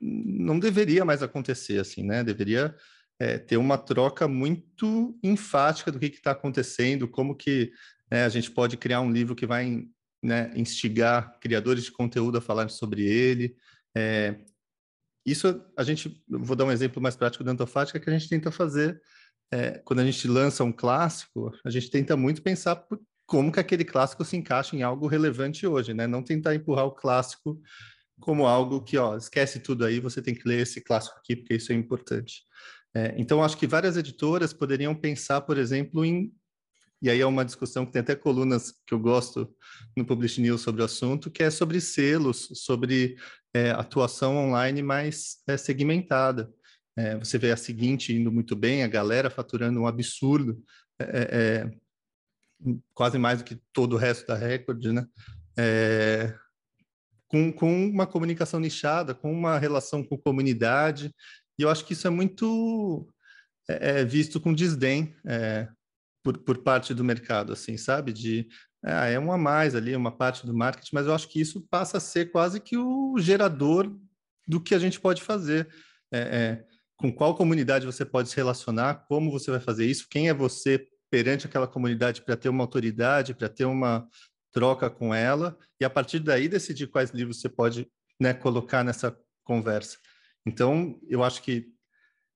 não 0.00 0.58
deveria 0.58 1.04
mais 1.04 1.22
acontecer 1.22 1.78
assim, 1.78 2.02
né? 2.02 2.24
Deveria 2.24 2.74
é, 3.20 3.38
ter 3.38 3.59
uma 3.59 3.76
troca 3.76 4.26
muito 4.26 5.16
enfática 5.22 5.92
do 5.92 6.00
que 6.00 6.06
está 6.06 6.30
acontecendo, 6.30 7.06
como 7.06 7.37
que 7.37 7.70
né, 8.11 8.24
a 8.24 8.28
gente 8.30 8.50
pode 8.50 8.78
criar 8.78 9.02
um 9.02 9.12
livro 9.12 9.37
que 9.37 9.46
vai 9.46 9.87
né, 10.22 10.50
instigar 10.56 11.38
criadores 11.38 11.85
de 11.85 11.92
conteúdo 11.92 12.38
a 12.38 12.40
falar 12.40 12.70
sobre 12.70 13.04
ele. 13.04 13.54
É, 13.94 14.37
isso 15.24 15.62
a 15.76 15.85
gente, 15.85 16.24
vou 16.26 16.56
dar 16.56 16.64
um 16.64 16.72
exemplo 16.72 17.00
mais 17.00 17.14
prático 17.14 17.44
da 17.44 17.52
Antofática 17.52 18.00
que 18.00 18.09
a 18.09 18.12
gente 18.12 18.28
tenta 18.28 18.50
fazer 18.50 19.00
é, 19.52 19.78
quando 19.85 20.00
a 20.00 20.04
gente 20.04 20.26
lança 20.26 20.64
um 20.64 20.72
clássico, 20.72 21.52
a 21.64 21.70
gente 21.70 21.90
tenta 21.90 22.16
muito 22.16 22.40
pensar 22.40 22.76
por, 22.76 23.00
como 23.26 23.52
que 23.52 23.61
aquele 23.61 23.85
clássico 23.85 24.24
se 24.24 24.37
encaixa 24.37 24.74
em 24.74 24.83
algo 24.83 25.06
relevante 25.06 25.66
hoje, 25.66 25.92
né? 25.92 26.06
Não 26.06 26.22
tentar 26.22 26.54
empurrar 26.54 26.87
o 26.87 26.92
clássico 26.92 27.61
como 28.20 28.46
algo 28.46 28.83
que, 28.83 28.98
ó, 28.98 29.16
esquece 29.16 29.61
tudo 29.61 29.85
aí, 29.85 29.98
você 29.98 30.20
tem 30.20 30.35
que 30.35 30.48
ler 30.48 30.61
esse 30.61 30.80
clássico 30.80 31.18
aqui 31.18 31.37
porque 31.37 31.54
isso 31.54 31.72
é 31.72 31.74
importante. 31.74 32.42
É, 32.94 33.14
então, 33.16 33.42
acho 33.42 33.57
que 33.57 33.66
várias 33.66 33.96
editoras 33.96 34.53
poderiam 34.53 34.94
pensar, 34.94 35.40
por 35.42 35.59
exemplo, 35.59 36.05
em 36.05 36.33
e 37.03 37.09
aí 37.09 37.20
é 37.20 37.26
uma 37.26 37.46
discussão 37.46 37.87
que 37.87 37.92
tem 37.92 38.00
até 38.00 38.14
colunas 38.14 38.74
que 38.87 38.92
eu 38.92 38.98
gosto 38.98 39.50
no 39.96 40.05
Publish 40.05 40.40
News 40.40 40.61
sobre 40.61 40.83
o 40.83 40.85
assunto, 40.85 41.31
que 41.31 41.42
é 41.42 41.50
sobre 41.50 41.81
selos, 41.81 42.50
sobre 42.55 43.16
é, 43.55 43.70
atuação 43.70 44.37
online 44.37 44.83
mais 44.83 45.38
é, 45.48 45.57
segmentada. 45.57 46.53
É, 46.94 47.16
você 47.16 47.38
vê 47.38 47.53
a 47.53 47.57
seguinte 47.57 48.14
indo 48.14 48.31
muito 48.31 48.55
bem, 48.55 48.83
a 48.83 48.88
galera 48.88 49.31
faturando 49.31 49.81
um 49.81 49.87
absurdo, 49.87 50.62
é, 50.98 51.70
é, 52.62 52.74
quase 52.92 53.16
mais 53.16 53.38
do 53.38 53.44
que 53.44 53.59
todo 53.72 53.94
o 53.94 53.98
resto 53.98 54.26
da 54.26 54.35
Record, 54.35 54.85
né? 54.87 55.07
com, 57.29 57.53
com 57.53 57.87
uma 57.88 58.07
comunicação 58.07 58.59
nichada, 58.59 59.14
com 59.14 59.33
uma 59.33 59.59
relação 59.59 60.03
com 60.03 60.18
comunidade, 60.18 61.14
e 61.60 61.62
eu 61.62 61.70
acho 61.70 61.84
que 61.84 61.92
isso 61.92 62.06
é 62.06 62.10
muito 62.10 63.06
visto 64.08 64.40
com 64.40 64.52
desdém 64.52 65.14
por, 66.24 66.38
por 66.38 66.58
parte 66.58 66.92
do 66.92 67.04
mercado, 67.04 67.52
assim, 67.52 67.76
sabe? 67.76 68.12
De 68.12 68.48
ah, 68.82 69.06
é 69.06 69.18
um 69.18 69.30
a 69.30 69.36
mais 69.36 69.74
ali, 69.74 69.94
uma 69.94 70.10
parte 70.10 70.46
do 70.46 70.56
marketing, 70.56 70.94
mas 70.94 71.06
eu 71.06 71.14
acho 71.14 71.28
que 71.28 71.40
isso 71.40 71.60
passa 71.70 71.98
a 71.98 72.00
ser 72.00 72.30
quase 72.30 72.60
que 72.60 72.76
o 72.78 73.18
gerador 73.18 73.94
do 74.48 74.60
que 74.60 74.74
a 74.74 74.78
gente 74.78 74.98
pode 74.98 75.22
fazer. 75.22 75.68
É, 76.12 76.18
é, 76.18 76.64
com 76.96 77.12
qual 77.12 77.34
comunidade 77.34 77.86
você 77.86 78.04
pode 78.04 78.28
se 78.28 78.36
relacionar, 78.36 79.06
como 79.06 79.30
você 79.30 79.50
vai 79.50 79.60
fazer 79.60 79.86
isso, 79.86 80.06
quem 80.10 80.28
é 80.28 80.34
você 80.34 80.86
perante 81.10 81.46
aquela 81.46 81.66
comunidade 81.66 82.20
para 82.22 82.36
ter 82.36 82.48
uma 82.48 82.62
autoridade, 82.62 83.34
para 83.34 83.48
ter 83.48 83.64
uma 83.64 84.06
troca 84.52 84.90
com 84.90 85.14
ela, 85.14 85.56
e 85.80 85.84
a 85.84 85.90
partir 85.90 86.18
daí 86.20 86.48
decidir 86.48 86.88
quais 86.88 87.10
livros 87.10 87.40
você 87.40 87.48
pode 87.48 87.88
né, 88.20 88.34
colocar 88.34 88.84
nessa 88.84 89.16
conversa. 89.44 89.96
Então, 90.46 90.98
eu 91.09 91.22
acho 91.22 91.42
que 91.42 91.66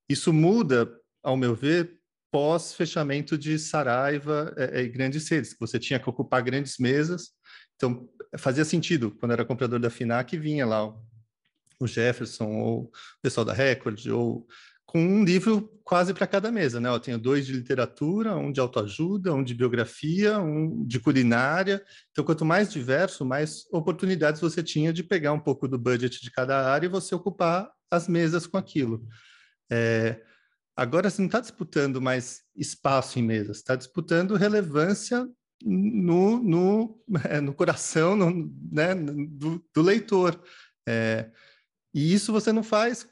isso 0.09 0.33
muda, 0.33 0.90
ao 1.23 1.37
meu 1.37 1.55
ver, 1.55 1.99
pós-fechamento 2.31 3.38
de 3.38 3.59
Saraiva 3.59 4.53
é, 4.57 4.81
é, 4.81 4.83
e 4.83 4.88
grandes 4.88 5.25
sedes, 5.25 5.57
você 5.59 5.79
tinha 5.79 6.01
que 6.01 6.09
ocupar 6.09 6.43
grandes 6.43 6.79
mesas, 6.79 7.31
então 7.77 8.09
fazia 8.37 8.64
sentido, 8.64 9.12
quando 9.12 9.33
era 9.33 9.45
comprador 9.45 9.79
da 9.79 9.88
FINAC, 9.88 10.37
vinha 10.37 10.67
lá 10.67 10.93
o 11.81 11.87
Jefferson, 11.87 12.51
ou 12.57 12.83
o 12.85 12.90
pessoal 13.23 13.45
da 13.45 13.53
Record, 13.53 14.07
ou 14.09 14.47
com 14.85 15.01
um 15.01 15.25
livro 15.25 15.71
quase 15.83 16.14
para 16.14 16.27
cada 16.27 16.53
mesa, 16.53 16.81
né? 16.81 16.88
Eu 16.88 17.01
tenho 17.01 17.19
dois 17.19 17.47
de 17.47 17.53
literatura, 17.53 18.37
um 18.37 18.53
de 18.53 18.61
autoajuda, 18.61 19.35
um 19.35 19.43
de 19.43 19.55
biografia, 19.55 20.38
um 20.38 20.85
de 20.87 21.01
culinária. 21.01 21.85
Então, 22.11 22.25
quanto 22.25 22.45
mais 22.45 22.73
diverso, 22.73 23.25
mais 23.25 23.64
oportunidades 23.73 24.40
você 24.40 24.62
tinha 24.62 24.93
de 24.93 25.03
pegar 25.03 25.33
um 25.33 25.40
pouco 25.40 25.67
do 25.67 25.79
budget 25.79 26.23
de 26.23 26.31
cada 26.31 26.71
área 26.71 26.87
e 26.87 26.90
você 26.90 27.14
ocupar 27.14 27.69
as 27.94 28.09
mesas 28.09 28.46
com 28.46 28.57
aquilo. 28.57 29.07
É, 29.70 30.20
Agora 30.76 31.09
você 31.09 31.22
não 31.22 31.26
está 31.26 31.40
disputando 31.40 32.00
mais 32.00 32.42
espaço 32.57 33.18
em 33.18 33.22
mesas, 33.22 33.59
está 33.59 33.76
disputando 33.76 34.35
relevância 34.35 35.28
no, 35.62 36.42
no, 36.42 37.00
é, 37.28 37.40
no 37.40 37.54
coração 37.54 38.16
no, 38.16 38.52
né, 38.72 38.92
do, 38.94 39.64
do, 39.72 39.83
leitor. 39.83 40.42
É, 40.88 41.30
e 41.94 42.12
isso 42.12 42.33
você 42.33 42.52
não 42.52 42.64
faz 42.64 43.09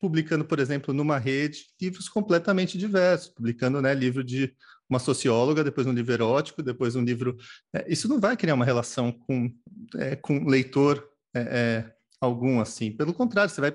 publicando, 0.00 0.44
por 0.44 0.60
exemplo, 0.60 0.94
numa 0.94 1.18
rede, 1.18 1.66
livros 1.80 2.08
completamente 2.08 2.78
diversos, 2.78 3.28
publicando 3.28 3.82
né, 3.82 3.92
livro 3.92 4.22
de 4.22 4.54
uma 4.88 5.00
socióloga, 5.00 5.64
depois 5.64 5.86
um 5.86 5.92
livro 5.92 6.12
erótico, 6.12 6.62
depois 6.62 6.94
um 6.94 7.02
livro... 7.02 7.36
É, 7.74 7.90
isso 7.90 8.06
não 8.06 8.20
vai 8.20 8.36
criar 8.36 8.54
uma 8.54 8.64
relação 8.64 9.10
com, 9.10 9.52
é, 9.96 10.14
com 10.14 10.44
leitor 10.44 11.04
é, 11.34 11.40
é, 11.40 11.94
algum, 12.20 12.60
assim. 12.60 12.92
Pelo 12.92 13.14
contrário, 13.14 13.50
você 13.52 13.60
vai 13.60 13.72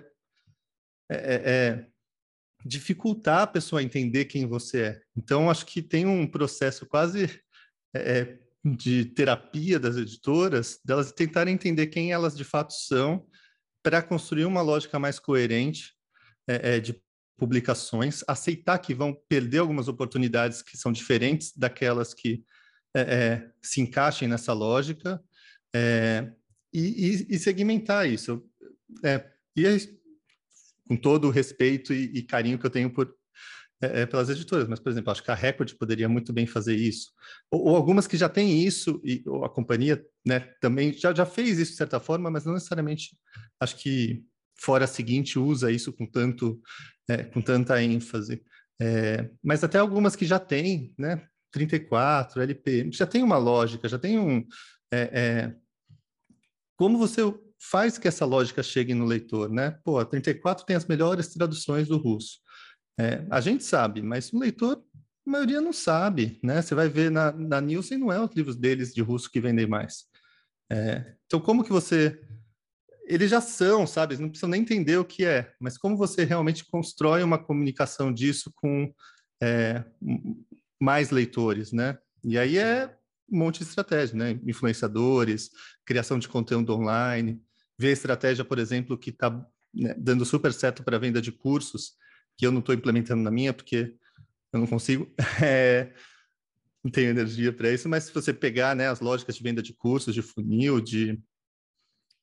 dificultar 2.66 3.42
a 3.44 3.48
pessoa 3.48 3.84
entender 3.84 4.26
quem 4.26 4.46
você 4.46 4.82
é. 4.82 5.02
Então, 5.16 5.50
acho 5.50 5.66
que 5.66 5.82
tem 5.82 6.06
um 6.06 6.28
processo 6.28 6.86
quase 6.86 7.26
é, 7.94 8.20
é, 8.20 8.40
de 8.66 9.06
terapia 9.06 9.80
das 9.80 9.96
editoras, 9.96 10.80
delas 10.84 11.12
tentarem 11.12 11.54
entender 11.54 11.88
quem 11.88 12.12
elas 12.12 12.36
de 12.36 12.44
fato 12.44 12.74
são, 12.74 13.26
para 13.82 14.02
construir 14.02 14.46
uma 14.46 14.62
lógica 14.62 15.00
mais 15.00 15.20
coerente 15.20 15.94
é, 16.48 16.76
é, 16.76 16.80
de 16.80 17.02
publicações, 17.38 18.22
aceitar 18.28 18.78
que 18.80 18.94
vão 18.94 19.18
perder 19.30 19.60
algumas 19.60 19.88
oportunidades 19.88 20.62
que 20.62 20.78
são 20.78 20.92
diferentes 20.92 21.54
daquelas 21.56 22.14
que 22.14 22.44
é, 22.94 23.02
é, 23.02 23.52
se 23.62 23.80
encaixem 23.80 24.28
nessa 24.28 24.52
lógica, 24.52 25.22
e, 26.74 27.26
e, 27.30 27.40
segmentar 27.40 28.10
isso. 28.10 28.44
e 29.56 29.99
com 30.90 30.98
todo 30.98 31.28
o 31.28 31.32
respeito 31.32 31.94
e, 31.94 32.06
e 32.16 32.24
carinho 32.24 32.58
que 32.58 32.66
eu 32.66 32.70
tenho 32.72 32.90
por, 32.92 33.14
é, 33.82 34.02
é, 34.02 34.06
pelas 34.08 34.30
editoras, 34.30 34.68
mas, 34.68 34.80
por 34.80 34.92
exemplo, 34.92 35.12
acho 35.12 35.24
que 35.24 35.30
a 35.30 35.36
Record 35.36 35.74
poderia 35.76 36.10
muito 36.10 36.34
bem 36.34 36.48
fazer 36.48 36.76
isso, 36.76 37.12
ou, 37.52 37.68
ou 37.68 37.76
algumas 37.76 38.08
que 38.08 38.18
já 38.18 38.28
têm 38.28 38.66
isso, 38.66 39.00
e 39.06 39.24
a 39.46 39.48
companhia 39.48 40.04
né, 40.26 40.40
também 40.60 40.92
já, 40.92 41.14
já 41.14 41.26
fez 41.26 41.60
isso 41.60 41.72
de 41.72 41.78
certa 41.78 42.00
forma, 42.00 42.32
mas 42.32 42.44
não 42.44 42.54
necessariamente, 42.54 43.16
acho 43.60 43.78
que 43.78 44.24
fora 44.60 44.86
a 44.86 44.88
seguinte 44.88 45.38
usa 45.38 45.72
isso 45.72 45.94
com, 45.94 46.06
tanto, 46.08 46.60
é, 47.08 47.24
com 47.24 47.42
tanta 47.42 47.82
ênfase. 47.82 48.44
É, 48.82 49.30
mas 49.44 49.64
até 49.64 49.78
algumas 49.78 50.16
que 50.16 50.26
já 50.26 50.40
têm, 50.40 50.94
né, 50.98 51.26
34, 51.52 52.42
LP, 52.42 52.90
já 52.92 53.06
tem 53.06 53.24
uma 53.24 53.38
lógica, 53.38 53.88
já 53.88 54.00
tem 54.00 54.20
um... 54.20 54.46
É, 54.92 55.00
é, 55.14 55.56
como 56.76 56.98
você 56.98 57.22
faz 57.60 57.98
que 57.98 58.08
essa 58.08 58.26
lógica 58.26 58.64
chegue 58.64 58.94
no 58.94 59.06
leitor, 59.06 59.52
né? 59.52 59.78
Pô, 59.84 60.00
a 60.00 60.06
34 60.06 60.66
tem 60.66 60.76
as 60.76 60.86
melhores 60.86 61.28
traduções 61.28 61.88
do 61.88 61.98
russo. 61.98 62.40
É, 62.98 63.26
a 63.30 63.42
gente 63.42 63.64
sabe, 63.64 64.02
mas 64.02 64.32
o 64.32 64.40
leitor, 64.40 64.82
a 65.28 65.30
maioria 65.30 65.60
não 65.60 65.74
sabe, 65.74 66.40
né? 66.44 66.62
Você 66.62 66.74
vai 66.74 66.88
ver 66.88 67.12
na, 67.12 67.32
na 67.32 67.60
Nielsen, 67.60 67.98
não 67.98 68.12
é 68.12 68.20
os 68.20 68.34
livros 68.34 68.56
deles 68.56 68.94
de 68.94 69.02
russo 69.02 69.30
que 69.30 69.42
vendem 69.42 69.68
mais. 69.68 70.06
É, 70.72 71.16
então, 71.26 71.40
como 71.40 71.64
que 71.64 71.72
você... 71.72 72.20
Eles 73.06 73.30
já 73.30 73.42
são, 73.42 73.88
sabe? 73.88 74.18
Não 74.18 74.30
precisam 74.30 74.50
nem 74.50 74.62
entender 74.62 74.98
o 74.98 75.06
que 75.06 75.26
é, 75.26 75.52
mas 75.60 75.78
como 75.78 75.98
você 75.98 76.24
realmente 76.24 76.64
constrói 76.66 77.24
uma 77.24 77.44
comunicação 77.44 78.14
disso 78.14 78.52
com 78.56 78.94
é, 79.42 79.84
mais 80.80 81.10
leitores, 81.10 81.72
né? 81.72 81.98
E 82.24 82.38
aí 82.38 82.58
é 82.58 82.96
um 83.32 83.40
monte 83.40 83.60
de 83.60 83.66
estratégia, 83.66 84.16
né? 84.16 84.40
Influenciadores, 84.46 85.50
criação 85.86 86.20
de 86.20 86.28
conteúdo 86.28 86.74
online, 86.76 87.42
ver 87.80 87.88
a 87.88 87.94
estratégia, 87.94 88.44
por 88.44 88.60
exemplo, 88.60 88.98
que 88.98 89.10
está 89.10 89.32
né, 89.74 89.96
dando 89.98 90.26
super 90.26 90.52
certo 90.52 90.84
para 90.84 91.00
venda 91.00 91.22
de 91.22 91.32
cursos, 91.32 91.94
que 92.38 92.46
eu 92.46 92.52
não 92.52 92.60
estou 92.60 92.76
implementando 92.76 93.24
na 93.24 93.32
minha, 93.32 93.54
porque 93.54 93.96
eu 94.52 94.60
não 94.60 94.68
consigo, 94.68 95.10
é, 95.42 95.94
não 96.84 96.92
tenho 96.92 97.10
energia 97.10 97.54
para 97.54 97.72
isso, 97.72 97.88
mas 97.88 98.04
se 98.04 98.14
você 98.14 98.34
pegar 98.34 98.76
né, 98.76 98.90
as 98.90 99.00
lógicas 99.00 99.36
de 99.36 99.44
venda 99.44 99.62
de 99.64 99.74
cursos, 99.74 100.14
de 100.14 100.22
funil, 100.22 100.82
de... 100.82 101.18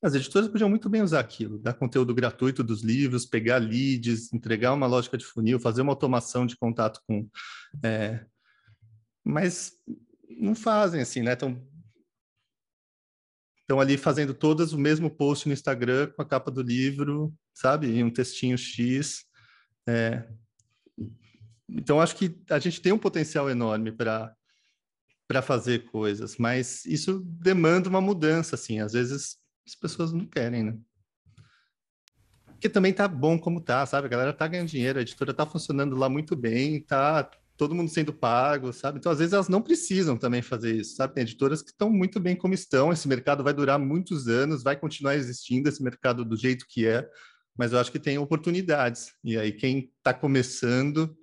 As 0.02 0.14
editoras 0.14 0.46
podiam 0.46 0.68
muito 0.68 0.90
bem 0.90 1.00
usar 1.00 1.20
aquilo, 1.20 1.58
dar 1.58 1.72
conteúdo 1.72 2.14
gratuito 2.14 2.62
dos 2.62 2.82
livros, 2.82 3.24
pegar 3.24 3.56
leads, 3.56 4.30
entregar 4.32 4.74
uma 4.74 4.86
lógica 4.86 5.16
de 5.16 5.24
funil, 5.24 5.58
fazer 5.58 5.80
uma 5.80 5.92
automação 5.92 6.44
de 6.44 6.54
contato 6.54 7.00
com... 7.08 7.26
É... 7.82 8.24
Mas 9.24 9.72
não 10.38 10.54
fazem 10.54 11.00
assim, 11.00 11.22
né? 11.22 11.32
Estão 11.32 11.66
estão 13.66 13.80
ali 13.80 13.98
fazendo 13.98 14.32
todas 14.32 14.72
o 14.72 14.78
mesmo 14.78 15.10
post 15.10 15.48
no 15.48 15.52
Instagram 15.52 16.12
com 16.12 16.22
a 16.22 16.24
capa 16.24 16.52
do 16.52 16.62
livro, 16.62 17.34
sabe? 17.52 17.88
E 17.88 18.02
um 18.02 18.10
textinho 18.10 18.56
X. 18.56 19.24
É... 19.88 20.24
Então, 21.68 22.00
acho 22.00 22.14
que 22.14 22.40
a 22.48 22.60
gente 22.60 22.80
tem 22.80 22.92
um 22.92 22.98
potencial 22.98 23.50
enorme 23.50 23.90
para 23.90 24.32
para 25.28 25.42
fazer 25.42 25.90
coisas, 25.90 26.36
mas 26.36 26.84
isso 26.84 27.20
demanda 27.26 27.88
uma 27.88 28.00
mudança, 28.00 28.54
assim. 28.54 28.78
Às 28.78 28.92
vezes 28.92 29.36
as 29.66 29.74
pessoas 29.74 30.12
não 30.12 30.24
querem, 30.24 30.62
né? 30.62 30.78
Porque 32.46 32.68
também 32.68 32.92
tá 32.92 33.08
bom 33.08 33.36
como 33.36 33.60
tá, 33.60 33.84
sabe? 33.86 34.06
A 34.06 34.08
galera 34.10 34.32
tá 34.32 34.46
ganhando 34.46 34.68
dinheiro, 34.68 35.00
a 35.00 35.02
editora 35.02 35.34
tá 35.34 35.44
funcionando 35.44 35.96
lá 35.96 36.08
muito 36.08 36.36
bem, 36.36 36.80
tá 36.80 37.28
todo 37.56 37.74
mundo 37.74 37.90
sendo 37.90 38.12
pago, 38.12 38.72
sabe? 38.72 38.98
Então, 38.98 39.10
às 39.10 39.18
vezes, 39.18 39.32
elas 39.32 39.48
não 39.48 39.62
precisam 39.62 40.16
também 40.16 40.42
fazer 40.42 40.74
isso, 40.74 40.96
sabe? 40.96 41.14
Tem 41.14 41.22
editoras 41.22 41.62
que 41.62 41.70
estão 41.70 41.90
muito 41.90 42.20
bem 42.20 42.36
como 42.36 42.54
estão, 42.54 42.92
esse 42.92 43.08
mercado 43.08 43.42
vai 43.42 43.54
durar 43.54 43.78
muitos 43.78 44.28
anos, 44.28 44.62
vai 44.62 44.76
continuar 44.76 45.16
existindo 45.16 45.68
esse 45.68 45.82
mercado 45.82 46.24
do 46.24 46.36
jeito 46.36 46.66
que 46.68 46.86
é, 46.86 47.08
mas 47.56 47.72
eu 47.72 47.78
acho 47.78 47.90
que 47.90 47.98
tem 47.98 48.18
oportunidades. 48.18 49.12
E 49.24 49.36
aí, 49.38 49.52
quem 49.52 49.90
está 49.98 50.12
começando, 50.12 51.16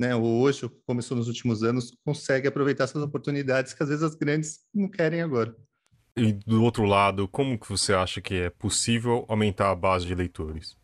né, 0.00 0.14
hoje, 0.14 0.64
ou 0.64 0.70
começou 0.86 1.16
nos 1.16 1.28
últimos 1.28 1.62
anos, 1.62 1.96
consegue 2.04 2.48
aproveitar 2.48 2.84
essas 2.84 3.02
oportunidades 3.02 3.74
que 3.74 3.82
às 3.82 3.88
vezes 3.88 4.04
as 4.04 4.14
grandes 4.14 4.60
não 4.74 4.88
querem 4.88 5.20
agora. 5.20 5.54
E 6.16 6.32
do 6.32 6.62
outro 6.62 6.84
lado, 6.84 7.26
como 7.26 7.58
que 7.58 7.68
você 7.68 7.94
acha 7.94 8.20
que 8.20 8.34
é 8.34 8.50
possível 8.50 9.24
aumentar 9.28 9.70
a 9.70 9.74
base 9.74 10.06
de 10.06 10.14
leitores? 10.14 10.76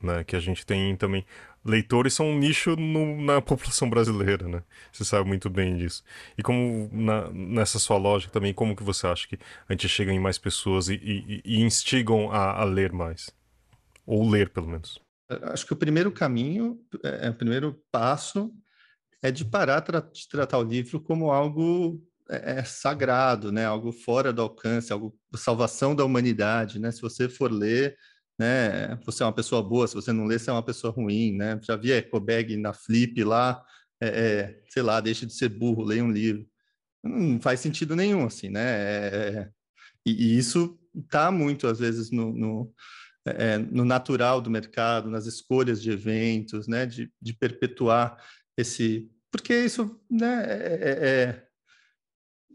Né? 0.00 0.22
Que 0.22 0.36
a 0.36 0.40
gente 0.40 0.64
tem 0.64 0.94
também. 0.96 1.24
Leitores 1.68 2.14
são 2.14 2.26
um 2.26 2.38
nicho 2.38 2.74
no, 2.76 3.20
na 3.20 3.42
população 3.42 3.90
brasileira, 3.90 4.48
né? 4.48 4.62
Você 4.90 5.04
sabe 5.04 5.28
muito 5.28 5.50
bem 5.50 5.76
disso. 5.76 6.02
E 6.36 6.42
como 6.42 6.88
na, 6.90 7.30
nessa 7.30 7.78
sua 7.78 7.98
lógica 7.98 8.32
também, 8.32 8.54
como 8.54 8.74
que 8.74 8.82
você 8.82 9.06
acha 9.06 9.28
que 9.28 9.38
a 9.68 9.72
gente 9.72 9.86
chega 9.88 10.10
em 10.10 10.18
mais 10.18 10.38
pessoas 10.38 10.88
e, 10.88 10.94
e, 10.94 11.42
e 11.44 11.60
instigam 11.60 12.32
a, 12.32 12.62
a 12.62 12.64
ler 12.64 12.90
mais? 12.92 13.30
Ou 14.06 14.28
ler, 14.28 14.48
pelo 14.48 14.66
menos. 14.66 14.98
Acho 15.28 15.66
que 15.66 15.74
o 15.74 15.76
primeiro 15.76 16.10
caminho, 16.10 16.80
é, 17.04 17.26
é, 17.26 17.30
o 17.30 17.34
primeiro 17.34 17.78
passo 17.92 18.50
é 19.22 19.30
de 19.30 19.44
parar 19.44 19.80
de 19.80 20.28
tratar 20.28 20.58
o 20.58 20.62
livro 20.62 20.98
como 20.98 21.30
algo 21.30 22.02
é, 22.30 22.60
é, 22.60 22.64
sagrado, 22.64 23.52
né? 23.52 23.66
Algo 23.66 23.92
fora 23.92 24.32
do 24.32 24.40
alcance, 24.40 24.90
algo 24.90 25.14
salvação 25.34 25.94
da 25.94 26.04
humanidade, 26.04 26.78
né? 26.78 26.90
Se 26.90 27.02
você 27.02 27.28
for 27.28 27.52
ler, 27.52 27.94
né? 28.38 28.96
Você 29.04 29.22
é 29.22 29.26
uma 29.26 29.32
pessoa 29.32 29.62
boa. 29.62 29.86
Se 29.88 29.94
você 29.94 30.12
não 30.12 30.24
ler, 30.24 30.38
você 30.38 30.50
é 30.50 30.52
uma 30.52 30.62
pessoa 30.62 30.92
ruim, 30.92 31.36
né? 31.36 31.58
Já 31.62 31.76
vi 31.76 31.92
Ecobag 31.92 32.56
na 32.56 32.72
Flip 32.72 33.24
lá, 33.24 33.62
é, 34.00 34.08
é, 34.08 34.62
sei 34.68 34.82
lá, 34.82 35.00
deixa 35.00 35.26
de 35.26 35.34
ser 35.34 35.48
burro, 35.48 35.82
leia 35.82 36.04
um 36.04 36.12
livro. 36.12 36.46
Não 37.02 37.40
faz 37.40 37.60
sentido 37.60 37.96
nenhum, 37.96 38.24
assim, 38.26 38.48
né? 38.48 38.60
É, 38.60 39.08
é 39.08 39.50
e, 40.06 40.12
e, 40.12 40.38
isso 40.38 40.78
tá 41.10 41.30
muito 41.30 41.66
às 41.66 41.78
vezes 41.78 42.10
no, 42.10 42.32
no 42.32 42.72
é, 43.26 43.58
no 43.58 43.84
natural 43.84 44.40
do 44.40 44.50
mercado, 44.50 45.10
nas 45.10 45.26
escolhas 45.26 45.82
de 45.82 45.90
eventos, 45.90 46.66
né, 46.66 46.86
de, 46.86 47.12
de 47.20 47.34
perpetuar 47.34 48.16
esse, 48.56 49.10
porque 49.30 49.54
isso, 49.54 50.00
né, 50.10 50.44
é, 50.48 51.48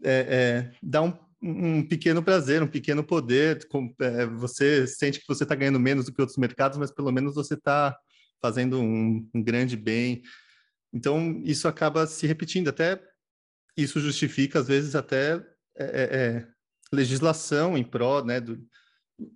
é, 0.02 0.10
é 0.12 0.70
dá 0.82 1.02
um, 1.02 1.16
um, 1.44 1.86
pequeno 1.86 2.22
prazer, 2.22 2.62
um 2.62 2.66
pequeno 2.66 3.04
poder, 3.04 3.66
com, 3.68 3.94
você 4.36 4.86
sente 4.86 5.20
que 5.20 5.28
você 5.28 5.42
está 5.42 5.54
ganhando 5.54 5.78
menos 5.78 6.06
do 6.06 6.12
que 6.12 6.20
outros 6.20 6.38
mercados, 6.38 6.78
mas 6.78 6.90
pelo 6.90 7.12
menos 7.12 7.34
você 7.34 7.54
está 7.54 7.96
fazendo 8.40 8.80
um, 8.80 9.28
um 9.34 9.42
grande 9.42 9.76
bem. 9.76 10.22
Então 10.92 11.40
isso 11.44 11.68
acaba 11.68 12.06
se 12.06 12.26
repetindo, 12.26 12.68
até 12.68 13.00
isso 13.76 14.00
justifica 14.00 14.60
às 14.60 14.68
vezes 14.68 14.94
até 14.94 15.34
é, 15.76 15.84
é, 15.84 16.46
legislação 16.92 17.76
em 17.76 17.82
prol 17.82 18.24
né, 18.24 18.40
do, 18.40 18.58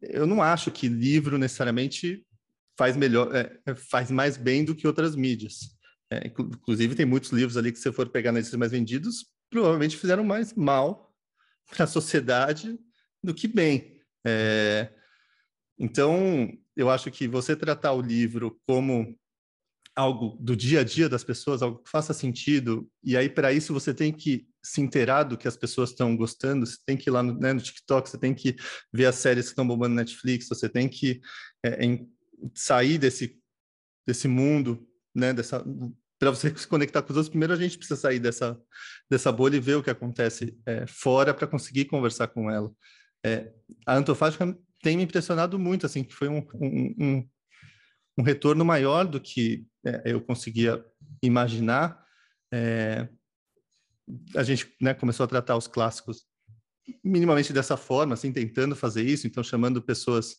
eu 0.03 0.27
não 0.27 0.43
acho 0.43 0.71
que 0.71 0.89
livro 0.89 1.39
necessariamente 1.39 2.25
faz 2.77 2.97
melhor, 2.97 3.35
é, 3.35 3.59
é, 3.67 3.75
faz 3.75 4.11
mais 4.11 4.37
bem 4.37 4.65
do 4.65 4.75
que 4.75 4.87
outras 4.87 5.17
mídias. 5.17 5.77
É, 6.11 6.29
inclusive, 6.29 6.95
tem 6.95 7.05
muitos 7.05 7.31
livros 7.31 7.57
ali 7.57 7.73
que, 7.73 7.79
se 7.79 7.93
for 7.93 8.09
pegar 8.09 8.33
nesses 8.33 8.55
mais 8.55 8.73
vendidos, 8.73 9.27
provavelmente 9.51 9.97
fizeram 9.97 10.25
mais 10.25 10.55
mal 10.55 11.08
para 11.69 11.85
a 11.85 11.87
sociedade 11.87 12.79
do 13.23 13.35
que 13.35 13.47
bem. 13.47 14.01
É, 14.27 14.93
então, 15.79 16.51
eu 16.77 16.91
acho 16.91 17.11
que 17.11 17.29
você 17.29 17.55
tratar 17.55 17.93
o 17.93 18.03
livro 18.03 18.61
como 18.67 19.17
algo 19.95 20.37
do 20.41 20.57
dia 20.57 20.81
a 20.81 20.85
dia 20.85 21.09
das 21.09 21.25
pessoas, 21.25 21.61
algo 21.61 21.83
que 21.83 21.91
faça 21.91 22.15
sentido, 22.15 22.89
e 23.03 23.17
aí 23.17 23.29
para 23.29 23.53
isso 23.53 23.75
você 23.75 23.93
tem 23.93 24.13
que 24.13 24.47
se 24.63 24.81
inteirar 24.81 25.25
do 25.25 25.37
que 25.37 25.49
as 25.49 25.57
pessoas 25.57 25.91
estão 25.91 26.17
gostando, 26.17 26.65
você 26.65 26.77
tem 26.87 26.97
que 26.97 27.11
ir 27.11 27.13
lá 27.13 27.23
no, 27.23 27.37
né, 27.37 27.53
no 27.53 27.61
TikTok, 27.61 28.09
você 28.09 28.19
tem 28.19 28.33
que 28.33 28.55
ver 28.93 29.07
as 29.07 29.17
séries 29.17 29.47
que 29.47 29.51
estão 29.51 29.67
bombando 29.67 29.91
no 29.91 29.97
Netflix, 29.97 30.49
você 30.49 30.69
tem 30.69 30.89
que 30.89 31.21
é, 31.65 31.85
em, 31.85 32.09
sair 32.55 32.97
desse, 32.97 33.41
desse 34.07 34.29
mundo, 34.29 34.87
né, 35.13 35.33
dessa 35.33 35.65
para 36.19 36.31
você 36.31 36.55
se 36.57 36.67
conectar 36.67 37.03
com 37.03 37.11
os 37.11 37.17
outros, 37.17 37.31
primeiro 37.31 37.53
a 37.53 37.57
gente 37.57 37.79
precisa 37.79 37.99
sair 37.99 38.19
dessa, 38.19 38.59
dessa 39.11 39.31
bolha 39.31 39.57
e 39.57 39.61
ver 39.61 39.77
o 39.77 39.83
que 39.83 39.91
acontece 39.91 40.59
é, 40.67 40.87
fora 40.87 41.33
para 41.33 41.47
conseguir 41.47 41.87
conversar 41.87 42.29
com 42.29 42.51
ela. 42.51 42.71
É, 43.25 43.53
a 43.87 43.97
Antofágica 43.97 44.57
tem 44.83 44.97
me 44.97 45.03
impressionado 45.03 45.59
muito, 45.59 45.87
assim, 45.87 46.05
que 46.05 46.15
foi 46.15 46.29
um, 46.29 46.47
um, 46.55 46.95
um, 46.99 47.29
um 48.19 48.23
retorno 48.23 48.65
maior 48.65 49.07
do 49.07 49.21
que 49.21 49.67
é, 49.85 50.03
eu 50.07 50.21
conseguia 50.21 50.85
imaginar. 51.23 52.05
É, 52.53 53.09
a 54.37 54.43
gente 54.43 54.75
né, 54.81 54.95
começou 54.95 55.25
a 55.25 55.29
tratar 55.29 55.57
os 55.57 55.67
clássicos 55.67 56.25
minimamente 57.05 57.53
dessa 57.53 57.77
forma, 57.77 58.15
assim, 58.15 58.33
tentando 58.33 58.75
fazer 58.75 59.03
isso, 59.03 59.27
então 59.27 59.43
chamando 59.43 59.83
pessoas, 59.83 60.37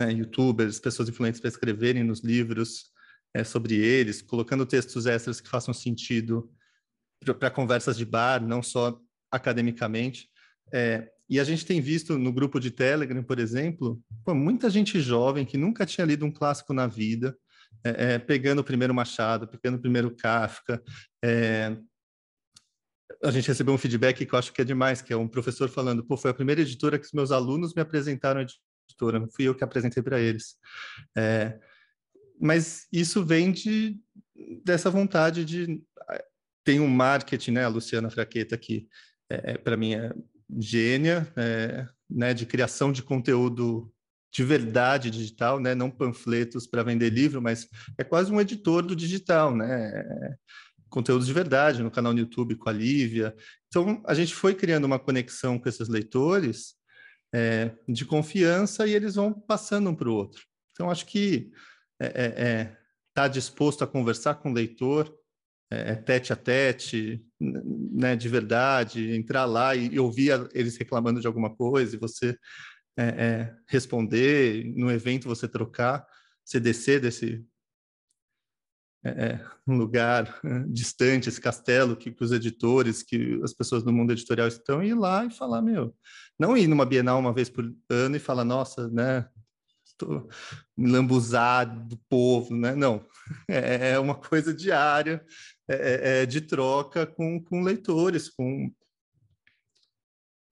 né, 0.00 0.12
youtubers, 0.12 0.78
pessoas 0.78 1.08
influentes 1.08 1.40
para 1.40 1.48
escreverem 1.48 2.04
nos 2.04 2.20
livros 2.20 2.90
é, 3.34 3.44
sobre 3.44 3.74
eles, 3.76 4.22
colocando 4.22 4.66
textos 4.66 5.06
extras 5.06 5.40
que 5.40 5.48
façam 5.48 5.74
sentido 5.74 6.50
para 7.38 7.50
conversas 7.50 7.96
de 7.96 8.04
bar, 8.04 8.46
não 8.46 8.62
só 8.62 8.98
academicamente. 9.30 10.28
É, 10.72 11.10
e 11.28 11.38
a 11.38 11.44
gente 11.44 11.66
tem 11.66 11.80
visto 11.80 12.18
no 12.18 12.32
grupo 12.32 12.58
de 12.58 12.70
Telegram, 12.70 13.22
por 13.22 13.38
exemplo, 13.38 14.00
pô, 14.24 14.34
muita 14.34 14.70
gente 14.70 15.00
jovem 15.00 15.44
que 15.44 15.58
nunca 15.58 15.84
tinha 15.84 16.06
lido 16.06 16.24
um 16.24 16.32
clássico 16.32 16.72
na 16.72 16.86
vida, 16.86 17.36
é, 17.84 18.14
é, 18.14 18.18
pegando 18.18 18.60
o 18.60 18.64
primeiro 18.64 18.94
Machado, 18.94 19.46
pegando 19.46 19.76
o 19.76 19.80
primeiro 19.80 20.14
Kafka. 20.14 20.82
É, 21.22 21.76
a 23.22 23.30
gente 23.30 23.48
recebeu 23.48 23.74
um 23.74 23.78
feedback 23.78 24.24
que 24.24 24.34
eu 24.34 24.38
acho 24.38 24.52
que 24.52 24.62
é 24.62 24.64
demais, 24.64 25.02
que 25.02 25.12
é 25.12 25.16
um 25.16 25.28
professor 25.28 25.68
falando, 25.68 26.04
pô, 26.04 26.16
foi 26.16 26.30
a 26.30 26.34
primeira 26.34 26.60
editora 26.60 26.98
que 26.98 27.06
os 27.06 27.12
meus 27.12 27.30
alunos 27.30 27.74
me 27.74 27.82
apresentaram 27.82 28.40
a 28.40 28.46
editora, 28.88 29.18
não 29.18 29.28
fui 29.28 29.44
eu 29.44 29.54
que 29.54 29.64
apresentei 29.64 30.02
para 30.02 30.20
eles. 30.20 30.56
É, 31.16 31.58
mas 32.40 32.86
isso 32.92 33.24
vem 33.24 33.52
de, 33.52 33.98
dessa 34.64 34.90
vontade 34.90 35.44
de... 35.44 35.82
Tem 36.64 36.80
um 36.80 36.88
marketing, 36.88 37.52
né, 37.52 37.64
a 37.64 37.68
Luciana 37.68 38.10
Fraqueta, 38.10 38.56
que 38.58 38.86
é, 39.30 39.56
para 39.56 39.76
mim 39.76 39.94
é 39.94 40.12
gênia, 40.58 41.30
é, 41.36 41.86
né, 42.08 42.34
de 42.34 42.46
criação 42.46 42.92
de 42.92 43.02
conteúdo 43.02 43.92
de 44.30 44.44
verdade 44.44 45.10
digital, 45.10 45.58
né? 45.58 45.74
não 45.74 45.90
panfletos 45.90 46.66
para 46.66 46.82
vender 46.82 47.10
livro, 47.10 47.40
mas 47.40 47.66
é 47.96 48.04
quase 48.04 48.30
um 48.30 48.40
editor 48.40 48.82
do 48.82 48.94
digital, 48.94 49.56
né? 49.56 50.04
conteúdos 50.88 51.26
de 51.26 51.32
verdade 51.32 51.82
no 51.82 51.90
canal 51.90 52.12
no 52.12 52.18
YouTube 52.18 52.56
com 52.56 52.68
a 52.68 52.72
Lívia. 52.72 53.34
Então, 53.68 54.02
a 54.06 54.14
gente 54.14 54.34
foi 54.34 54.54
criando 54.54 54.84
uma 54.84 54.98
conexão 54.98 55.58
com 55.58 55.68
esses 55.68 55.88
leitores 55.88 56.74
é, 57.34 57.72
de 57.86 58.04
confiança 58.04 58.86
e 58.86 58.94
eles 58.94 59.14
vão 59.14 59.32
passando 59.32 59.90
um 59.90 59.94
para 59.94 60.08
o 60.08 60.14
outro. 60.14 60.42
Então, 60.72 60.90
acho 60.90 61.06
que 61.06 61.50
é, 62.00 62.06
é, 62.06 62.44
é 62.44 62.76
tá 63.14 63.26
disposto 63.26 63.82
a 63.82 63.86
conversar 63.86 64.36
com 64.36 64.50
o 64.50 64.54
leitor, 64.54 65.12
é, 65.70 65.94
tete 65.94 66.32
a 66.32 66.36
tete, 66.36 67.24
né, 67.40 68.16
de 68.16 68.28
verdade, 68.28 69.14
entrar 69.14 69.44
lá 69.44 69.74
e, 69.74 69.88
e 69.88 69.98
ouvir 69.98 70.32
a, 70.32 70.48
eles 70.54 70.76
reclamando 70.76 71.20
de 71.20 71.26
alguma 71.26 71.54
coisa 71.54 71.96
e 71.96 71.98
você 71.98 72.38
é, 72.96 73.04
é, 73.04 73.56
responder, 73.66 74.64
no 74.76 74.90
evento 74.90 75.28
você 75.28 75.48
trocar, 75.48 76.06
você 76.44 76.58
descer 76.58 77.00
desse 77.00 77.44
lugar 79.66 80.40
distante, 80.68 81.28
esse 81.28 81.40
castelo 81.40 81.96
que, 81.96 82.10
que, 82.10 82.24
os 82.24 82.32
editores, 82.32 83.02
que 83.02 83.40
as 83.42 83.52
pessoas 83.52 83.82
do 83.82 83.92
mundo 83.92 84.12
editorial 84.12 84.48
estão, 84.48 84.82
e 84.82 84.88
ir 84.88 84.94
lá 84.94 85.24
e 85.24 85.30
falar, 85.30 85.62
meu, 85.62 85.94
não 86.38 86.56
ir 86.56 86.66
numa 86.66 86.84
Bienal 86.84 87.18
uma 87.18 87.32
vez 87.32 87.48
por 87.48 87.72
ano 87.88 88.16
e 88.16 88.20
falar, 88.20 88.44
nossa, 88.44 88.88
né, 88.88 89.28
estou 89.98 90.28
lambuzado 90.76 91.88
do 91.88 91.96
povo, 92.08 92.56
né? 92.56 92.74
Não, 92.74 93.04
é, 93.48 93.90
é 93.90 93.98
uma 93.98 94.14
coisa 94.14 94.54
diária, 94.54 95.24
é, 95.68 96.22
é, 96.22 96.26
de 96.26 96.40
troca 96.40 97.06
com, 97.06 97.42
com 97.42 97.62
leitores, 97.62 98.28
com... 98.28 98.72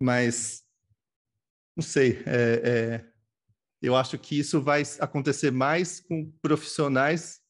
Mas 0.01 0.67
não 1.77 1.83
sei, 1.83 2.23
é, 2.27 2.63
é, 2.65 3.05
eu 3.83 3.95
acho 3.95 4.19
que 4.19 4.39
isso 4.39 4.63
vai 4.63 4.83
acontecer 4.99 5.51
mais 5.51 6.01
com 6.01 6.31
profissionais 6.41 7.41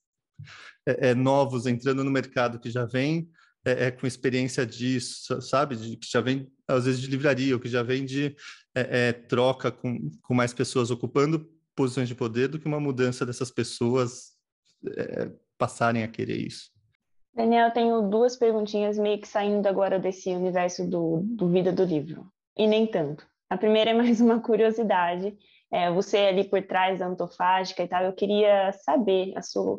é, 0.87 1.11
é 1.11 1.15
novos 1.15 1.67
entrando 1.67 2.03
no 2.03 2.11
mercado 2.11 2.59
que 2.59 2.69
já 2.69 2.85
vem 2.85 3.31
é, 3.65 3.87
é, 3.87 3.91
com 3.91 4.07
experiência 4.07 4.67
disso, 4.67 5.41
sabe? 5.41 5.77
De, 5.77 5.97
que 5.97 6.11
já 6.11 6.21
vem, 6.21 6.53
às 6.69 6.85
vezes, 6.85 7.01
de 7.01 7.07
livraria, 7.07 7.55
ou 7.55 7.61
que 7.61 7.69
já 7.69 7.83
vem 7.83 8.05
de 8.05 8.37
troca 9.29 9.73
com, 9.73 10.11
com 10.21 10.35
mais 10.35 10.53
pessoas 10.53 10.91
ocupando 10.91 11.51
posições 11.77 12.09
de 12.09 12.15
poder, 12.15 12.49
do 12.49 12.59
que 12.59 12.67
uma 12.67 12.81
mudança 12.81 13.27
dessas 13.27 13.51
pessoas 13.51 14.35
passarem 15.59 16.03
a 16.03 16.09
querer 16.09 16.37
isso. 16.37 16.71
Daniel, 17.35 17.71
tenho 17.71 18.03
duas 18.09 18.35
perguntinhas 18.37 18.99
meio 18.99 19.21
que 19.21 19.29
saindo 19.29 19.67
agora 19.67 19.99
desse 19.99 20.31
universo 20.31 20.89
do, 20.89 21.21
do 21.23 21.49
vida 21.49 21.71
do 21.71 21.85
livro, 21.85 22.27
e 22.57 22.67
nem 22.67 22.87
tanto. 22.87 23.27
A 23.51 23.59
primeira 23.59 23.91
é 23.91 23.95
mais 23.95 24.21
uma 24.21 24.41
curiosidade. 24.41 25.37
É, 25.71 25.91
você 25.91 26.19
ali 26.19 26.45
por 26.45 26.63
trás 26.63 26.99
da 26.99 27.07
Antofágica 27.07 27.83
e 27.83 27.89
tal, 27.89 28.05
eu 28.05 28.13
queria 28.13 28.73
saber 28.73 29.33
a 29.37 29.43
sua, 29.43 29.79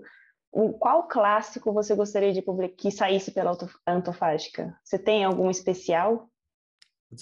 o, 0.52 0.74
qual 0.74 1.08
clássico 1.08 1.74
você 1.74 1.96
gostaria 1.96 2.34
de 2.34 2.42
publicar, 2.42 2.76
que 2.76 2.92
saísse 2.92 3.32
pela 3.32 3.58
Antofágica? 3.88 4.78
Você 4.84 5.00
tem 5.00 5.24
algum 5.24 5.50
especial? 5.50 6.30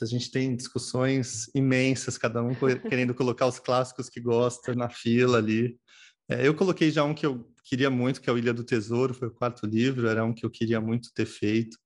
A 0.02 0.06
gente 0.06 0.32
tem 0.32 0.56
discussões 0.56 1.50
imensas, 1.54 2.18
cada 2.18 2.42
um 2.42 2.56
querendo 2.90 3.14
colocar 3.14 3.46
os 3.46 3.60
clássicos 3.60 4.10
que 4.10 4.20
gosta 4.20 4.74
na 4.74 4.90
fila 4.90 5.38
ali. 5.38 5.80
É, 6.28 6.48
eu 6.48 6.56
coloquei 6.56 6.90
já 6.90 7.04
um 7.04 7.14
que 7.14 7.26
eu 7.26 7.48
queria 7.64 7.90
muito, 7.90 8.20
que 8.20 8.30
é 8.30 8.34
o 8.34 8.38
Ilha 8.38 8.54
do 8.54 8.64
Tesouro, 8.64 9.14
foi 9.14 9.28
o 9.28 9.34
quarto 9.34 9.66
livro, 9.66 10.08
era 10.08 10.26
um 10.26 10.34
que 10.34 10.46
eu 10.46 10.50
queria 10.50 10.82
muito 10.82 11.14
ter 11.14 11.26
feito. 11.26 11.78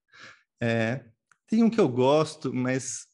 É, 0.62 1.06
tem 1.48 1.64
um 1.64 1.70
que 1.70 1.80
eu 1.80 1.90
gosto, 1.90 2.54
mas 2.54 3.06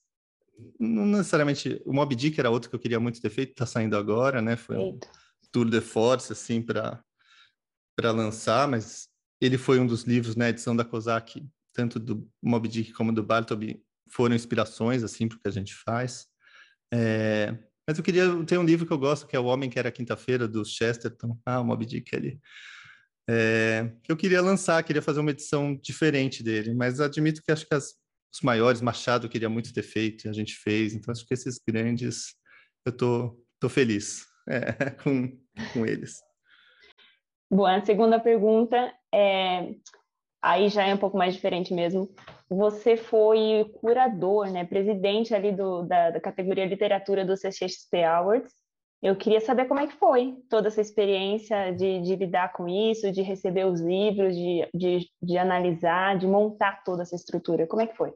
não 0.79 1.05
necessariamente. 1.05 1.81
O 1.86 1.93
Mob 1.93 2.15
Dick 2.15 2.39
era 2.39 2.49
outro 2.49 2.69
que 2.69 2.75
eu 2.75 2.79
queria 2.79 2.99
muito 2.99 3.21
ter 3.21 3.29
feito, 3.29 3.51
está 3.51 3.65
saindo 3.65 3.97
agora, 3.97 4.41
né? 4.41 4.55
Foi 4.55 4.77
um 4.77 4.99
tour 5.51 5.69
de 5.69 5.81
force, 5.81 6.31
assim, 6.31 6.61
para 6.61 7.01
lançar, 8.11 8.67
mas 8.67 9.07
ele 9.41 9.57
foi 9.57 9.79
um 9.79 9.88
dos 9.88 10.03
livros, 10.03 10.36
né? 10.36 10.49
Edição 10.49 10.75
da 10.75 10.86
Kozak, 10.86 11.47
tanto 11.73 11.99
do 11.99 12.29
Mob 12.41 12.67
Dick 12.67 12.93
como 12.93 13.11
do 13.11 13.23
Bartleby, 13.23 13.83
foram 14.09 14.35
inspirações, 14.35 15.03
assim, 15.03 15.27
para 15.27 15.37
o 15.37 15.39
que 15.41 15.47
a 15.47 15.51
gente 15.51 15.73
faz. 15.73 16.27
É, 16.93 17.57
mas 17.87 17.97
eu 17.97 18.03
queria 18.03 18.43
ter 18.45 18.57
um 18.57 18.63
livro 18.63 18.85
que 18.85 18.93
eu 18.93 18.97
gosto, 18.97 19.27
que 19.27 19.35
é 19.35 19.39
O 19.39 19.45
Homem 19.45 19.69
que 19.69 19.77
Era 19.77 19.91
Quinta-feira, 19.91 20.47
do 20.47 20.65
Chesterton. 20.65 21.37
Ah, 21.45 21.59
o 21.59 21.65
Mob 21.65 21.85
Dick 21.85 22.15
ali. 22.15 22.39
É, 23.29 23.91
eu 24.07 24.15
queria 24.15 24.41
lançar, 24.41 24.83
queria 24.83 25.01
fazer 25.01 25.19
uma 25.19 25.31
edição 25.31 25.75
diferente 25.81 26.43
dele, 26.43 26.73
mas 26.73 26.99
admito 26.99 27.41
que 27.43 27.51
acho 27.51 27.67
que 27.67 27.73
as, 27.73 27.95
os 28.33 28.41
maiores, 28.41 28.81
Machado 28.81 29.27
queria 29.27 29.49
muito 29.49 29.73
ter 29.73 29.81
feito, 29.81 30.25
e 30.25 30.29
a 30.29 30.33
gente 30.33 30.55
fez, 30.55 30.93
então 30.93 31.11
acho 31.11 31.25
que 31.25 31.33
esses 31.33 31.59
grandes, 31.67 32.35
eu 32.85 32.95
tô, 32.95 33.43
tô 33.59 33.67
feliz 33.67 34.25
é, 34.47 34.91
com, 35.01 35.35
com 35.73 35.85
eles. 35.85 36.19
Bom, 37.51 37.65
a 37.65 37.83
segunda 37.83 38.19
pergunta 38.19 38.93
é, 39.13 39.75
aí 40.45 40.69
já 40.69 40.85
é 40.85 40.93
um 40.93 40.97
pouco 40.97 41.17
mais 41.17 41.33
diferente 41.33 41.73
mesmo. 41.73 42.07
Você 42.47 42.95
foi 42.95 43.65
curador, 43.81 44.51
né, 44.51 44.63
presidente 44.63 45.33
ali 45.33 45.51
do, 45.51 45.81
da, 45.81 46.11
da 46.11 46.21
categoria 46.21 46.65
literatura 46.65 47.25
do 47.25 47.35
CCXP 47.35 48.03
Awards. 48.03 48.53
Eu 49.01 49.15
queria 49.15 49.41
saber 49.41 49.65
como 49.65 49.79
é 49.79 49.87
que 49.87 49.97
foi 49.97 50.35
toda 50.47 50.67
essa 50.67 50.81
experiência 50.81 51.71
de, 51.71 51.99
de 52.01 52.15
lidar 52.15 52.53
com 52.53 52.67
isso, 52.67 53.11
de 53.11 53.23
receber 53.23 53.65
os 53.65 53.81
livros, 53.81 54.35
de, 54.35 54.69
de, 54.73 55.09
de 55.21 55.37
analisar, 55.37 56.17
de 56.17 56.27
montar 56.27 56.83
toda 56.83 57.01
essa 57.01 57.15
estrutura. 57.15 57.67
Como 57.67 57.81
é 57.81 57.87
que 57.87 57.97
foi? 57.97 58.13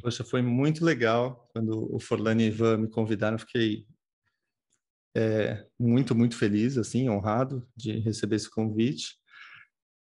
Poxa, 0.00 0.24
foi 0.24 0.42
muito 0.42 0.84
legal. 0.84 1.48
Quando 1.52 1.94
o 1.94 1.98
Forlani 1.98 2.44
e 2.44 2.46
Ivan 2.46 2.78
me 2.78 2.88
convidaram, 2.88 3.38
fiquei 3.38 3.84
é, 5.16 5.66
muito, 5.78 6.14
muito 6.14 6.36
feliz, 6.36 6.78
assim, 6.78 7.08
honrado 7.08 7.66
de 7.76 7.98
receber 7.98 8.36
esse 8.36 8.48
convite. 8.48 9.19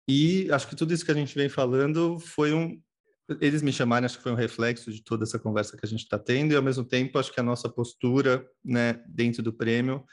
E 0.09 0.51
acho 0.51 0.69
que 0.69 0.77
tudo 0.77 0.93
isso 0.93 1.05
que 1.05 1.11
a 1.11 1.15
gente 1.15 1.35
vem 1.35 1.49
falando 1.49 2.19
foi 2.19 2.53
um. 2.53 2.81
Eles 3.41 3.63
me 3.63 3.73
chamaram, 3.73 4.05
acho 4.05 4.19
que 4.19 4.23
foi 4.23 4.33
um 4.33 4.37
reflexo 4.37 4.93
de 4.93 5.03
toda 5.03 5.25
essa 5.25 5.39
conversa 5.39 5.77
que 5.77 5.87
a 5.87 5.89
gente 5.89 6.03
está 6.03 6.19
tendo, 6.19 6.53
e 6.53 6.57
ao 6.57 6.63
mesmo 6.63 6.85
tempo 6.85 7.19
acho 7.19 7.33
que 7.33 7.41
a 7.41 7.43
nossa 7.43 7.71
postura, 7.71 8.47
né, 8.63 9.03
dentro 9.09 9.43
do 9.43 9.53
prêmio, 9.53 10.05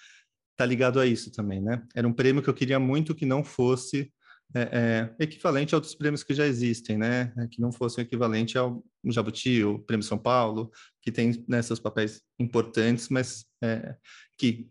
está 0.52 0.66
ligado 0.66 1.00
a 1.00 1.06
isso 1.06 1.32
também, 1.32 1.62
né? 1.62 1.84
Era 1.94 2.08
um 2.08 2.14
prêmio 2.14 2.42
que 2.42 2.50
eu 2.50 2.54
queria 2.54 2.80
muito 2.80 3.16
que 3.16 3.26
não 3.26 3.44
fosse 3.44 4.14
é, 4.54 4.62
é, 4.62 5.24
equivalente 5.24 5.74
a 5.74 5.78
outros 5.78 5.96
prêmios 5.96 6.24
que 6.24 6.34
já 6.34 6.46
existem, 6.46 6.98
né? 6.98 7.34
É, 7.38 7.48
que 7.48 7.60
não 7.60 7.72
fosse 7.72 8.00
equivalente 8.00 8.58
ao 8.58 8.84
Jabuti, 9.06 9.64
o 9.64 9.80
Prêmio 9.80 10.06
São 10.06 10.18
Paulo, 10.18 10.72
que 11.02 11.12
tem 11.12 11.44
né, 11.48 11.62
seus 11.62 11.80
papéis 11.80 12.22
importantes, 12.40 13.10
mas 13.10 13.46
é, 13.62 13.96
que 14.38 14.70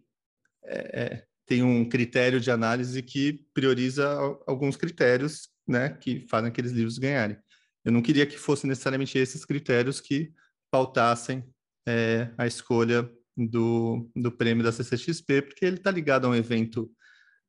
é, 0.65 1.03
é, 1.03 1.25
tem 1.51 1.65
um 1.65 1.85
critério 1.85 2.39
de 2.39 2.49
análise 2.49 3.03
que 3.03 3.45
prioriza 3.53 4.09
alguns 4.47 4.77
critérios, 4.77 5.49
né, 5.67 5.89
que 5.89 6.25
fazem 6.31 6.49
aqueles 6.49 6.71
livros 6.71 6.97
ganharem. 6.97 7.37
Eu 7.85 7.91
não 7.91 8.01
queria 8.01 8.25
que 8.25 8.39
fossem 8.39 8.69
necessariamente 8.69 9.19
esses 9.19 9.45
critérios 9.45 10.01
que 10.01 10.33
pautassem 10.71 11.45
é, 11.89 12.31
a 12.39 12.47
escolha 12.47 13.11
do, 13.37 14.09
do 14.15 14.31
prêmio 14.31 14.63
da 14.63 14.71
CCXP, 14.71 15.43
porque 15.43 15.65
ele 15.65 15.79
está 15.79 15.91
ligado 15.91 16.25
a 16.25 16.31
um 16.31 16.37
evento 16.37 16.89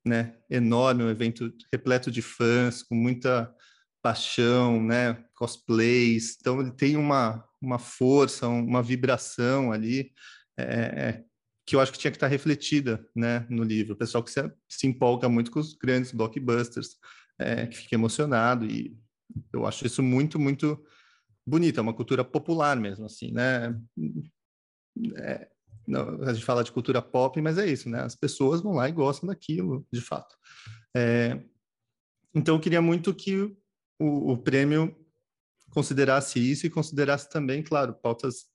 né, 0.04 0.34
enorme, 0.50 1.04
um 1.04 1.10
evento 1.10 1.54
repleto 1.72 2.10
de 2.10 2.22
fãs, 2.22 2.82
com 2.82 2.96
muita 2.96 3.54
paixão, 4.02 4.82
né, 4.82 5.24
cosplays. 5.36 6.36
Então 6.40 6.60
ele 6.60 6.72
tem 6.72 6.96
uma, 6.96 7.48
uma 7.60 7.78
força, 7.78 8.48
uma 8.48 8.82
vibração 8.82 9.70
ali 9.70 10.10
é, 10.58 10.64
é 10.64 11.24
que 11.64 11.76
eu 11.76 11.80
acho 11.80 11.92
que 11.92 11.98
tinha 11.98 12.10
que 12.10 12.16
estar 12.16 12.26
refletida 12.26 13.06
né, 13.14 13.46
no 13.48 13.62
livro. 13.62 13.94
O 13.94 13.96
pessoal 13.96 14.22
que 14.22 14.30
se, 14.30 14.40
se 14.68 14.86
empolga 14.86 15.28
muito 15.28 15.50
com 15.50 15.60
os 15.60 15.74
grandes 15.74 16.12
blockbusters, 16.12 16.96
é, 17.38 17.66
que 17.66 17.76
fica 17.76 17.94
emocionado, 17.94 18.66
e 18.66 18.96
eu 19.52 19.66
acho 19.66 19.86
isso 19.86 20.02
muito, 20.02 20.38
muito 20.38 20.84
bonito. 21.46 21.78
É 21.78 21.82
uma 21.82 21.94
cultura 21.94 22.24
popular 22.24 22.76
mesmo, 22.76 23.06
assim, 23.06 23.32
né? 23.32 23.78
É, 25.16 25.48
não, 25.86 26.22
a 26.22 26.32
gente 26.32 26.44
fala 26.44 26.64
de 26.64 26.72
cultura 26.72 27.00
pop, 27.00 27.40
mas 27.40 27.58
é 27.58 27.66
isso, 27.66 27.88
né? 27.88 28.02
As 28.02 28.14
pessoas 28.14 28.60
vão 28.60 28.72
lá 28.72 28.88
e 28.88 28.92
gostam 28.92 29.28
daquilo, 29.28 29.86
de 29.92 30.00
fato. 30.00 30.36
É, 30.96 31.42
então, 32.34 32.56
eu 32.56 32.60
queria 32.60 32.82
muito 32.82 33.14
que 33.14 33.36
o, 34.00 34.32
o 34.32 34.36
prêmio 34.36 34.96
considerasse 35.70 36.38
isso 36.38 36.66
e 36.66 36.70
considerasse 36.70 37.30
também, 37.30 37.62
claro, 37.62 37.94
pautas 37.94 38.51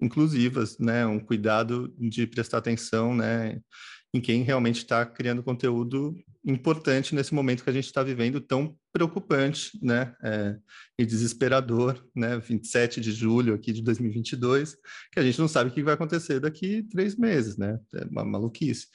inclusivas, 0.00 0.78
né? 0.78 1.06
Um 1.06 1.18
cuidado 1.18 1.92
de 1.98 2.26
prestar 2.26 2.58
atenção, 2.58 3.14
né? 3.14 3.60
Em 4.12 4.20
quem 4.20 4.42
realmente 4.42 4.78
está 4.78 5.04
criando 5.04 5.42
conteúdo 5.42 6.14
importante 6.44 7.14
nesse 7.14 7.34
momento 7.34 7.62
que 7.62 7.68
a 7.68 7.72
gente 7.72 7.84
está 7.84 8.02
vivendo 8.02 8.40
tão 8.40 8.76
preocupante, 8.92 9.78
né? 9.82 10.14
É, 10.22 10.56
e 10.98 11.04
desesperador, 11.04 12.02
né? 12.14 12.38
27 12.38 13.00
de 13.00 13.12
julho 13.12 13.54
aqui 13.54 13.72
de 13.72 13.82
2022, 13.82 14.76
que 15.12 15.20
a 15.20 15.22
gente 15.22 15.38
não 15.38 15.48
sabe 15.48 15.70
o 15.70 15.72
que 15.72 15.82
vai 15.82 15.94
acontecer 15.94 16.40
daqui 16.40 16.82
três 16.90 17.16
meses, 17.16 17.56
né? 17.56 17.78
É 17.94 18.04
uma 18.04 18.24
maluquice. 18.24 18.86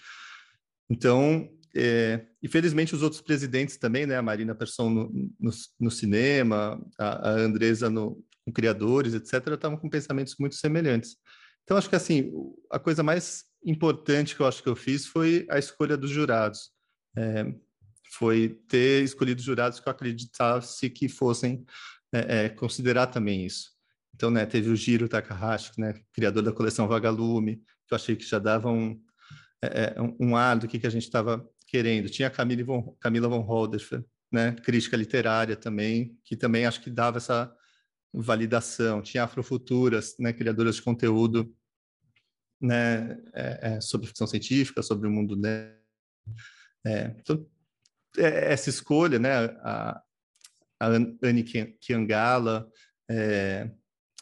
Então, 0.89 1.49
é, 1.76 2.26
infelizmente, 2.41 2.95
os 2.95 3.01
outros 3.01 3.22
presidentes 3.22 3.78
também, 3.78 4.06
né? 4.06 4.18
A 4.18 4.22
Marina 4.22 4.56
Persson 4.56 4.89
no, 4.89 5.12
no, 5.39 5.51
no 5.80 5.91
cinema, 5.91 6.82
a, 6.97 7.30
a 7.30 7.32
Andresa 7.32 7.89
no, 7.89 8.24
com 8.46 8.52
criadores, 8.52 9.14
etc., 9.14 9.54
estavam 9.54 9.78
com 9.78 9.89
pensamentos 9.89 10.36
muito 10.39 10.56
semelhantes. 10.56 11.18
Então, 11.64 11.78
acho 11.78 11.89
que 11.89 11.96
assim, 11.96 12.32
a 12.70 12.78
coisa 12.78 13.02
mais 13.02 13.46
importante 13.66 14.36
que 14.36 14.41
eu 14.41 14.48
acho 14.48 14.62
que 14.62 14.70
eu 14.70 14.76
fiz 14.76 15.06
foi 15.06 15.48
a 15.50 15.58
escolha 15.58 15.96
dos 15.96 16.12
jurados. 16.12 16.72
É, 17.18 17.54
foi 18.18 18.60
ter 18.68 19.04
escolhido 19.04 19.41
jurados 19.41 19.80
que 19.80 19.88
eu 19.88 19.91
acreditasse 19.91 20.89
que 20.89 21.08
fossem 21.08 21.66
é, 22.14 22.46
é, 22.46 22.50
considerar 22.50 23.08
também 23.08 23.46
isso. 23.46 23.72
Então, 24.14 24.30
né, 24.30 24.46
teve 24.46 24.70
o 24.70 24.76
Giro 24.76 25.10
Takahashi, 25.10 25.72
né, 25.80 25.96
criador 26.14 26.44
da 26.44 26.52
coleção 26.52 26.88
Vagalume, 26.88 27.58
que 27.88 27.94
eu 27.94 27.96
achei 27.96 28.16
que 28.16 28.26
já 28.26 28.38
dava 28.38 28.70
um, 28.70 29.02
é, 29.64 29.96
é, 29.96 29.96
um, 30.20 30.36
ar 30.36 30.58
do 30.58 30.68
que, 30.68 30.78
que 30.78 30.86
a 30.86 30.89
gente 30.89 31.04
estava 31.04 31.44
querendo. 31.68 32.10
Tinha 32.10 32.28
a 32.28 32.32
Camila 32.32 32.64
von, 32.64 32.96
von 33.02 33.39
Holderfer, 33.41 34.04
né, 34.32 34.52
crítica 34.52 34.96
literária 34.96 35.56
também, 35.56 36.16
que 36.24 36.36
também 36.36 36.66
acho 36.66 36.82
que 36.82 36.91
dava 36.91 37.18
essa 37.18 37.52
validação, 38.14 39.01
tinha 39.01 39.24
Afrofuturas, 39.24 40.16
né, 40.20 40.32
criadoras 40.32 40.76
de 40.76 40.82
conteúdo 40.82 41.53
né, 42.61 43.18
é, 43.34 43.59
é, 43.61 43.82
sobre 43.82 44.07
ficção 44.07 44.28
científica, 44.28 44.84
sobre 44.84 45.07
o 45.07 45.11
mundo 45.11 45.36
né, 45.36 45.76
é, 46.86 47.16
então, 47.20 47.45
é, 48.18 48.53
essa 48.53 48.70
escolha, 48.70 49.18
né, 49.18 49.45
a, 49.61 50.01
a 50.80 50.88
Anne 51.24 51.43
Kiangala, 51.80 52.68
é, 53.09 53.70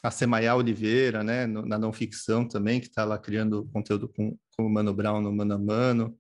a 0.04 0.12
Semaya 0.12 0.56
Oliveira, 0.56 1.24
né, 1.24 1.46
no, 1.46 1.66
na 1.66 1.78
não 1.78 1.92
ficção 1.92 2.48
também, 2.48 2.80
que 2.80 2.88
está 2.88 3.04
lá 3.04 3.18
criando 3.18 3.70
conteúdo 3.72 4.08
com, 4.10 4.38
com 4.56 4.66
o 4.66 4.70
Mano 4.70 4.94
Brown 4.94 5.22
no 5.22 5.32
Mano 5.32 5.54
a 5.54 5.60
Mano. 5.60 6.18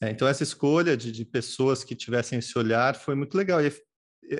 É, 0.00 0.10
então, 0.10 0.26
essa 0.26 0.42
escolha 0.42 0.96
de, 0.96 1.12
de, 1.12 1.24
pessoas 1.24 1.84
que 1.84 1.94
tivessem 1.94 2.38
esse 2.38 2.58
olhar 2.58 2.96
foi 2.96 3.14
muito 3.14 3.36
legal. 3.36 3.64
E 3.64 3.72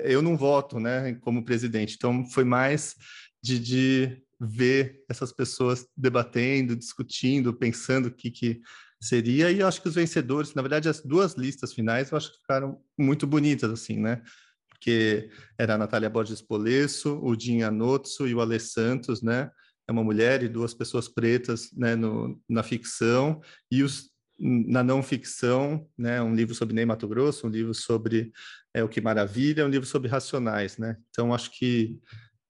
eu 0.03 0.21
não 0.21 0.37
voto, 0.37 0.79
né, 0.79 1.15
como 1.21 1.45
presidente. 1.45 1.95
Então 1.95 2.25
foi 2.25 2.43
mais 2.43 2.95
de, 3.41 3.59
de 3.59 4.23
ver 4.39 5.03
essas 5.09 5.31
pessoas 5.31 5.87
debatendo, 5.95 6.75
discutindo, 6.75 7.53
pensando 7.53 8.07
o 8.07 8.11
que, 8.11 8.31
que 8.31 8.61
seria. 9.01 9.51
E 9.51 9.59
eu 9.59 9.67
acho 9.67 9.81
que 9.81 9.87
os 9.87 9.95
vencedores, 9.95 10.53
na 10.53 10.61
verdade, 10.61 10.89
as 10.89 11.01
duas 11.01 11.35
listas 11.35 11.73
finais, 11.73 12.11
eu 12.11 12.17
acho 12.17 12.31
que 12.31 12.39
ficaram 12.39 12.81
muito 12.97 13.27
bonitas, 13.27 13.69
assim, 13.69 13.99
né? 13.99 14.21
Porque 14.69 15.29
era 15.57 15.75
a 15.75 15.77
Natália 15.77 16.09
Borges 16.09 16.41
Polesso, 16.41 17.19
o 17.21 17.35
Dinha 17.35 17.67
Anotso 17.67 18.27
e 18.27 18.33
o 18.33 18.41
Ale 18.41 18.59
Santos, 18.59 19.21
né? 19.21 19.49
É 19.87 19.91
uma 19.91 20.03
mulher 20.03 20.43
e 20.43 20.47
duas 20.47 20.73
pessoas 20.73 21.09
pretas 21.09 21.69
né, 21.73 21.95
no, 21.95 22.41
na 22.47 22.63
ficção, 22.63 23.41
e 23.69 23.83
os, 23.83 24.12
na 24.39 24.83
não 24.83 25.03
ficção, 25.03 25.87
né, 25.97 26.21
um 26.21 26.33
livro 26.33 26.55
sobre 26.55 26.73
Ney 26.73 26.85
Mato 26.85 27.07
Grosso, 27.07 27.47
um 27.47 27.49
livro 27.49 27.73
sobre 27.73 28.31
é 28.73 28.83
o 28.83 28.89
que 28.89 28.99
maravilha, 28.99 29.65
um 29.65 29.69
livro 29.69 29.87
sobre 29.87 30.09
racionais, 30.09 30.77
né? 30.77 30.97
Então 31.09 31.33
acho 31.33 31.51
que 31.51 31.99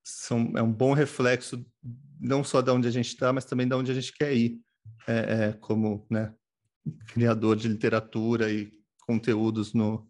são, 0.04 0.54
é 0.56 0.62
um 0.62 0.72
bom 0.72 0.94
reflexo 0.94 1.66
não 2.20 2.44
só 2.44 2.62
de 2.62 2.72
onde 2.72 2.88
a 2.88 2.92
gente 2.92 3.08
está, 3.08 3.34
mas 3.34 3.46
também 3.46 3.68
de 3.68 3.76
onde 3.76 3.92
a 3.92 3.94
gente 3.94 4.14
quer 4.14 4.34
ir, 4.34 4.60
é, 5.08 5.14
é, 5.18 5.54
como 5.60 6.08
né, 6.10 6.34
criador 7.08 7.56
de 7.58 7.68
literatura 7.68 8.52
e 8.52 8.72
conteúdos 9.06 9.74
no, 9.74 10.10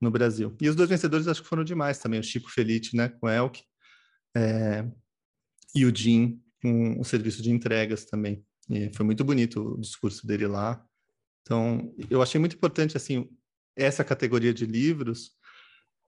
no 0.00 0.10
Brasil. 0.10 0.54
E 0.60 0.68
os 0.68 0.76
dois 0.76 0.88
vencedores 0.88 1.26
acho 1.26 1.42
que 1.42 1.48
foram 1.48 1.64
demais 1.64 1.98
também, 1.98 2.20
o 2.20 2.24
Chico 2.24 2.50
Felite, 2.50 2.94
né, 2.94 3.08
com 3.08 3.28
Elk, 3.28 3.62
é, 4.36 4.86
e 5.74 5.86
o 5.86 5.94
Jim 5.94 6.42
com 6.60 7.00
o 7.00 7.04
serviço 7.04 7.42
de 7.42 7.50
entregas 7.50 8.04
também. 8.04 8.44
E 8.68 8.90
foi 8.94 9.06
muito 9.06 9.24
bonito 9.24 9.74
o 9.74 9.80
discurso 9.80 10.26
dele 10.26 10.46
lá. 10.46 10.84
Então, 11.48 11.94
eu 12.10 12.20
achei 12.20 12.38
muito 12.38 12.56
importante 12.56 12.94
assim 12.94 13.26
essa 13.74 14.04
categoria 14.04 14.52
de 14.52 14.66
livros, 14.66 15.30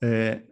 é, 0.03 0.43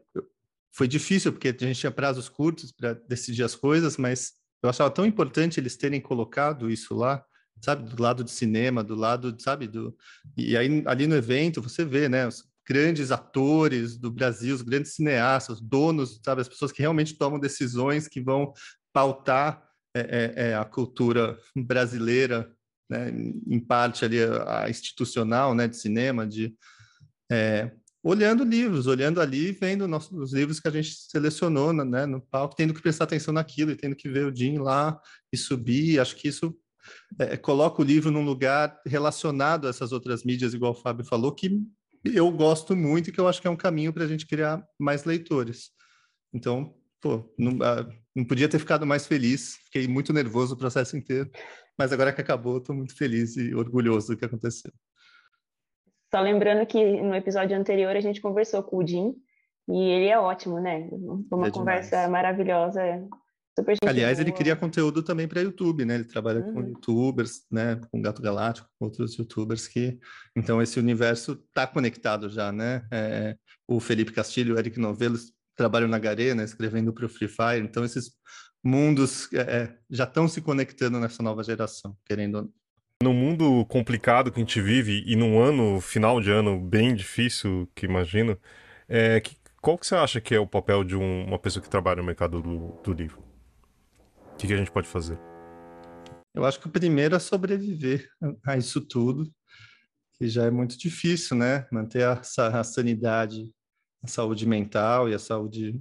foi 0.73 0.89
difícil, 0.89 1.31
porque 1.31 1.49
a 1.49 1.67
gente 1.67 1.81
tinha 1.81 1.93
prazos 1.93 2.27
curtos 2.27 2.73
para 2.73 2.95
decidir 2.95 3.43
as 3.43 3.55
coisas, 3.55 3.99
mas 3.99 4.33
eu 4.63 4.71
achava 4.71 4.91
tão 4.91 5.05
importante 5.05 5.61
eles 5.61 5.77
terem 5.77 6.01
colocado 6.01 6.71
isso 6.71 6.95
lá, 6.95 7.23
sabe, 7.61 7.95
do 7.95 8.03
lado 8.03 8.25
de 8.25 8.31
cinema, 8.31 8.83
do 8.83 8.95
lado, 8.95 9.37
sabe, 9.39 9.67
do 9.67 9.95
e 10.39 10.57
aí 10.57 10.83
ali 10.87 11.07
no 11.07 11.17
evento 11.17 11.61
você 11.61 11.85
vê, 11.85 12.09
né, 12.09 12.27
os 12.27 12.45
grandes 12.67 13.11
atores 13.11 13.99
do 13.99 14.11
Brasil, 14.11 14.55
os 14.55 14.63
grandes 14.63 14.95
cineastas, 14.95 15.57
os 15.57 15.63
donos, 15.63 16.19
sabe, 16.25 16.41
as 16.41 16.49
pessoas 16.49 16.73
que 16.73 16.81
realmente 16.81 17.19
tomam 17.19 17.39
decisões 17.39 18.09
que 18.09 18.23
vão 18.23 18.55
pautar 18.91 19.63
é, 19.95 20.01
é, 20.01 20.49
é 20.51 20.55
a 20.55 20.65
cultura 20.65 21.39
brasileira, 21.55 22.51
né, 22.89 23.11
em 23.47 23.61
parte 23.61 24.05
ali 24.05 24.19
a, 24.23 24.69
institucional, 24.69 25.55
né, 25.55 25.69
de 25.69 25.77
cinema, 25.77 26.27
de 26.27 26.55
é, 27.31 27.71
olhando 28.03 28.45
livros, 28.45 28.87
olhando 28.87 29.21
ali, 29.21 29.53
vendo 29.53 29.89
nossos, 29.89 30.13
os 30.13 30.33
livros 30.33 30.61
que 30.61 30.69
a 30.69 30.71
gente 30.71 30.95
selecionou 30.95 31.73
né, 31.73 32.07
no 32.07 32.21
palco, 32.21 32.57
tendo 32.57 32.73
que 32.73 32.83
prestar 32.83 33.05
atenção 33.05 33.35
naquilo 33.35 33.71
e 33.71 33.77
tendo 33.77 33.97
que 33.97 34.09
ver 34.09 34.27
o 34.27 34.35
Jim 34.35 34.59
lá 34.59 34.99
e 35.33 35.37
subir. 35.37 36.01
Acho 36.01 36.17
que 36.17 36.29
isso 36.29 36.57
é, 37.19 37.37
coloca 37.37 37.83
o 37.83 37.85
livro 37.85 38.11
num 38.11 38.25
lugar 38.25 38.81
relacionado 38.87 39.67
a 39.67 39.71
essas 39.71 39.93
outras 39.93 40.25
mídias, 40.25 40.55
igual 40.55 40.73
o 40.73 40.81
Fábio 40.81 41.05
falou, 41.05 41.35
que 41.35 41.61
eu 42.05 42.31
gosto 42.31 42.77
muito 42.77 43.11
e 43.11 43.13
que 43.13 43.21
eu 43.21 43.29
acho 43.29 43.41
que 43.41 43.49
é 43.49 43.51
um 43.51 43.57
caminho 43.57 43.93
para 43.93 44.05
a 44.05 44.09
gente 44.09 44.27
criar 44.27 44.65
mais 44.79 45.05
leitores. 45.05 45.71
Então, 46.33 46.75
pô, 47.01 47.33
não, 47.39 47.55
uh, 47.55 47.93
não 48.15 48.25
podia 48.25 48.49
ter 48.49 48.59
ficado 48.59 48.87
mais 48.87 49.07
feliz, 49.07 49.57
fiquei 49.65 49.87
muito 49.89 50.13
nervoso 50.13 50.55
o 50.55 50.59
processo 50.59 50.97
inteiro, 50.97 51.31
mas 51.79 51.93
agora 51.93 52.13
que 52.13 52.21
acabou, 52.21 52.59
estou 52.59 52.75
muito 52.75 52.95
feliz 52.97 53.37
e 53.37 53.55
orgulhoso 53.55 54.09
do 54.09 54.17
que 54.17 54.25
aconteceu. 54.25 54.73
Só 56.11 56.21
lembrando 56.21 56.67
que 56.67 57.01
no 57.03 57.15
episódio 57.15 57.57
anterior 57.57 57.95
a 57.95 58.01
gente 58.01 58.21
conversou 58.21 58.63
com 58.63 58.79
o 58.79 58.87
Jim 58.87 59.15
e 59.69 59.79
ele 59.79 60.07
é 60.07 60.19
ótimo, 60.19 60.59
né? 60.59 60.89
Uma 61.31 61.49
é 61.49 61.51
conversa 61.51 62.09
maravilhosa. 62.09 62.81
Super 63.59 63.77
Aliás, 63.87 64.19
ele 64.19 64.33
cria 64.33 64.55
conteúdo 64.57 65.03
também 65.03 65.27
para 65.27 65.43
YouTube, 65.43 65.85
né? 65.85 65.97
Ele 65.97 66.05
trabalha 66.05 66.41
uhum. 66.41 66.55
com 66.55 66.61
youtubers, 66.63 67.45
né? 67.51 67.81
Com 67.91 68.01
Gato 68.01 68.23
Galáctico, 68.23 68.69
com 68.79 68.87
outros 68.87 69.17
youtubers 69.17 69.67
que... 69.67 69.99
Então, 70.35 70.63
esse 70.63 70.79
universo 70.79 71.33
está 71.49 71.67
conectado 71.67 72.31
já, 72.31 72.53
né? 72.53 72.87
É, 72.91 73.37
o 73.67 73.81
Felipe 73.81 74.13
Castilho, 74.13 74.55
o 74.55 74.59
Eric 74.59 74.79
Novelos 74.79 75.33
trabalham 75.57 75.89
na 75.89 75.99
Garena, 75.99 76.45
escrevendo 76.45 76.93
para 76.93 77.05
o 77.05 77.09
Free 77.09 77.29
Fire. 77.29 77.61
Então, 77.61 77.85
esses 77.85 78.13
mundos 78.63 79.33
é, 79.33 79.41
é 79.41 79.79
já 79.91 80.05
estão 80.05 80.29
se 80.29 80.41
conectando 80.41 80.99
nessa 81.01 81.23
nova 81.23 81.43
geração, 81.43 81.97
querendo 82.05 82.53
no 83.01 83.13
mundo 83.13 83.65
complicado 83.67 84.33
que 84.33 84.41
a 84.41 84.43
gente 84.43 84.61
vive 84.61 85.05
e 85.07 85.15
num 85.15 85.41
ano, 85.41 85.81
final 85.81 86.21
de 86.21 86.33
ano 86.33 86.59
bem 86.59 86.97
difícil, 86.97 87.71
que 87.73 87.87
imagino, 87.87 88.37
é, 88.89 89.21
que, 89.21 89.37
qual 89.61 89.79
que 89.79 89.87
você 89.87 89.95
acha 89.95 90.21
que 90.21 90.35
é 90.35 90.41
o 90.41 90.47
papel 90.47 90.83
de 90.83 90.97
um, 90.97 91.25
uma 91.25 91.39
pessoa 91.39 91.63
que 91.63 91.71
trabalha 91.71 91.99
no 91.99 92.07
mercado 92.07 92.43
do, 92.43 92.73
do 92.83 92.93
livro? 92.93 93.23
O 94.33 94.37
que, 94.37 94.49
que, 94.49 94.53
a 94.53 94.57
gente 94.57 94.73
pode 94.73 94.89
fazer? 94.89 95.17
Eu 96.35 96.45
acho 96.45 96.59
que 96.59 96.67
o 96.67 96.71
primeiro 96.71 97.15
é 97.15 97.19
sobreviver 97.21 98.09
a 98.45 98.57
isso 98.57 98.81
tudo, 98.81 99.31
que 100.15 100.29
já 100.29 100.45
é 100.45 100.51
muito 100.51 100.77
difícil, 100.77 101.37
né? 101.37 101.69
Manter 101.71 102.03
a, 102.03 102.21
a 102.21 102.65
sanidade, 102.65 103.53
a 104.03 104.09
saúde 104.09 104.45
mental 104.45 105.09
e 105.09 105.15
a 105.15 105.19
saúde 105.21 105.81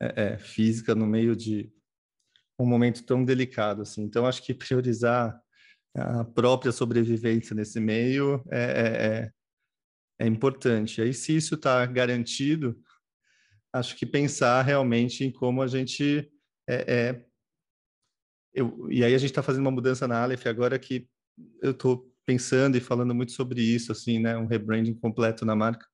é, 0.00 0.22
é, 0.22 0.38
física 0.38 0.94
no 0.94 1.06
meio 1.06 1.36
de 1.36 1.70
um 2.62 2.66
momento 2.66 3.04
tão 3.04 3.24
delicado, 3.24 3.82
assim. 3.82 4.02
Então, 4.02 4.26
acho 4.26 4.42
que 4.42 4.54
priorizar 4.54 5.40
a 5.94 6.24
própria 6.24 6.70
sobrevivência 6.72 7.54
nesse 7.54 7.80
meio 7.80 8.44
é, 8.50 8.60
é, 8.60 9.06
é, 9.06 9.32
é 10.20 10.26
importante. 10.26 11.00
Aí, 11.00 11.12
se 11.12 11.34
isso 11.34 11.54
está 11.54 11.84
garantido, 11.86 12.78
acho 13.72 13.96
que 13.96 14.06
pensar 14.06 14.62
realmente 14.62 15.24
em 15.24 15.32
como 15.32 15.62
a 15.62 15.66
gente. 15.66 16.30
É, 16.68 16.94
é 16.94 17.24
eu, 18.52 18.88
e 18.90 19.04
aí, 19.04 19.14
a 19.14 19.18
gente 19.18 19.30
está 19.30 19.42
fazendo 19.42 19.62
uma 19.62 19.70
mudança 19.70 20.06
na 20.08 20.22
Aleph 20.22 20.46
agora 20.46 20.78
que 20.78 21.08
eu 21.62 21.70
estou 21.70 22.12
pensando 22.26 22.76
e 22.76 22.80
falando 22.80 23.14
muito 23.14 23.32
sobre 23.32 23.62
isso, 23.62 23.90
assim, 23.92 24.18
né? 24.18 24.36
Um 24.36 24.46
rebranding 24.46 24.94
completo 24.94 25.44
na 25.44 25.56
marca. 25.56 25.86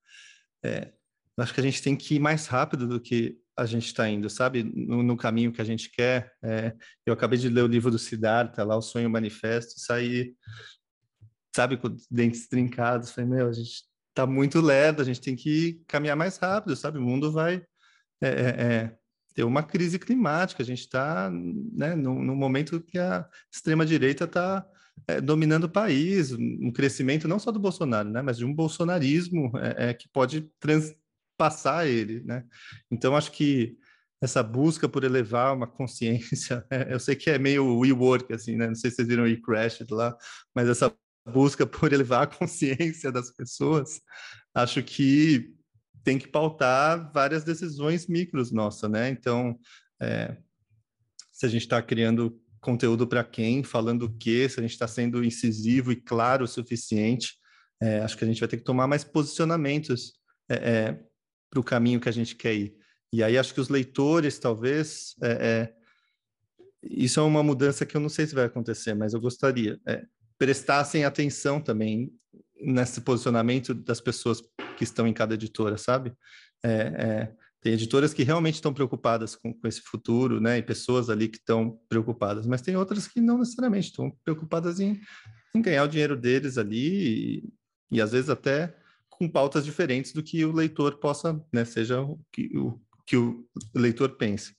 É, 0.64 0.92
acho 1.38 1.54
que 1.54 1.60
a 1.60 1.62
gente 1.62 1.82
tem 1.82 1.94
que 1.94 2.16
ir 2.16 2.18
mais 2.18 2.46
rápido 2.46 2.88
do 2.88 3.00
que 3.00 3.38
a 3.56 3.64
gente 3.64 3.86
está 3.86 4.08
indo, 4.08 4.28
sabe? 4.28 4.62
No, 4.62 5.02
no, 5.02 5.16
caminho 5.16 5.52
que 5.52 5.62
a 5.62 5.64
gente 5.64 5.90
quer. 5.90 6.32
É, 6.42 6.74
eu 7.06 7.14
acabei 7.14 7.38
de 7.38 7.48
ler 7.48 7.62
o 7.62 7.66
livro 7.66 7.90
do 7.90 7.98
Siddhartha, 7.98 8.62
lá, 8.62 8.76
O 8.76 8.82
Sonho 8.82 9.08
Manifesto, 9.08 9.80
saí, 9.80 10.34
sabe, 11.54 11.76
com 11.78 11.88
os 11.88 12.06
dentes 12.10 12.48
trincados. 12.48 13.10
Falei, 13.10 13.30
meu, 13.30 13.48
a 13.48 13.52
gente 13.52 13.84
está 14.10 14.26
muito 14.26 14.60
lerdo, 14.60 15.00
a 15.00 15.04
gente 15.04 15.20
tem 15.20 15.34
que 15.34 15.82
caminhar 15.86 16.16
mais 16.16 16.36
rápido, 16.36 16.76
sabe? 16.76 16.98
O 16.98 17.02
mundo 17.02 17.32
vai 17.32 17.64
é, 18.20 18.28
é, 18.28 18.30
é 18.30 18.96
ter 19.34 19.44
uma 19.44 19.62
crise 19.62 19.98
climática. 19.98 20.62
A 20.62 20.66
gente 20.66 20.80
está 20.80 21.30
né, 21.30 21.94
num, 21.94 22.34
momento 22.34 22.80
que 22.80 22.98
a 22.98 23.26
extrema-direita 23.50 24.24
está 24.24 24.66
é, 25.06 25.20
dominando 25.20 25.64
o 25.64 25.68
país, 25.68 26.32
um 26.32 26.72
crescimento 26.72 27.28
não 27.28 27.38
só 27.38 27.50
do 27.50 27.58
Bolsonaro, 27.58 28.08
né, 28.08 28.22
mas 28.22 28.38
de 28.38 28.46
um 28.46 28.54
bolsonarismo 28.54 29.52
é 29.76 29.92
que 29.92 30.08
pode 30.08 30.50
trans, 30.58 30.94
passar 31.36 31.86
ele, 31.86 32.22
né? 32.24 32.44
Então 32.90 33.16
acho 33.16 33.32
que 33.32 33.76
essa 34.20 34.42
busca 34.42 34.88
por 34.88 35.04
elevar 35.04 35.54
uma 35.54 35.66
consciência, 35.66 36.64
é, 36.70 36.92
eu 36.92 36.98
sei 36.98 37.14
que 37.14 37.30
é 37.30 37.38
meio 37.38 37.78
WeWork, 37.78 38.32
assim, 38.32 38.56
né? 38.56 38.68
Não 38.68 38.74
sei 38.74 38.90
se 38.90 38.96
vocês 38.96 39.08
viram 39.08 39.24
o 39.24 39.28
e 39.28 39.40
lá, 39.90 40.16
mas 40.54 40.68
essa 40.68 40.94
busca 41.26 41.66
por 41.66 41.92
elevar 41.92 42.22
a 42.22 42.26
consciência 42.26 43.12
das 43.12 43.30
pessoas, 43.30 44.00
acho 44.54 44.82
que 44.82 45.52
tem 46.02 46.18
que 46.18 46.28
pautar 46.28 47.10
várias 47.12 47.42
decisões 47.42 48.06
micros 48.06 48.52
nossas, 48.52 48.88
né? 48.90 49.08
Então, 49.08 49.58
é, 50.00 50.36
se 51.32 51.44
a 51.44 51.48
gente 51.48 51.62
está 51.62 51.82
criando 51.82 52.40
conteúdo 52.60 53.06
para 53.06 53.22
quem, 53.22 53.62
falando 53.62 54.04
o 54.04 54.16
quê, 54.16 54.48
se 54.48 54.58
a 54.58 54.62
gente 54.62 54.72
está 54.72 54.88
sendo 54.88 55.24
incisivo 55.24 55.92
e 55.92 55.96
claro 55.96 56.44
o 56.44 56.48
suficiente, 56.48 57.34
é, 57.82 58.00
acho 58.00 58.16
que 58.16 58.24
a 58.24 58.26
gente 58.26 58.40
vai 58.40 58.48
ter 58.48 58.56
que 58.56 58.64
tomar 58.64 58.86
mais 58.86 59.04
posicionamentos 59.04 60.14
é, 60.48 60.54
é 60.54 61.00
para 61.50 61.60
o 61.60 61.64
caminho 61.64 62.00
que 62.00 62.08
a 62.08 62.12
gente 62.12 62.34
quer 62.34 62.54
ir. 62.54 62.76
E 63.12 63.22
aí 63.22 63.38
acho 63.38 63.54
que 63.54 63.60
os 63.60 63.68
leitores, 63.68 64.38
talvez, 64.38 65.14
é, 65.22 65.30
é, 65.30 65.74
isso 66.82 67.20
é 67.20 67.22
uma 67.22 67.42
mudança 67.42 67.86
que 67.86 67.96
eu 67.96 68.00
não 68.00 68.08
sei 68.08 68.26
se 68.26 68.34
vai 68.34 68.44
acontecer, 68.44 68.94
mas 68.94 69.14
eu 69.14 69.20
gostaria, 69.20 69.80
é, 69.86 70.04
prestassem 70.38 71.04
atenção 71.04 71.60
também 71.60 72.12
nesse 72.60 73.00
posicionamento 73.00 73.74
das 73.74 74.00
pessoas 74.00 74.42
que 74.76 74.84
estão 74.84 75.06
em 75.06 75.12
cada 75.12 75.34
editora, 75.34 75.78
sabe? 75.78 76.12
É, 76.62 76.70
é, 76.70 77.32
tem 77.60 77.72
editoras 77.72 78.14
que 78.14 78.22
realmente 78.22 78.54
estão 78.54 78.72
preocupadas 78.72 79.34
com, 79.34 79.52
com, 79.52 79.68
esse 79.68 79.80
futuro, 79.80 80.40
né? 80.40 80.58
E 80.58 80.62
pessoas 80.62 81.10
ali 81.10 81.28
que 81.28 81.38
estão 81.38 81.78
preocupadas, 81.88 82.46
mas 82.46 82.62
tem 82.62 82.76
outras 82.76 83.06
que 83.06 83.20
não 83.20 83.38
necessariamente 83.38 83.88
estão 83.88 84.10
preocupadas 84.24 84.80
em, 84.80 85.00
em 85.54 85.62
ganhar 85.62 85.84
o 85.84 85.88
dinheiro 85.88 86.16
deles 86.16 86.58
ali 86.58 87.38
e, 87.38 87.48
e 87.90 88.00
às 88.00 88.12
vezes 88.12 88.30
até 88.30 88.76
com 89.18 89.28
pautas 89.28 89.64
diferentes 89.64 90.12
do 90.12 90.22
que 90.22 90.44
o 90.44 90.52
leitor 90.52 90.98
possa, 90.98 91.40
né, 91.52 91.64
seja 91.64 92.00
o 92.02 92.20
que 92.32 92.56
o, 92.56 92.80
que 93.06 93.16
o 93.16 93.46
leitor 93.74 94.16
pense. 94.16 94.54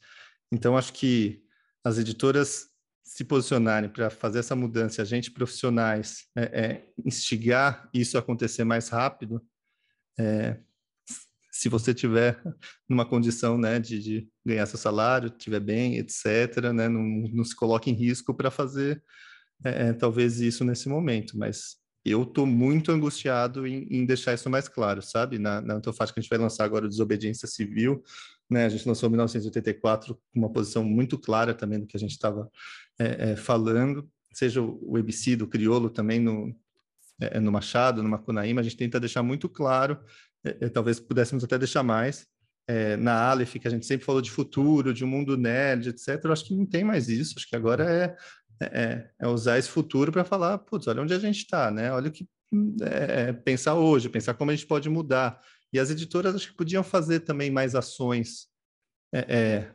Então, 0.52 0.78
acho 0.78 0.94
que 0.94 1.44
as 1.84 1.98
editoras 1.98 2.68
se 3.04 3.24
posicionarem 3.24 3.90
para 3.90 4.10
fazer 4.10 4.40
essa 4.40 4.56
mudança, 4.56 5.02
a 5.02 5.06
gente 5.06 5.32
profissionais 5.32 6.26
é, 6.36 6.44
é, 6.44 6.86
instigar 7.06 7.90
isso 7.94 8.18
a 8.18 8.20
acontecer 8.20 8.64
mais 8.64 8.90
rápido, 8.90 9.42
é, 10.20 10.60
se 11.52 11.70
você 11.70 11.94
tiver 11.94 12.40
numa 12.88 13.06
condição 13.06 13.58
né, 13.58 13.80
de, 13.80 14.00
de, 14.00 14.30
ganhar 14.46 14.66
seu 14.66 14.78
salário, 14.78 15.30
estiver 15.30 15.60
bem, 15.60 15.98
etc., 15.98 16.72
né, 16.74 16.88
não, 16.88 17.02
não 17.02 17.44
se 17.44 17.56
coloque 17.56 17.90
em 17.90 17.94
risco 17.94 18.34
para 18.34 18.52
fazer 18.52 19.04
é, 19.64 19.88
é, 19.88 19.94
talvez 19.94 20.40
isso 20.40 20.64
nesse 20.64 20.88
momento, 20.88 21.38
mas 21.38 21.78
eu 22.10 22.24
estou 22.24 22.46
muito 22.46 22.92
angustiado 22.92 23.66
em, 23.68 23.88
em, 23.90 24.06
deixar 24.06 24.34
isso 24.34 24.50
mais 24.50 24.68
claro, 24.68 25.02
sabe? 25.02 25.38
Na, 25.38 25.62
na 25.62 25.76
Antofágica 25.76 26.16
que 26.16 26.20
a 26.20 26.22
gente 26.22 26.30
vai 26.30 26.40
lançar 26.40 26.64
agora 26.64 26.88
Desobediência 26.88 27.48
Civil, 27.48 28.04
né? 28.50 28.66
A 28.66 28.70
gente 28.70 28.88
lançou 28.88 29.08
em 29.08 29.12
1984 29.12 30.16
com 30.16 30.40
uma 30.40 30.52
posição 30.52 30.84
muito 30.84 31.18
clara 31.18 31.54
também 31.54 31.80
do 31.80 31.88
que 31.88 31.98
a 31.98 32.00
gente 32.00 32.12
estava 32.12 32.50
é, 33.00 33.32
é, 33.32 33.36
falando, 33.36 34.10
seja 34.34 34.62
o 34.62 34.98
Ebicida, 34.98 35.44
o 35.44 35.48
Criolo 35.48 35.90
também 35.90 36.20
no, 36.20 36.56
é, 37.20 37.40
no 37.40 37.52
Machado, 37.52 38.04
no 38.04 38.10
Macunaíma, 38.10 38.62
a 38.62 38.64
gente 38.64 38.78
tenta 38.78 39.00
deixar 39.00 39.24
muito 39.24 39.50
claro, 39.50 40.00
é, 40.44 40.58
é, 40.62 40.70
talvez 40.70 41.00
pudéssemos 41.00 41.44
até 41.44 41.58
deixar 41.58 41.84
mais, 41.84 42.28
é, 42.68 42.98
na 42.98 43.30
Aleph, 43.30 43.54
que 43.54 43.68
a 43.68 43.72
gente 43.72 43.86
sempre 43.86 44.06
falou 44.06 44.22
de 44.22 44.30
futuro, 44.30 44.94
de 44.94 45.04
um 45.04 45.08
mundo 45.08 45.38
nerd, 45.38 45.90
etc. 45.90 46.20
Eu 46.24 46.34
acho 46.34 46.46
que 46.46 46.56
não 46.56 46.66
tem 46.66 46.84
mais 46.84 47.08
isso, 47.08 47.36
acho 47.38 47.48
que 47.48 47.56
agora 47.56 47.84
é 47.90 48.16
é, 48.60 48.66
é, 48.66 49.12
é 49.20 49.28
usar 49.28 49.58
esse 49.58 49.70
futuro 49.70 50.12
para 50.12 50.24
falar, 50.24 50.58
putz, 50.60 50.88
olha 50.88 51.02
onde 51.02 51.14
a 51.14 51.20
gente 51.20 51.38
está, 51.38 51.70
né? 51.72 51.92
Olha 51.92 52.10
o 52.10 52.12
que 52.12 52.28
é, 52.82 53.22
é, 53.30 53.34
pensar 53.34 53.76
hoje, 53.76 54.10
pensar 54.10 54.34
como 54.34 54.52
a 54.52 54.56
gente 54.56 54.68
pode 54.68 54.90
mudar. 54.90 55.42
E 55.72 55.80
as 55.80 55.90
editoras 55.90 56.34
acho 56.36 56.50
que 56.50 56.58
podiam 56.58 56.84
fazer 56.84 57.22
também 57.22 57.52
mais 57.52 57.76
ações 57.76 58.48
é, 59.14 59.20
é 59.36 59.74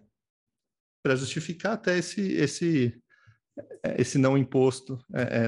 para 1.05 1.17
justificar 1.17 1.75
até 1.75 1.99
esse 1.99 2.21
esse 2.33 2.99
esse 3.99 4.17
não 4.17 4.39
imposto 4.39 4.99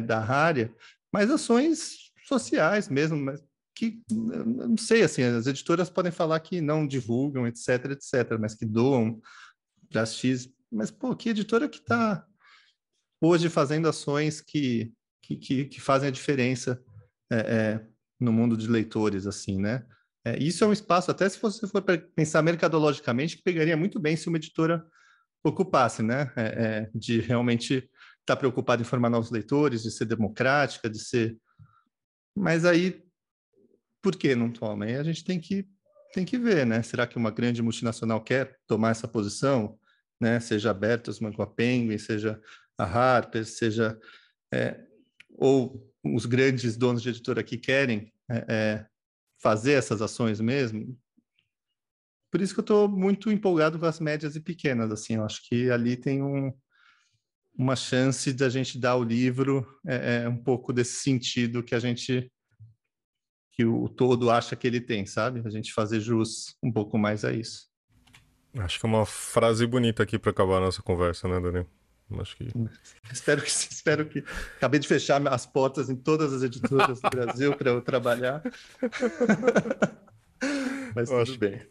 da 0.07 0.23
área, 0.23 0.75
mas 1.11 1.31
ações 1.31 2.13
sociais 2.27 2.89
mesmo, 2.89 3.17
mas 3.17 3.43
que 3.75 4.03
não 4.11 4.77
sei 4.77 5.03
assim, 5.03 5.23
as 5.23 5.47
editoras 5.47 5.89
podem 5.89 6.13
falar 6.13 6.39
que 6.41 6.61
não 6.61 6.87
divulgam, 6.87 7.47
etc, 7.47 7.93
etc, 7.93 8.39
mas 8.39 8.55
que 8.55 8.67
doam 8.67 9.21
para 9.89 10.05
X 10.05 10.53
mas 10.75 10.91
pô, 10.91 11.15
que 11.15 11.29
editora 11.29 11.69
que 11.69 11.79
está 11.79 12.27
hoje 13.25 13.49
fazendo 13.49 13.89
ações 13.89 14.41
que, 14.41 14.93
que, 15.23 15.37
que, 15.37 15.65
que 15.67 15.81
fazem 15.81 16.09
a 16.09 16.13
diferença 16.13 16.83
é, 17.31 17.37
é, 17.37 17.87
no 18.21 18.33
mundo 18.33 18.57
de 18.57 18.69
leitores, 18.69 19.27
assim, 19.27 19.61
né? 19.61 19.85
É, 20.27 20.39
isso 20.39 20.65
é 20.65 20.67
um 20.67 20.73
espaço, 20.73 21.11
até 21.11 21.29
se 21.29 21.41
você 21.41 21.67
for 21.67 21.83
pensar 22.15 22.43
mercadologicamente, 22.43 23.37
que 23.37 23.43
pegaria 23.43 23.77
muito 23.77 24.01
bem 24.01 24.17
se 24.17 24.29
uma 24.29 24.39
editora 24.39 24.85
ocupasse, 25.43 26.03
né? 26.03 26.33
É, 26.37 26.43
é, 26.43 26.91
de 26.95 27.21
realmente 27.21 27.75
estar 27.75 27.91
tá 28.27 28.37
preocupada 28.37 28.81
em 28.81 28.87
formar 28.87 29.11
novos 29.11 29.31
leitores, 29.31 29.83
de 29.83 29.91
ser 29.91 30.07
democrática, 30.07 30.89
de 30.89 30.99
ser. 30.99 31.37
Mas 32.35 32.65
aí, 32.65 33.05
por 34.03 34.17
que 34.17 34.35
não 34.35 34.51
toma? 34.51 34.87
Aí 34.87 34.97
a 34.97 35.03
gente 35.03 35.25
tem 35.25 35.39
que, 35.39 35.67
tem 36.15 36.25
que 36.25 36.39
ver, 36.39 36.67
né? 36.67 36.83
Será 36.83 37.07
que 37.07 37.19
uma 37.19 37.31
grande 37.31 37.63
multinacional 37.63 38.23
quer 38.23 38.57
tomar 38.67 38.91
essa 38.91 39.07
posição? 39.07 39.79
Né? 40.21 40.41
Seja 40.41 40.71
a 40.71 40.75
Bertelsmann 40.75 41.33
com 41.33 41.43
a 41.43 41.47
Penguin, 41.47 41.99
seja 41.99 42.41
a 42.79 42.85
Harper, 42.85 43.45
seja. 43.45 43.99
É, 44.53 44.81
ou 45.37 45.93
os 46.05 46.27
grandes 46.27 46.77
donos 46.77 47.03
de 47.03 47.09
editora 47.09 47.43
que 47.43 47.57
querem 47.57 48.13
é, 48.31 48.45
é, 48.49 48.87
fazer 49.43 49.73
essas 49.73 50.03
ações 50.03 50.41
mesmo. 50.41 50.99
Por 52.31 52.41
isso 52.41 52.53
que 52.53 52.61
eu 52.61 52.65
estou 52.65 52.89
muito 52.89 53.31
empolgado 53.31 53.79
com 53.79 53.87
as 53.87 54.01
médias 54.01 54.37
e 54.37 54.41
pequenas. 54.41 54.91
Assim, 54.91 55.15
eu 55.15 55.25
acho 55.25 55.49
que 55.49 55.71
ali 55.71 55.97
tem 55.97 56.23
um, 56.23 56.53
uma 57.57 57.77
chance 57.77 58.33
da 58.33 58.49
gente 58.49 58.79
dar 58.79 58.93
ao 58.93 59.05
livro 59.05 59.67
é, 59.87 60.23
é, 60.25 60.29
um 60.29 60.37
pouco 60.37 60.73
desse 60.73 61.01
sentido 61.01 61.63
que 61.63 61.75
a 61.75 61.79
gente 61.79 62.31
que 63.53 63.65
o 63.65 63.89
todo 63.89 64.31
acha 64.31 64.57
que 64.57 64.67
ele 64.67 64.81
tem, 64.81 65.07
sabe? 65.07 65.41
A 65.45 65.49
gente 65.49 65.73
fazer 65.73 66.01
jus 66.01 66.57
um 66.61 66.73
pouco 66.73 66.99
mais 66.99 67.25
a 67.25 67.33
isso. 67.33 67.69
Acho 68.59 68.81
que 68.81 68.87
é 68.87 68.89
uma 68.89 69.07
frase 69.07 69.65
bonita 69.65 70.03
aqui 70.03 70.19
para 70.19 70.33
acabar 70.33 70.57
a 70.57 70.61
nossa 70.61 70.83
conversa, 70.83 71.29
né, 71.29 71.41
Daniel? 71.41 71.69
Acho 72.19 72.37
que... 72.37 72.49
espero 73.13 73.43
que 73.43 73.49
espero 73.49 74.07
que 74.07 74.25
acabei 74.57 74.79
de 74.79 74.87
fechar 74.87 75.27
as 75.29 75.47
portas 75.47 75.89
em 75.89 75.97
todas 75.97 76.33
as 76.33 76.43
editoras 76.43 77.01
do 77.01 77.11
Brasil 77.11 77.57
para 77.57 77.71
eu 77.71 77.81
trabalhar. 77.81 78.43
Mas 80.95 81.11
eu 81.11 81.19
tudo 81.19 81.23
acho... 81.23 81.39
bem. 81.39 81.63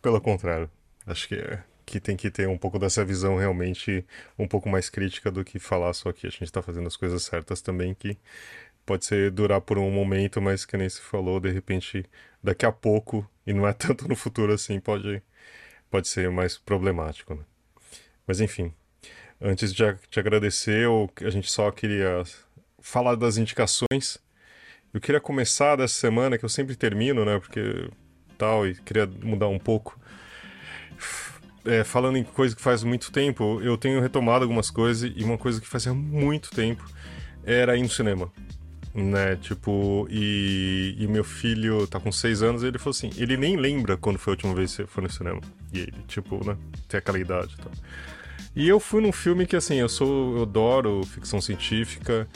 Pelo 0.00 0.20
contrário, 0.20 0.70
acho 1.06 1.28
que 1.28 1.34
é, 1.34 1.62
que 1.84 2.00
tem 2.00 2.16
que 2.16 2.30
ter 2.30 2.48
um 2.48 2.56
pouco 2.56 2.78
dessa 2.78 3.04
visão 3.04 3.36
realmente 3.36 4.04
um 4.38 4.46
pouco 4.46 4.68
mais 4.68 4.88
crítica 4.88 5.30
do 5.30 5.44
que 5.44 5.58
falar 5.58 5.92
só 5.92 6.12
que 6.12 6.26
a 6.26 6.30
gente 6.30 6.44
está 6.44 6.62
fazendo 6.62 6.86
as 6.86 6.96
coisas 6.96 7.22
certas 7.22 7.60
também 7.60 7.94
que 7.94 8.16
pode 8.86 9.04
ser 9.04 9.30
durar 9.30 9.60
por 9.60 9.78
um 9.78 9.90
momento, 9.90 10.40
mas 10.40 10.64
que 10.64 10.76
nem 10.76 10.88
se 10.88 11.00
falou, 11.00 11.40
de 11.40 11.50
repente 11.50 12.04
daqui 12.42 12.64
a 12.64 12.72
pouco 12.72 13.28
e 13.46 13.52
não 13.52 13.66
é 13.66 13.72
tanto 13.74 14.08
no 14.08 14.16
futuro 14.16 14.52
assim, 14.52 14.80
pode 14.80 15.22
pode 15.90 16.08
ser 16.08 16.30
mais 16.30 16.56
problemático, 16.56 17.34
né? 17.34 17.44
Mas 18.26 18.40
enfim, 18.40 18.72
Antes 19.42 19.72
de 19.72 19.96
te 20.10 20.20
agradecer, 20.20 20.84
eu, 20.84 21.10
a 21.22 21.30
gente 21.30 21.50
só 21.50 21.70
queria 21.70 22.22
falar 22.78 23.14
das 23.14 23.38
indicações. 23.38 24.18
Eu 24.92 25.00
queria 25.00 25.20
começar 25.20 25.76
dessa 25.76 25.94
semana, 25.94 26.36
que 26.36 26.44
eu 26.44 26.48
sempre 26.48 26.76
termino, 26.76 27.24
né? 27.24 27.38
Porque 27.38 27.88
tal, 28.36 28.66
e 28.66 28.74
queria 28.74 29.06
mudar 29.06 29.48
um 29.48 29.58
pouco. 29.58 29.98
É, 31.64 31.84
falando 31.84 32.16
em 32.16 32.24
coisa 32.24 32.56
que 32.56 32.62
faz 32.62 32.82
muito 32.82 33.12
tempo, 33.12 33.60
eu 33.62 33.76
tenho 33.76 34.00
retomado 34.00 34.44
algumas 34.44 34.70
coisas 34.70 35.12
e 35.14 35.22
uma 35.22 35.36
coisa 35.36 35.60
que 35.60 35.66
fazia 35.66 35.92
muito 35.92 36.50
tempo 36.50 36.84
era 37.44 37.76
ir 37.76 37.82
no 37.82 37.88
cinema. 37.88 38.32
Né, 38.92 39.36
tipo, 39.36 40.08
e, 40.10 40.96
e 40.98 41.06
meu 41.06 41.22
filho 41.22 41.86
tá 41.86 42.00
com 42.00 42.10
seis 42.10 42.42
anos 42.42 42.64
e 42.64 42.66
ele 42.66 42.78
falou 42.78 42.90
assim: 42.90 43.10
ele 43.16 43.36
nem 43.36 43.56
lembra 43.56 43.96
quando 43.96 44.18
foi 44.18 44.32
a 44.32 44.34
última 44.34 44.52
vez 44.52 44.70
que 44.72 44.76
você 44.78 44.86
foi 44.86 45.04
no 45.04 45.10
cinema. 45.10 45.40
E 45.72 45.78
ele, 45.78 45.94
tipo, 46.08 46.44
né, 46.44 46.56
tem 46.88 46.98
aquela 46.98 47.18
idade 47.18 47.54
e 47.54 47.62
tal. 47.62 47.70
E 48.54 48.68
eu 48.68 48.80
fui 48.80 49.00
num 49.00 49.12
filme 49.12 49.46
que, 49.46 49.56
assim, 49.56 49.76
eu 49.76 49.88
sou. 49.88 50.36
Eu 50.36 50.42
adoro 50.42 51.02
ficção 51.04 51.40
científica 51.40 52.28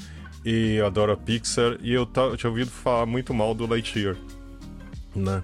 e 0.44 0.80
adoro 0.80 1.12
a 1.12 1.16
Pixar. 1.16 1.78
E 1.80 1.92
eu, 1.92 2.08
eu 2.14 2.36
tinha 2.36 2.50
ouvido 2.50 2.70
falar 2.70 3.06
muito 3.06 3.34
mal 3.34 3.54
do 3.54 3.66
Lightyear, 3.66 4.16
né? 5.14 5.42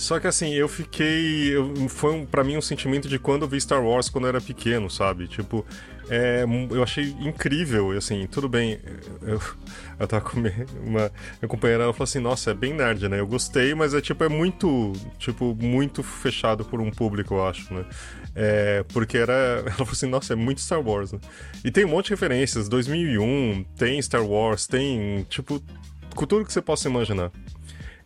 Só 0.00 0.18
que 0.18 0.26
assim, 0.26 0.54
eu 0.54 0.66
fiquei. 0.66 1.54
Eu, 1.54 1.74
foi 1.90 2.14
um, 2.14 2.24
para 2.24 2.42
mim 2.42 2.56
um 2.56 2.62
sentimento 2.62 3.06
de 3.06 3.18
quando 3.18 3.42
eu 3.42 3.48
vi 3.48 3.60
Star 3.60 3.84
Wars 3.84 4.08
quando 4.08 4.24
eu 4.24 4.30
era 4.30 4.40
pequeno, 4.40 4.88
sabe? 4.88 5.28
Tipo, 5.28 5.66
é, 6.12 6.44
eu 6.70 6.82
achei 6.82 7.14
incrível, 7.20 7.92
assim, 7.92 8.26
tudo 8.26 8.48
bem. 8.48 8.80
Eu, 9.22 9.40
eu 9.96 10.08
tava 10.08 10.24
com 10.24 10.40
uma. 10.40 10.48
Minha 10.80 11.48
companheira 11.48 11.84
ela 11.84 11.92
falou 11.92 12.02
assim, 12.02 12.18
nossa, 12.18 12.50
é 12.50 12.54
bem 12.54 12.74
nerd, 12.74 13.08
né? 13.08 13.20
Eu 13.20 13.28
gostei, 13.28 13.76
mas 13.76 13.94
é 13.94 14.00
tipo, 14.00 14.24
é 14.24 14.28
muito. 14.28 14.92
Tipo, 15.18 15.54
muito 15.54 16.02
fechado 16.02 16.64
por 16.64 16.80
um 16.80 16.90
público, 16.90 17.34
eu 17.34 17.46
acho, 17.46 17.72
né? 17.72 17.84
É, 18.34 18.84
porque 18.92 19.18
era. 19.18 19.62
Ela 19.64 19.70
falou 19.70 19.92
assim, 19.92 20.08
nossa, 20.08 20.32
é 20.32 20.36
muito 20.36 20.60
Star 20.60 20.80
Wars, 20.80 21.12
né? 21.12 21.20
E 21.64 21.70
tem 21.70 21.84
um 21.84 21.90
monte 21.90 22.06
de 22.06 22.10
referências. 22.10 22.68
2001, 22.68 23.64
tem 23.76 24.02
Star 24.02 24.24
Wars, 24.24 24.66
tem, 24.66 25.24
tipo, 25.30 25.62
cultura 26.16 26.44
que 26.44 26.52
você 26.52 26.60
possa 26.60 26.88
imaginar. 26.88 27.30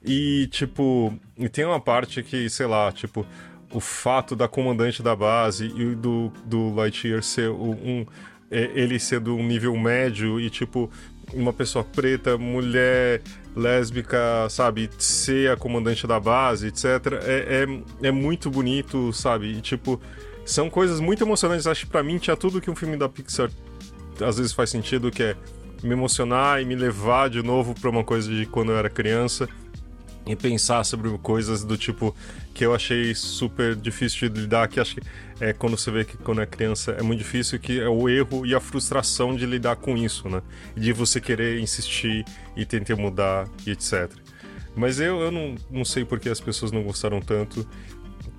E, 0.04 0.46
tipo, 0.48 1.18
e 1.38 1.48
tem 1.48 1.64
uma 1.64 1.80
parte 1.80 2.22
que, 2.22 2.50
sei 2.50 2.66
lá, 2.66 2.92
tipo, 2.92 3.26
o 3.74 3.80
fato 3.80 4.36
da 4.36 4.46
comandante 4.46 5.02
da 5.02 5.14
base 5.16 5.66
e 5.66 5.94
do, 5.94 6.32
do 6.46 6.72
Lightyear 6.74 7.22
ser 7.22 7.50
um. 7.50 8.06
É, 8.50 8.70
ele 8.74 9.00
ser 9.00 9.18
do 9.18 9.36
nível 9.38 9.76
médio 9.76 10.38
e, 10.38 10.48
tipo, 10.48 10.88
uma 11.32 11.52
pessoa 11.52 11.82
preta, 11.82 12.38
mulher, 12.38 13.20
lésbica, 13.56 14.48
sabe, 14.48 14.88
ser 14.96 15.50
a 15.50 15.56
comandante 15.56 16.06
da 16.06 16.20
base, 16.20 16.68
etc. 16.68 16.84
É, 17.24 17.66
é, 18.02 18.06
é 18.08 18.10
muito 18.12 18.48
bonito, 18.48 19.12
sabe? 19.12 19.46
E, 19.56 19.60
tipo, 19.60 20.00
são 20.44 20.70
coisas 20.70 21.00
muito 21.00 21.24
emocionantes. 21.24 21.66
Acho 21.66 21.86
que 21.86 21.90
pra 21.90 22.02
mim 22.02 22.18
tinha 22.18 22.36
tudo 22.36 22.60
que 22.60 22.70
um 22.70 22.76
filme 22.76 22.96
da 22.96 23.08
Pixar 23.08 23.50
às 24.24 24.36
vezes 24.36 24.52
faz 24.52 24.70
sentido, 24.70 25.10
que 25.10 25.22
é 25.22 25.36
me 25.82 25.92
emocionar 25.92 26.62
e 26.62 26.64
me 26.64 26.76
levar 26.76 27.28
de 27.28 27.42
novo 27.42 27.74
pra 27.74 27.90
uma 27.90 28.04
coisa 28.04 28.30
de 28.30 28.46
quando 28.46 28.70
eu 28.70 28.78
era 28.78 28.88
criança 28.88 29.48
e 30.26 30.34
pensar 30.34 30.84
sobre 30.84 31.10
coisas 31.18 31.64
do 31.64 31.76
tipo 31.76 32.14
que 32.54 32.64
eu 32.64 32.74
achei 32.74 33.14
super 33.14 33.74
difícil 33.74 34.28
de 34.28 34.40
lidar, 34.42 34.68
que 34.68 34.80
acho 34.80 34.94
que 34.94 35.02
é 35.40 35.52
quando 35.52 35.76
você 35.76 35.90
vê 35.90 36.04
que 36.04 36.16
quando 36.16 36.40
é 36.40 36.46
criança 36.46 36.92
é 36.92 37.02
muito 37.02 37.18
difícil, 37.18 37.58
que 37.58 37.80
é 37.80 37.88
o 37.88 38.08
erro 38.08 38.46
e 38.46 38.54
a 38.54 38.60
frustração 38.60 39.34
de 39.34 39.44
lidar 39.44 39.76
com 39.76 39.96
isso, 39.96 40.28
né? 40.28 40.40
De 40.76 40.92
você 40.92 41.20
querer 41.20 41.58
insistir 41.60 42.24
e 42.56 42.64
tentar 42.64 42.96
mudar 42.96 43.48
e 43.66 43.72
etc. 43.72 44.10
Mas 44.76 44.98
eu, 44.98 45.20
eu 45.20 45.30
não, 45.30 45.54
não 45.70 45.84
sei 45.84 46.04
porque 46.04 46.28
as 46.28 46.40
pessoas 46.40 46.72
não 46.72 46.82
gostaram 46.82 47.20
tanto. 47.20 47.66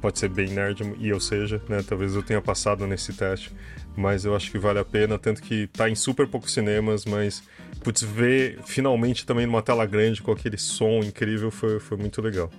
Pode 0.06 0.20
ser 0.20 0.30
bem 0.30 0.52
nerd 0.52 0.84
e 1.00 1.10
eu 1.10 1.20
seja, 1.20 1.60
né? 1.68 1.82
Talvez 1.82 2.14
eu 2.14 2.22
tenha 2.22 2.40
passado 2.40 2.86
nesse 2.86 3.12
teste, 3.12 3.52
mas 3.98 4.24
eu 4.24 4.36
acho 4.36 4.52
que 4.52 4.60
vale 4.60 4.78
a 4.78 4.86
pena, 4.86 5.18
tanto 5.18 5.42
que 5.42 5.66
tá 5.66 5.90
em 5.90 5.96
super 5.96 6.28
poucos 6.28 6.54
cinemas, 6.54 7.06
mas 7.06 7.42
putz, 7.84 8.04
ver 8.04 8.60
finalmente 8.66 9.26
também 9.26 9.48
numa 9.48 9.64
tela 9.64 9.84
grande 9.84 10.22
com 10.22 10.32
aquele 10.32 10.60
som 10.60 11.00
incrível 11.00 11.50
foi, 11.50 11.80
foi 11.80 11.98
muito 11.98 12.22
legal. 12.22 12.52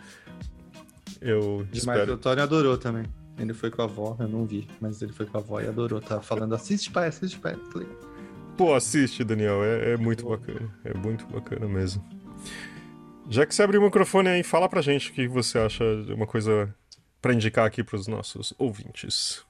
Eu 1.20 1.64
Demais, 1.70 2.00
espero... 2.00 2.14
o 2.14 2.18
Tony 2.18 2.40
adorou 2.40 2.76
também. 2.76 3.04
Ele 3.38 3.54
foi 3.54 3.70
com 3.70 3.80
a 3.80 3.84
avó, 3.84 4.16
eu 4.18 4.26
não 4.26 4.44
vi, 4.44 4.66
mas 4.80 5.00
ele 5.00 5.12
foi 5.12 5.24
com 5.26 5.38
a 5.38 5.40
avó 5.40 5.60
e 5.60 5.68
adorou. 5.68 6.00
Tava 6.00 6.22
falando, 6.22 6.52
assiste 6.52 6.90
pai, 6.90 7.06
assiste 7.06 7.38
pai. 7.38 7.56
Pô, 8.56 8.74
assiste, 8.74 9.22
Daniel, 9.22 9.62
é, 9.62 9.92
é 9.92 9.96
muito 9.96 10.28
bacana. 10.28 10.68
É 10.84 10.92
muito 10.94 11.24
bacana 11.28 11.68
mesmo. 11.68 12.04
Já 13.30 13.46
que 13.46 13.54
você 13.54 13.62
abriu 13.62 13.80
o 13.80 13.84
microfone 13.84 14.30
aí, 14.30 14.42
fala 14.42 14.68
pra 14.68 14.82
gente 14.82 15.12
o 15.12 15.14
que 15.14 15.28
você 15.28 15.60
acha 15.60 15.84
de 16.02 16.12
uma 16.12 16.26
coisa 16.26 16.74
para 17.26 17.34
indicar 17.34 17.66
aqui 17.66 17.82
para 17.82 17.96
os 17.96 18.06
nossos 18.06 18.54
ouvintes 18.56 19.44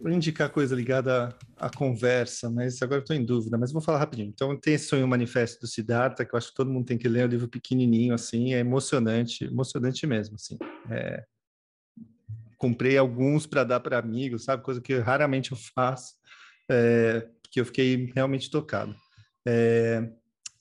vou 0.00 0.12
indicar 0.12 0.50
coisa 0.50 0.74
ligada 0.74 1.34
à, 1.56 1.70
conversa, 1.70 2.50
mas 2.50 2.80
agora 2.82 3.00
estou 3.00 3.16
em 3.16 3.24
dúvida, 3.24 3.56
mas 3.56 3.72
vou 3.72 3.80
falar 3.80 3.98
rapidinho. 3.98 4.28
Então, 4.28 4.54
tem 4.54 4.74
esse 4.74 4.88
sonho 4.88 5.08
manifesto 5.08 5.60
do 5.60 5.66
Siddhartha, 5.66 6.24
que 6.24 6.34
eu 6.34 6.38
acho 6.38 6.50
que 6.50 6.54
todo 6.54 6.70
mundo 6.70 6.86
tem 6.86 6.98
que 6.98 7.08
ler, 7.08 7.20
é 7.22 7.24
um 7.24 7.28
livro 7.28 7.48
pequenininho, 7.48 8.14
assim, 8.14 8.54
é 8.54 8.58
emocionante, 8.58 9.44
emocionante 9.44 10.06
mesmo, 10.06 10.36
assim. 10.36 10.58
É... 10.90 11.24
Comprei 12.58 12.96
alguns 12.96 13.46
para 13.46 13.64
dar 13.64 13.80
para 13.80 13.98
amigos, 13.98 14.44
sabe? 14.44 14.62
Coisa 14.62 14.80
que 14.80 14.98
raramente 14.98 15.52
eu 15.52 15.58
faço, 15.74 16.14
é... 16.70 17.26
eu 17.54 17.64
fiquei 17.64 18.12
realmente 18.14 18.50
tocado. 18.50 18.94
É... 19.46 20.08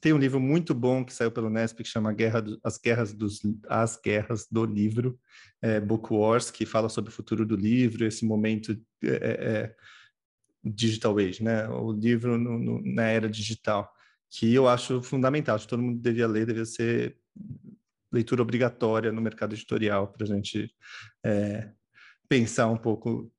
Tem 0.06 0.14
um 0.14 0.20
livro 0.20 0.40
muito 0.40 0.72
bom 0.76 1.04
que 1.04 1.12
saiu 1.12 1.32
pelo 1.32 1.50
Nesp 1.50 1.82
que 1.82 1.90
chama 1.90 2.14
Guerra 2.14 2.40
do, 2.40 2.60
As 2.64 2.78
Guerras 2.78 3.12
dos 3.12 3.42
As 3.68 3.98
Guerras 4.00 4.46
do 4.52 4.64
Livro, 4.64 5.20
é, 5.64 5.80
Book 5.80 6.14
Wars, 6.14 6.52
que 6.52 6.64
fala 6.64 6.90
sobre 6.90 7.10
o 7.10 7.12
futuro 7.12 7.44
do 7.44 7.56
livro, 7.56 8.06
esse 8.06 8.24
momento 8.24 8.80
é, 9.04 9.08
é, 9.08 9.16
é, 9.16 9.76
digital 10.64 11.18
age, 11.18 11.44
né? 11.44 11.68
O 11.70 11.92
livro 11.92 12.38
no, 12.38 12.60
no, 12.60 12.84
na 12.86 13.08
era 13.08 13.28
digital, 13.28 13.92
que 14.30 14.54
eu 14.54 14.68
acho 14.68 15.02
fundamental. 15.02 15.56
Acho 15.56 15.66
que 15.66 15.72
todo 15.72 15.82
mundo 15.82 16.00
devia 16.00 16.28
ler, 16.28 16.46
devia 16.46 16.66
ser 16.66 17.18
leitura 18.12 18.44
obrigatória 18.44 19.12
no 19.12 19.24
mercado 19.24 19.56
editorial 19.56 20.10
para 20.10 20.24
a 20.24 20.28
gente 20.28 20.72
é, 21.26 21.72
pensar 22.30 22.68
um 22.68 22.78
pouco 22.78 23.34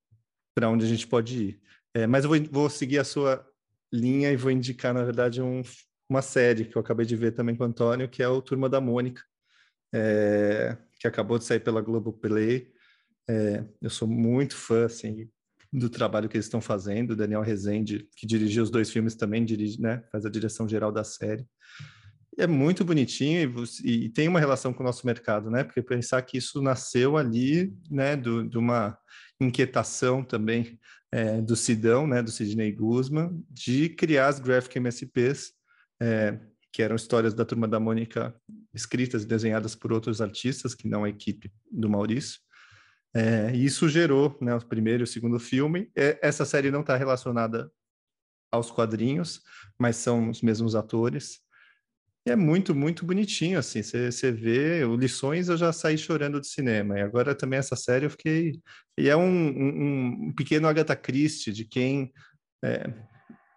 para 0.52 0.68
onde 0.68 0.84
a 0.84 0.88
gente 0.88 1.06
pode 1.06 1.44
ir. 1.44 1.60
É, 1.94 2.08
mas 2.08 2.24
eu 2.24 2.30
vou, 2.30 2.42
vou 2.50 2.68
seguir 2.68 2.98
a 2.98 3.04
sua 3.04 3.46
linha 3.92 4.32
e 4.32 4.36
vou 4.36 4.50
indicar, 4.50 4.92
na 4.92 5.04
verdade, 5.04 5.40
um, 5.40 5.62
uma 6.08 6.22
série 6.22 6.64
que 6.64 6.76
eu 6.76 6.80
acabei 6.80 7.04
de 7.04 7.16
ver 7.16 7.32
também 7.32 7.56
com 7.56 7.64
o 7.64 7.66
Antônio, 7.66 8.08
que 8.08 8.22
é 8.22 8.28
o 8.28 8.40
Turma 8.40 8.68
da 8.68 8.80
Mônica, 8.80 9.22
é, 9.92 10.76
que 11.00 11.06
acabou 11.06 11.38
de 11.38 11.44
sair 11.44 11.60
pela 11.60 11.80
Globoplay. 11.80 12.70
É, 13.28 13.64
eu 13.82 13.90
sou 13.90 14.06
muito 14.06 14.56
fã, 14.56 14.86
assim, 14.86 15.28
do 15.72 15.90
trabalho 15.90 16.28
que 16.28 16.36
eles 16.36 16.46
estão 16.46 16.60
fazendo. 16.60 17.10
O 17.10 17.16
Daniel 17.16 17.42
Rezende, 17.42 18.08
que 18.16 18.26
dirigiu 18.26 18.62
os 18.62 18.70
dois 18.70 18.90
filmes, 18.90 19.14
também 19.14 19.44
dirige, 19.44 19.80
né? 19.80 20.02
Faz 20.10 20.24
a 20.24 20.30
direção 20.30 20.68
geral 20.68 20.92
da 20.92 21.04
série. 21.04 21.46
É 22.38 22.46
muito 22.46 22.84
bonitinho 22.84 23.66
e, 23.82 24.04
e, 24.04 24.08
tem 24.10 24.28
uma 24.28 24.38
relação 24.38 24.72
com 24.72 24.82
o 24.82 24.86
nosso 24.86 25.06
mercado, 25.06 25.50
né? 25.50 25.64
Porque 25.64 25.82
pensar 25.82 26.20
que 26.22 26.36
isso 26.36 26.60
nasceu 26.62 27.16
ali, 27.16 27.74
né? 27.90 28.16
Do, 28.16 28.48
de 28.48 28.58
uma 28.58 28.96
inquietação 29.40 30.22
também 30.22 30.78
é, 31.10 31.40
do 31.40 31.56
Sidão, 31.56 32.06
né? 32.06 32.22
Do 32.22 32.30
Sidney 32.30 32.72
Guzman, 32.72 33.42
de 33.50 33.88
criar 33.88 34.28
as 34.28 34.38
graphic 34.38 34.78
MSPs, 34.78 35.55
é, 36.00 36.38
que 36.72 36.82
eram 36.82 36.96
histórias 36.96 37.32
da 37.32 37.44
Turma 37.44 37.66
da 37.66 37.80
Mônica 37.80 38.34
escritas 38.74 39.22
e 39.22 39.26
desenhadas 39.26 39.74
por 39.74 39.92
outros 39.92 40.20
artistas, 40.20 40.74
que 40.74 40.88
não 40.88 41.04
a 41.04 41.08
equipe 41.08 41.50
do 41.70 41.88
Maurício. 41.88 42.40
É, 43.14 43.50
e 43.54 43.64
isso 43.64 43.88
gerou 43.88 44.36
né, 44.42 44.54
o 44.54 44.60
primeiro 44.60 45.02
e 45.02 45.04
o 45.04 45.06
segundo 45.06 45.38
filme. 45.38 45.90
É, 45.96 46.18
essa 46.22 46.44
série 46.44 46.70
não 46.70 46.80
está 46.82 46.96
relacionada 46.96 47.70
aos 48.52 48.70
quadrinhos, 48.70 49.40
mas 49.78 49.96
são 49.96 50.28
os 50.28 50.42
mesmos 50.42 50.74
atores. 50.74 51.40
E 52.26 52.30
é 52.30 52.36
muito, 52.36 52.74
muito 52.74 53.06
bonitinho, 53.06 53.58
assim, 53.58 53.82
você 53.82 54.32
vê, 54.32 54.84
o 54.84 54.96
Lições 54.96 55.48
eu 55.48 55.56
já 55.56 55.72
saí 55.72 55.96
chorando 55.96 56.40
do 56.40 56.46
cinema, 56.46 56.98
e 56.98 57.02
agora 57.02 57.36
também 57.36 57.56
essa 57.56 57.76
série 57.76 58.04
eu 58.04 58.10
fiquei... 58.10 58.60
E 58.98 59.08
é 59.08 59.16
um, 59.16 59.22
um, 59.22 60.26
um 60.26 60.32
pequeno 60.34 60.66
Agatha 60.66 60.96
Christie, 60.96 61.52
de 61.52 61.64
quem 61.64 62.12
é, 62.64 62.92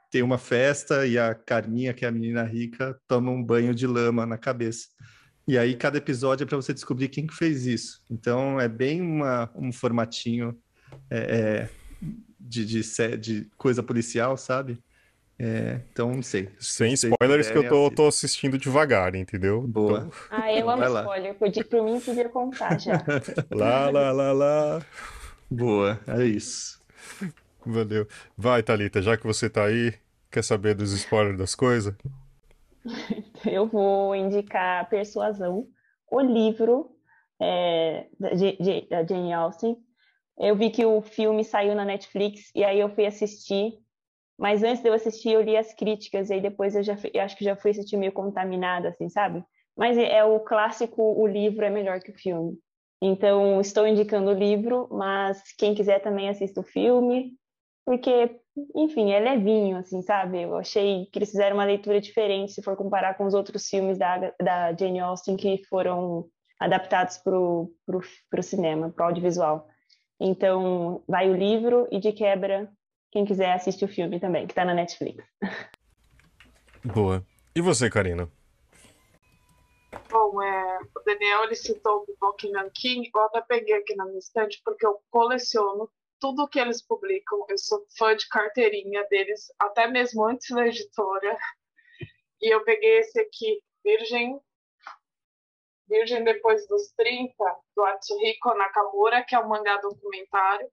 tem 0.10 0.22
uma 0.22 0.38
festa 0.38 1.06
e 1.06 1.18
a 1.18 1.36
Carminha, 1.36 1.94
que 1.94 2.04
é 2.04 2.08
a 2.08 2.12
menina 2.12 2.44
rica, 2.44 3.00
toma 3.08 3.32
um 3.32 3.44
banho 3.44 3.74
de 3.74 3.86
lama 3.86 4.26
na 4.26 4.38
cabeça. 4.38 4.88
E 5.48 5.58
aí 5.58 5.76
cada 5.76 5.98
episódio 5.98 6.44
é 6.44 6.48
para 6.48 6.58
você 6.58 6.74
descobrir 6.74 7.10
quem 7.10 7.26
que 7.26 7.36
fez 7.36 7.66
isso. 7.66 8.02
Então 8.10 8.60
é 8.60 8.68
bem 8.68 9.02
uma, 9.02 9.50
um 9.56 9.72
formatinho 9.72 10.58
é, 11.10 11.18
é, 11.18 11.70
de, 12.40 12.66
de, 12.66 13.18
de, 13.18 13.50
coisa 13.58 13.82
policial, 13.82 14.38
sabe? 14.38 14.80
É, 15.42 15.80
então, 15.92 16.12
não 16.12 16.22
sei. 16.22 16.50
Sem 16.60 16.94
spoilers 16.94 17.50
que 17.50 17.58
eu 17.58 17.68
tô, 17.68 17.90
tô, 17.90 18.08
assistindo 18.08 18.58
devagar, 18.58 19.16
entendeu? 19.16 19.62
Boa. 19.62 20.00
Então... 20.00 20.12
Ah, 20.30 20.54
eu 20.54 20.70
amo 20.70 20.84
spoiler. 20.84 21.34
Podia, 21.36 21.64
por 21.64 21.84
mim, 21.84 22.00
podia 22.00 22.30
contar 22.30 22.78
já. 22.78 23.04
lá, 23.50 23.90
lá, 23.90 24.12
lá, 24.12 24.32
lá. 24.34 24.86
Boa, 25.50 26.00
é 26.06 26.26
isso. 26.26 26.80
Valeu. 27.66 28.08
Vai, 28.38 28.64
Thalita, 28.64 29.02
já 29.02 29.18
que 29.18 29.26
você 29.26 29.50
tá 29.50 29.66
aí, 29.66 29.94
quer 30.32 30.44
saber 30.44 30.76
dos 30.76 30.92
spoilers 30.94 31.38
das 31.38 31.56
coisas? 31.56 31.94
eu 33.46 33.68
vou 33.68 34.16
indicar 34.16 34.90
Persuasão, 34.90 35.68
o 36.10 36.22
livro 36.22 36.92
é, 37.40 38.08
da, 38.20 38.30
da 38.90 39.06
Jane 39.06 39.34
Austen. 39.34 39.78
Eu 40.38 40.56
vi 40.56 40.70
que 40.70 40.86
o 40.86 41.02
filme 41.02 41.44
saiu 41.44 41.76
na 41.76 41.84
Netflix 41.84 42.50
e 42.56 42.64
aí 42.64 42.80
eu 42.80 42.90
fui 42.90 43.06
assistir. 43.06 43.74
Mas 44.38 44.64
antes 44.64 44.82
de 44.82 44.88
eu 44.88 44.94
assistir, 44.94 45.34
eu 45.34 45.42
li 45.42 45.58
as 45.58 45.74
críticas 45.74 46.30
e 46.30 46.34
aí 46.34 46.42
depois 46.42 46.74
eu 46.74 46.82
já 46.82 46.98
eu 47.14 47.22
acho 47.22 47.38
que 47.38 47.44
já 47.44 47.58
fui 47.58 47.72
assistir 47.72 47.98
meio 47.98 48.14
contaminada, 48.14 48.88
assim, 48.88 49.10
sabe? 49.10 49.44
Mas 49.76 49.98
é, 49.98 50.18
é 50.18 50.24
o 50.24 50.40
clássico, 50.40 51.02
o 51.02 51.28
livro 51.28 51.66
é 51.66 51.70
melhor 51.70 52.00
que 52.00 52.12
o 52.12 52.18
filme. 52.18 52.58
Então, 53.02 53.62
estou 53.62 53.88
indicando 53.88 54.32
o 54.32 54.34
livro, 54.34 54.88
mas 54.92 55.42
quem 55.58 55.74
quiser 55.74 56.00
também 56.00 56.30
assista 56.30 56.60
o 56.60 56.64
filme, 56.64 57.38
porque 57.90 58.40
enfim, 58.76 59.12
é 59.12 59.20
levinho, 59.20 59.78
assim, 59.78 60.04
sabe? 60.04 60.44
Eu 60.44 60.56
achei 60.58 61.08
que 61.08 61.18
eles 61.18 61.32
fizeram 61.32 61.56
uma 61.56 61.66
leitura 61.66 62.00
diferente 62.00 62.52
se 62.52 62.62
for 62.62 62.76
comparar 62.76 63.16
com 63.16 63.26
os 63.26 63.34
outros 63.34 63.68
filmes 63.68 63.98
da, 63.98 64.32
da 64.40 64.76
Jane 64.78 65.00
Austen 65.00 65.36
que 65.36 65.66
foram 65.68 66.30
adaptados 66.60 67.18
para 67.18 67.36
o 67.36 67.74
cinema, 68.44 68.92
para 68.92 69.06
o 69.06 69.08
audiovisual. 69.08 69.68
Então, 70.20 71.04
vai 71.08 71.32
o 71.32 71.36
livro 71.36 71.88
e, 71.90 72.00
de 72.00 72.12
quebra, 72.12 72.72
quem 73.12 73.26
quiser 73.26 73.54
assiste 73.54 73.84
o 73.84 73.88
filme 73.88 74.20
também, 74.20 74.46
que 74.46 74.52
está 74.52 74.64
na 74.64 74.76
Netflix. 74.76 75.26
Boa. 76.86 77.26
E 77.56 77.62
você, 77.62 77.90
Karina? 77.90 78.30
Bom, 80.12 80.40
é, 80.44 80.80
o 80.96 81.04
Daniel 81.04 81.46
ele 81.46 81.56
citou 81.56 82.06
o 82.08 82.16
Buckingham 82.22 82.70
King, 82.72 83.10
eu 83.12 83.22
até 83.24 83.42
peguei 83.42 83.74
aqui 83.78 83.96
na 83.96 84.06
minha 84.06 84.20
estante 84.20 84.62
porque 84.64 84.86
eu 84.86 85.00
coleciono 85.10 85.90
tudo 86.20 86.48
que 86.48 86.60
eles 86.60 86.82
publicam. 86.82 87.46
Eu 87.50 87.58
sou 87.58 87.86
fã 87.98 88.16
de 88.16 88.28
carteirinha 88.28 89.06
deles, 89.10 89.52
até 89.60 89.88
mesmo 89.88 90.26
antes 90.26 90.50
da 90.50 90.68
editora. 90.68 91.38
E 92.42 92.54
eu 92.54 92.64
peguei 92.64 93.00
esse 93.00 93.20
aqui, 93.20 93.62
Virgem 93.84 94.40
Virgem 95.90 96.24
depois 96.24 96.68
dos 96.68 96.92
30, 96.96 97.34
do 97.76 97.84
Atsuhiko 97.84 98.54
Nakamura, 98.54 99.24
que 99.24 99.34
é 99.34 99.40
um 99.40 99.48
mangá 99.48 99.78
documentário. 99.78 100.70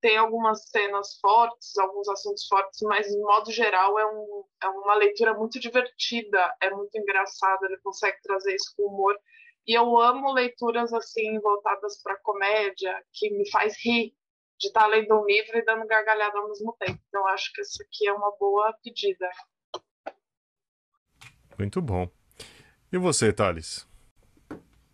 Tem 0.00 0.16
algumas 0.16 0.70
cenas 0.70 1.18
fortes, 1.20 1.76
alguns 1.76 2.08
assuntos 2.08 2.46
fortes, 2.46 2.80
mas, 2.82 3.08
de 3.08 3.18
modo 3.18 3.50
geral, 3.50 3.98
é, 3.98 4.06
um, 4.06 4.44
é 4.62 4.68
uma 4.68 4.94
leitura 4.94 5.34
muito 5.34 5.58
divertida, 5.58 6.56
é 6.60 6.70
muito 6.70 6.96
engraçada, 6.96 7.66
ele 7.66 7.78
consegue 7.78 8.16
trazer 8.22 8.54
isso 8.54 8.72
com 8.76 8.84
humor. 8.84 9.18
E 9.66 9.74
eu 9.74 10.00
amo 10.00 10.32
leituras 10.32 10.92
assim 10.94 11.38
voltadas 11.40 12.00
para 12.02 12.16
comédia, 12.20 13.04
que 13.12 13.28
me 13.30 13.50
faz 13.50 13.76
rir, 13.84 14.14
de 14.60 14.68
estar 14.68 14.82
tá 14.82 14.86
lendo 14.86 15.18
um 15.18 15.24
livro 15.24 15.56
e 15.56 15.64
dando 15.64 15.86
gargalhada 15.86 16.38
ao 16.38 16.48
mesmo 16.48 16.76
tempo. 16.78 17.00
Então, 17.08 17.26
acho 17.28 17.50
que 17.52 17.62
isso 17.62 17.82
aqui 17.82 18.06
é 18.06 18.12
uma 18.12 18.36
boa 18.38 18.72
pedida. 18.84 19.28
Muito 21.58 21.80
bom. 21.80 22.08
E 22.92 22.98
você, 22.98 23.32
Thales? 23.32 23.88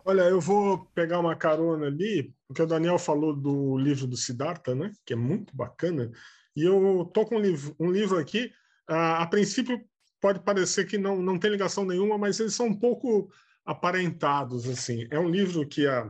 Olha, 0.05 0.21
eu 0.21 0.39
vou 0.39 0.85
pegar 0.95 1.19
uma 1.19 1.35
carona 1.35 1.87
ali, 1.87 2.33
porque 2.47 2.61
o 2.61 2.65
Daniel 2.65 2.97
falou 2.97 3.35
do 3.35 3.77
livro 3.77 4.07
do 4.07 4.15
Siddhartha, 4.15 4.73
né? 4.73 4.93
Que 5.05 5.13
é 5.13 5.17
muito 5.17 5.53
bacana. 5.55 6.09
E 6.55 6.63
eu 6.63 7.09
tô 7.13 7.25
com 7.25 7.35
um 7.35 7.41
livro, 7.41 7.75
um 7.77 7.91
livro 7.91 8.17
aqui. 8.17 8.53
a 8.87 9.25
princípio, 9.27 9.83
pode 10.21 10.39
parecer 10.39 10.85
que 10.85 10.97
não, 10.97 11.21
não 11.21 11.37
tem 11.37 11.51
ligação 11.51 11.83
nenhuma, 11.83 12.17
mas 12.17 12.39
eles 12.39 12.55
são 12.55 12.67
um 12.67 12.79
pouco 12.79 13.29
aparentados, 13.65 14.67
assim. 14.69 15.05
É 15.11 15.19
um 15.19 15.29
livro 15.29 15.67
que 15.67 15.85
a, 15.85 16.09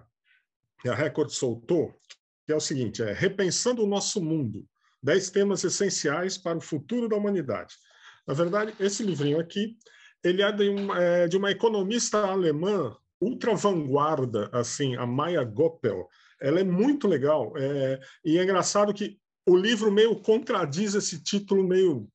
a 0.86 0.94
Record 0.94 1.32
soltou, 1.32 2.00
que 2.48 2.54
é 2.54 2.56
o 2.56 2.62
seguinte: 2.62 3.04
é 3.04 3.12
Repensando 3.12 3.84
o 3.84 3.88
Nosso 3.88 4.24
Mundo, 4.24 4.66
10 5.04 5.30
temas 5.30 5.64
essenciais 5.66 6.38
para 6.38 6.58
o 6.58 6.62
futuro 6.62 7.10
da 7.10 7.18
humanidade. 7.18 7.76
Na 8.26 8.34
verdade, 8.34 8.74
esse 8.80 9.04
livrinho 9.04 9.40
aqui, 9.40 9.76
ele 10.24 10.42
é 10.42 10.52
de 10.52 10.70
uma, 10.70 11.04
é, 11.04 11.28
de 11.28 11.38
uma 11.38 11.52
economista 11.52 12.26
alemã 12.26 12.96
ultra 13.22 13.54
vanguarda, 13.54 14.50
assim, 14.54 14.96
a 14.96 15.06
Maya 15.06 15.44
Goppel. 15.44 16.08
Ela 16.42 16.62
é 16.62 16.64
muito 16.64 17.08
legal. 17.08 17.54
É, 17.58 18.00
e 18.24 18.38
é 18.38 18.44
engraçado 18.44 18.94
que 18.94 19.20
o 19.46 19.56
livro 19.56 19.92
meio 19.92 20.16
contradiz 20.22 20.96
esse 20.96 21.22
título 21.22 21.68
meio 21.68 22.08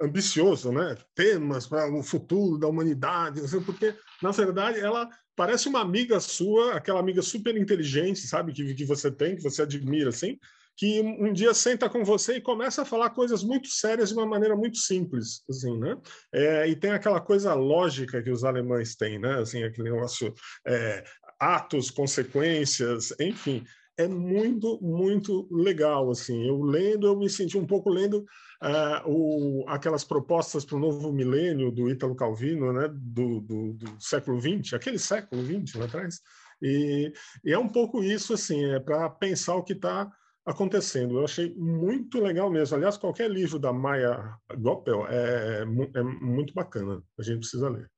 ambicioso, 0.00 0.72
né? 0.72 0.96
Temas 1.14 1.66
para 1.66 1.92
o 1.92 2.02
futuro 2.02 2.58
da 2.58 2.68
humanidade, 2.68 3.40
porque 3.64 3.94
na 4.22 4.30
verdade 4.30 4.80
ela 4.80 5.08
parece 5.40 5.70
uma 5.70 5.80
amiga 5.80 6.20
sua, 6.20 6.74
aquela 6.74 7.00
amiga 7.00 7.22
super 7.22 7.56
inteligente, 7.56 8.20
sabe, 8.26 8.52
que, 8.52 8.74
que 8.74 8.84
você 8.84 9.10
tem, 9.10 9.34
que 9.34 9.42
você 9.42 9.62
admira, 9.62 10.10
assim, 10.10 10.38
que 10.76 11.00
um 11.00 11.32
dia 11.32 11.54
senta 11.54 11.88
com 11.88 12.04
você 12.04 12.34
e 12.36 12.42
começa 12.42 12.82
a 12.82 12.84
falar 12.84 13.08
coisas 13.08 13.42
muito 13.42 13.68
sérias 13.68 14.10
de 14.10 14.14
uma 14.16 14.26
maneira 14.26 14.54
muito 14.54 14.76
simples, 14.76 15.42
assim, 15.48 15.78
né? 15.78 15.96
É, 16.30 16.68
e 16.68 16.76
tem 16.76 16.90
aquela 16.90 17.22
coisa 17.22 17.54
lógica 17.54 18.22
que 18.22 18.30
os 18.30 18.44
alemães 18.44 18.94
têm, 18.94 19.18
né? 19.18 19.40
Assim, 19.40 19.62
aquele 19.62 19.90
negócio, 19.90 20.34
é, 20.66 21.04
atos, 21.38 21.90
consequências, 21.90 23.10
enfim 23.18 23.64
é 23.96 24.08
muito, 24.08 24.80
muito 24.82 25.48
legal. 25.50 26.10
Assim, 26.10 26.46
eu 26.46 26.62
lendo, 26.62 27.06
eu 27.06 27.16
me 27.16 27.28
senti 27.28 27.58
um 27.58 27.66
pouco 27.66 27.90
lendo 27.90 28.24
uh, 28.62 29.06
o, 29.06 29.64
aquelas 29.68 30.04
propostas 30.04 30.64
para 30.64 30.76
o 30.76 30.80
novo 30.80 31.12
milênio 31.12 31.70
do 31.70 31.90
Ítalo 31.90 32.14
Calvino, 32.14 32.72
né, 32.72 32.88
do, 32.92 33.40
do, 33.40 33.72
do 33.74 33.96
século 33.98 34.40
XX, 34.40 34.74
aquele 34.74 34.98
século 34.98 35.42
XX 35.42 35.74
lá 35.74 35.84
atrás. 35.84 36.20
E, 36.62 37.12
e, 37.44 37.52
é 37.52 37.58
um 37.58 37.68
pouco 37.68 38.02
isso, 38.02 38.34
assim, 38.34 38.64
é 38.66 38.78
para 38.78 39.08
pensar 39.08 39.54
o 39.54 39.62
que 39.62 39.72
está 39.72 40.10
acontecendo. 40.44 41.18
Eu 41.18 41.24
achei 41.24 41.54
muito 41.56 42.20
legal 42.20 42.50
mesmo. 42.50 42.76
Aliás, 42.76 42.96
qualquer 42.96 43.30
livro 43.30 43.58
da 43.58 43.72
Maya 43.72 44.34
Goppel 44.58 45.06
é, 45.08 45.62
é 45.62 46.02
muito 46.02 46.52
bacana. 46.52 47.02
A 47.18 47.22
gente 47.22 47.40
precisa 47.40 47.68
ler. 47.68 47.90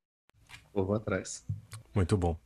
Vou 0.73 0.95
atrás. 0.95 1.45
Muito 1.95 2.17
bom. 2.17 2.39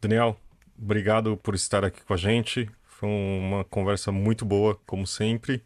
Daniel, 0.00 0.38
obrigado 0.78 1.36
por 1.36 1.54
estar 1.54 1.84
aqui 1.84 2.02
com 2.02 2.14
a 2.14 2.16
gente. 2.16 2.70
Foi 2.84 3.08
uma 3.08 3.64
conversa 3.64 4.12
muito 4.12 4.44
boa, 4.44 4.78
como 4.86 5.06
sempre. 5.06 5.62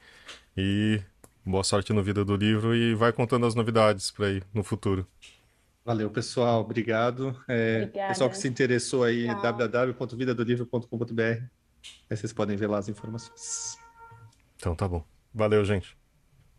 E 0.57 1.01
boa 1.45 1.65
sorte 1.65 1.93
no 1.93 2.03
Vida 2.03 2.25
do 2.25 2.37
Livro 2.37 2.75
e 2.75 2.95
vai 2.95 3.13
contando 3.13 3.47
as 3.47 3.55
novidades 3.55 4.11
para 4.11 4.27
aí 4.27 4.43
no 4.53 4.63
futuro. 4.63 5.07
Valeu, 5.85 6.11
pessoal. 6.11 6.61
Obrigado. 6.61 7.35
É, 7.49 7.87
pessoal 7.87 8.29
que 8.29 8.37
se 8.37 8.47
interessou 8.47 9.05
aí, 9.05 9.27
www.vidadolivro.com.br. 9.27 11.23
Aí 11.23 12.17
vocês 12.17 12.33
podem 12.33 12.57
ver 12.57 12.67
lá 12.67 12.79
as 12.79 12.89
informações. 12.89 13.79
Então 14.57 14.75
tá 14.75 14.87
bom. 14.87 15.05
Valeu, 15.33 15.65
gente. 15.65 15.97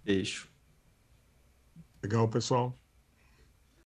Beijo. 0.03 0.47
Legal, 2.01 2.27
pessoal. 2.27 2.75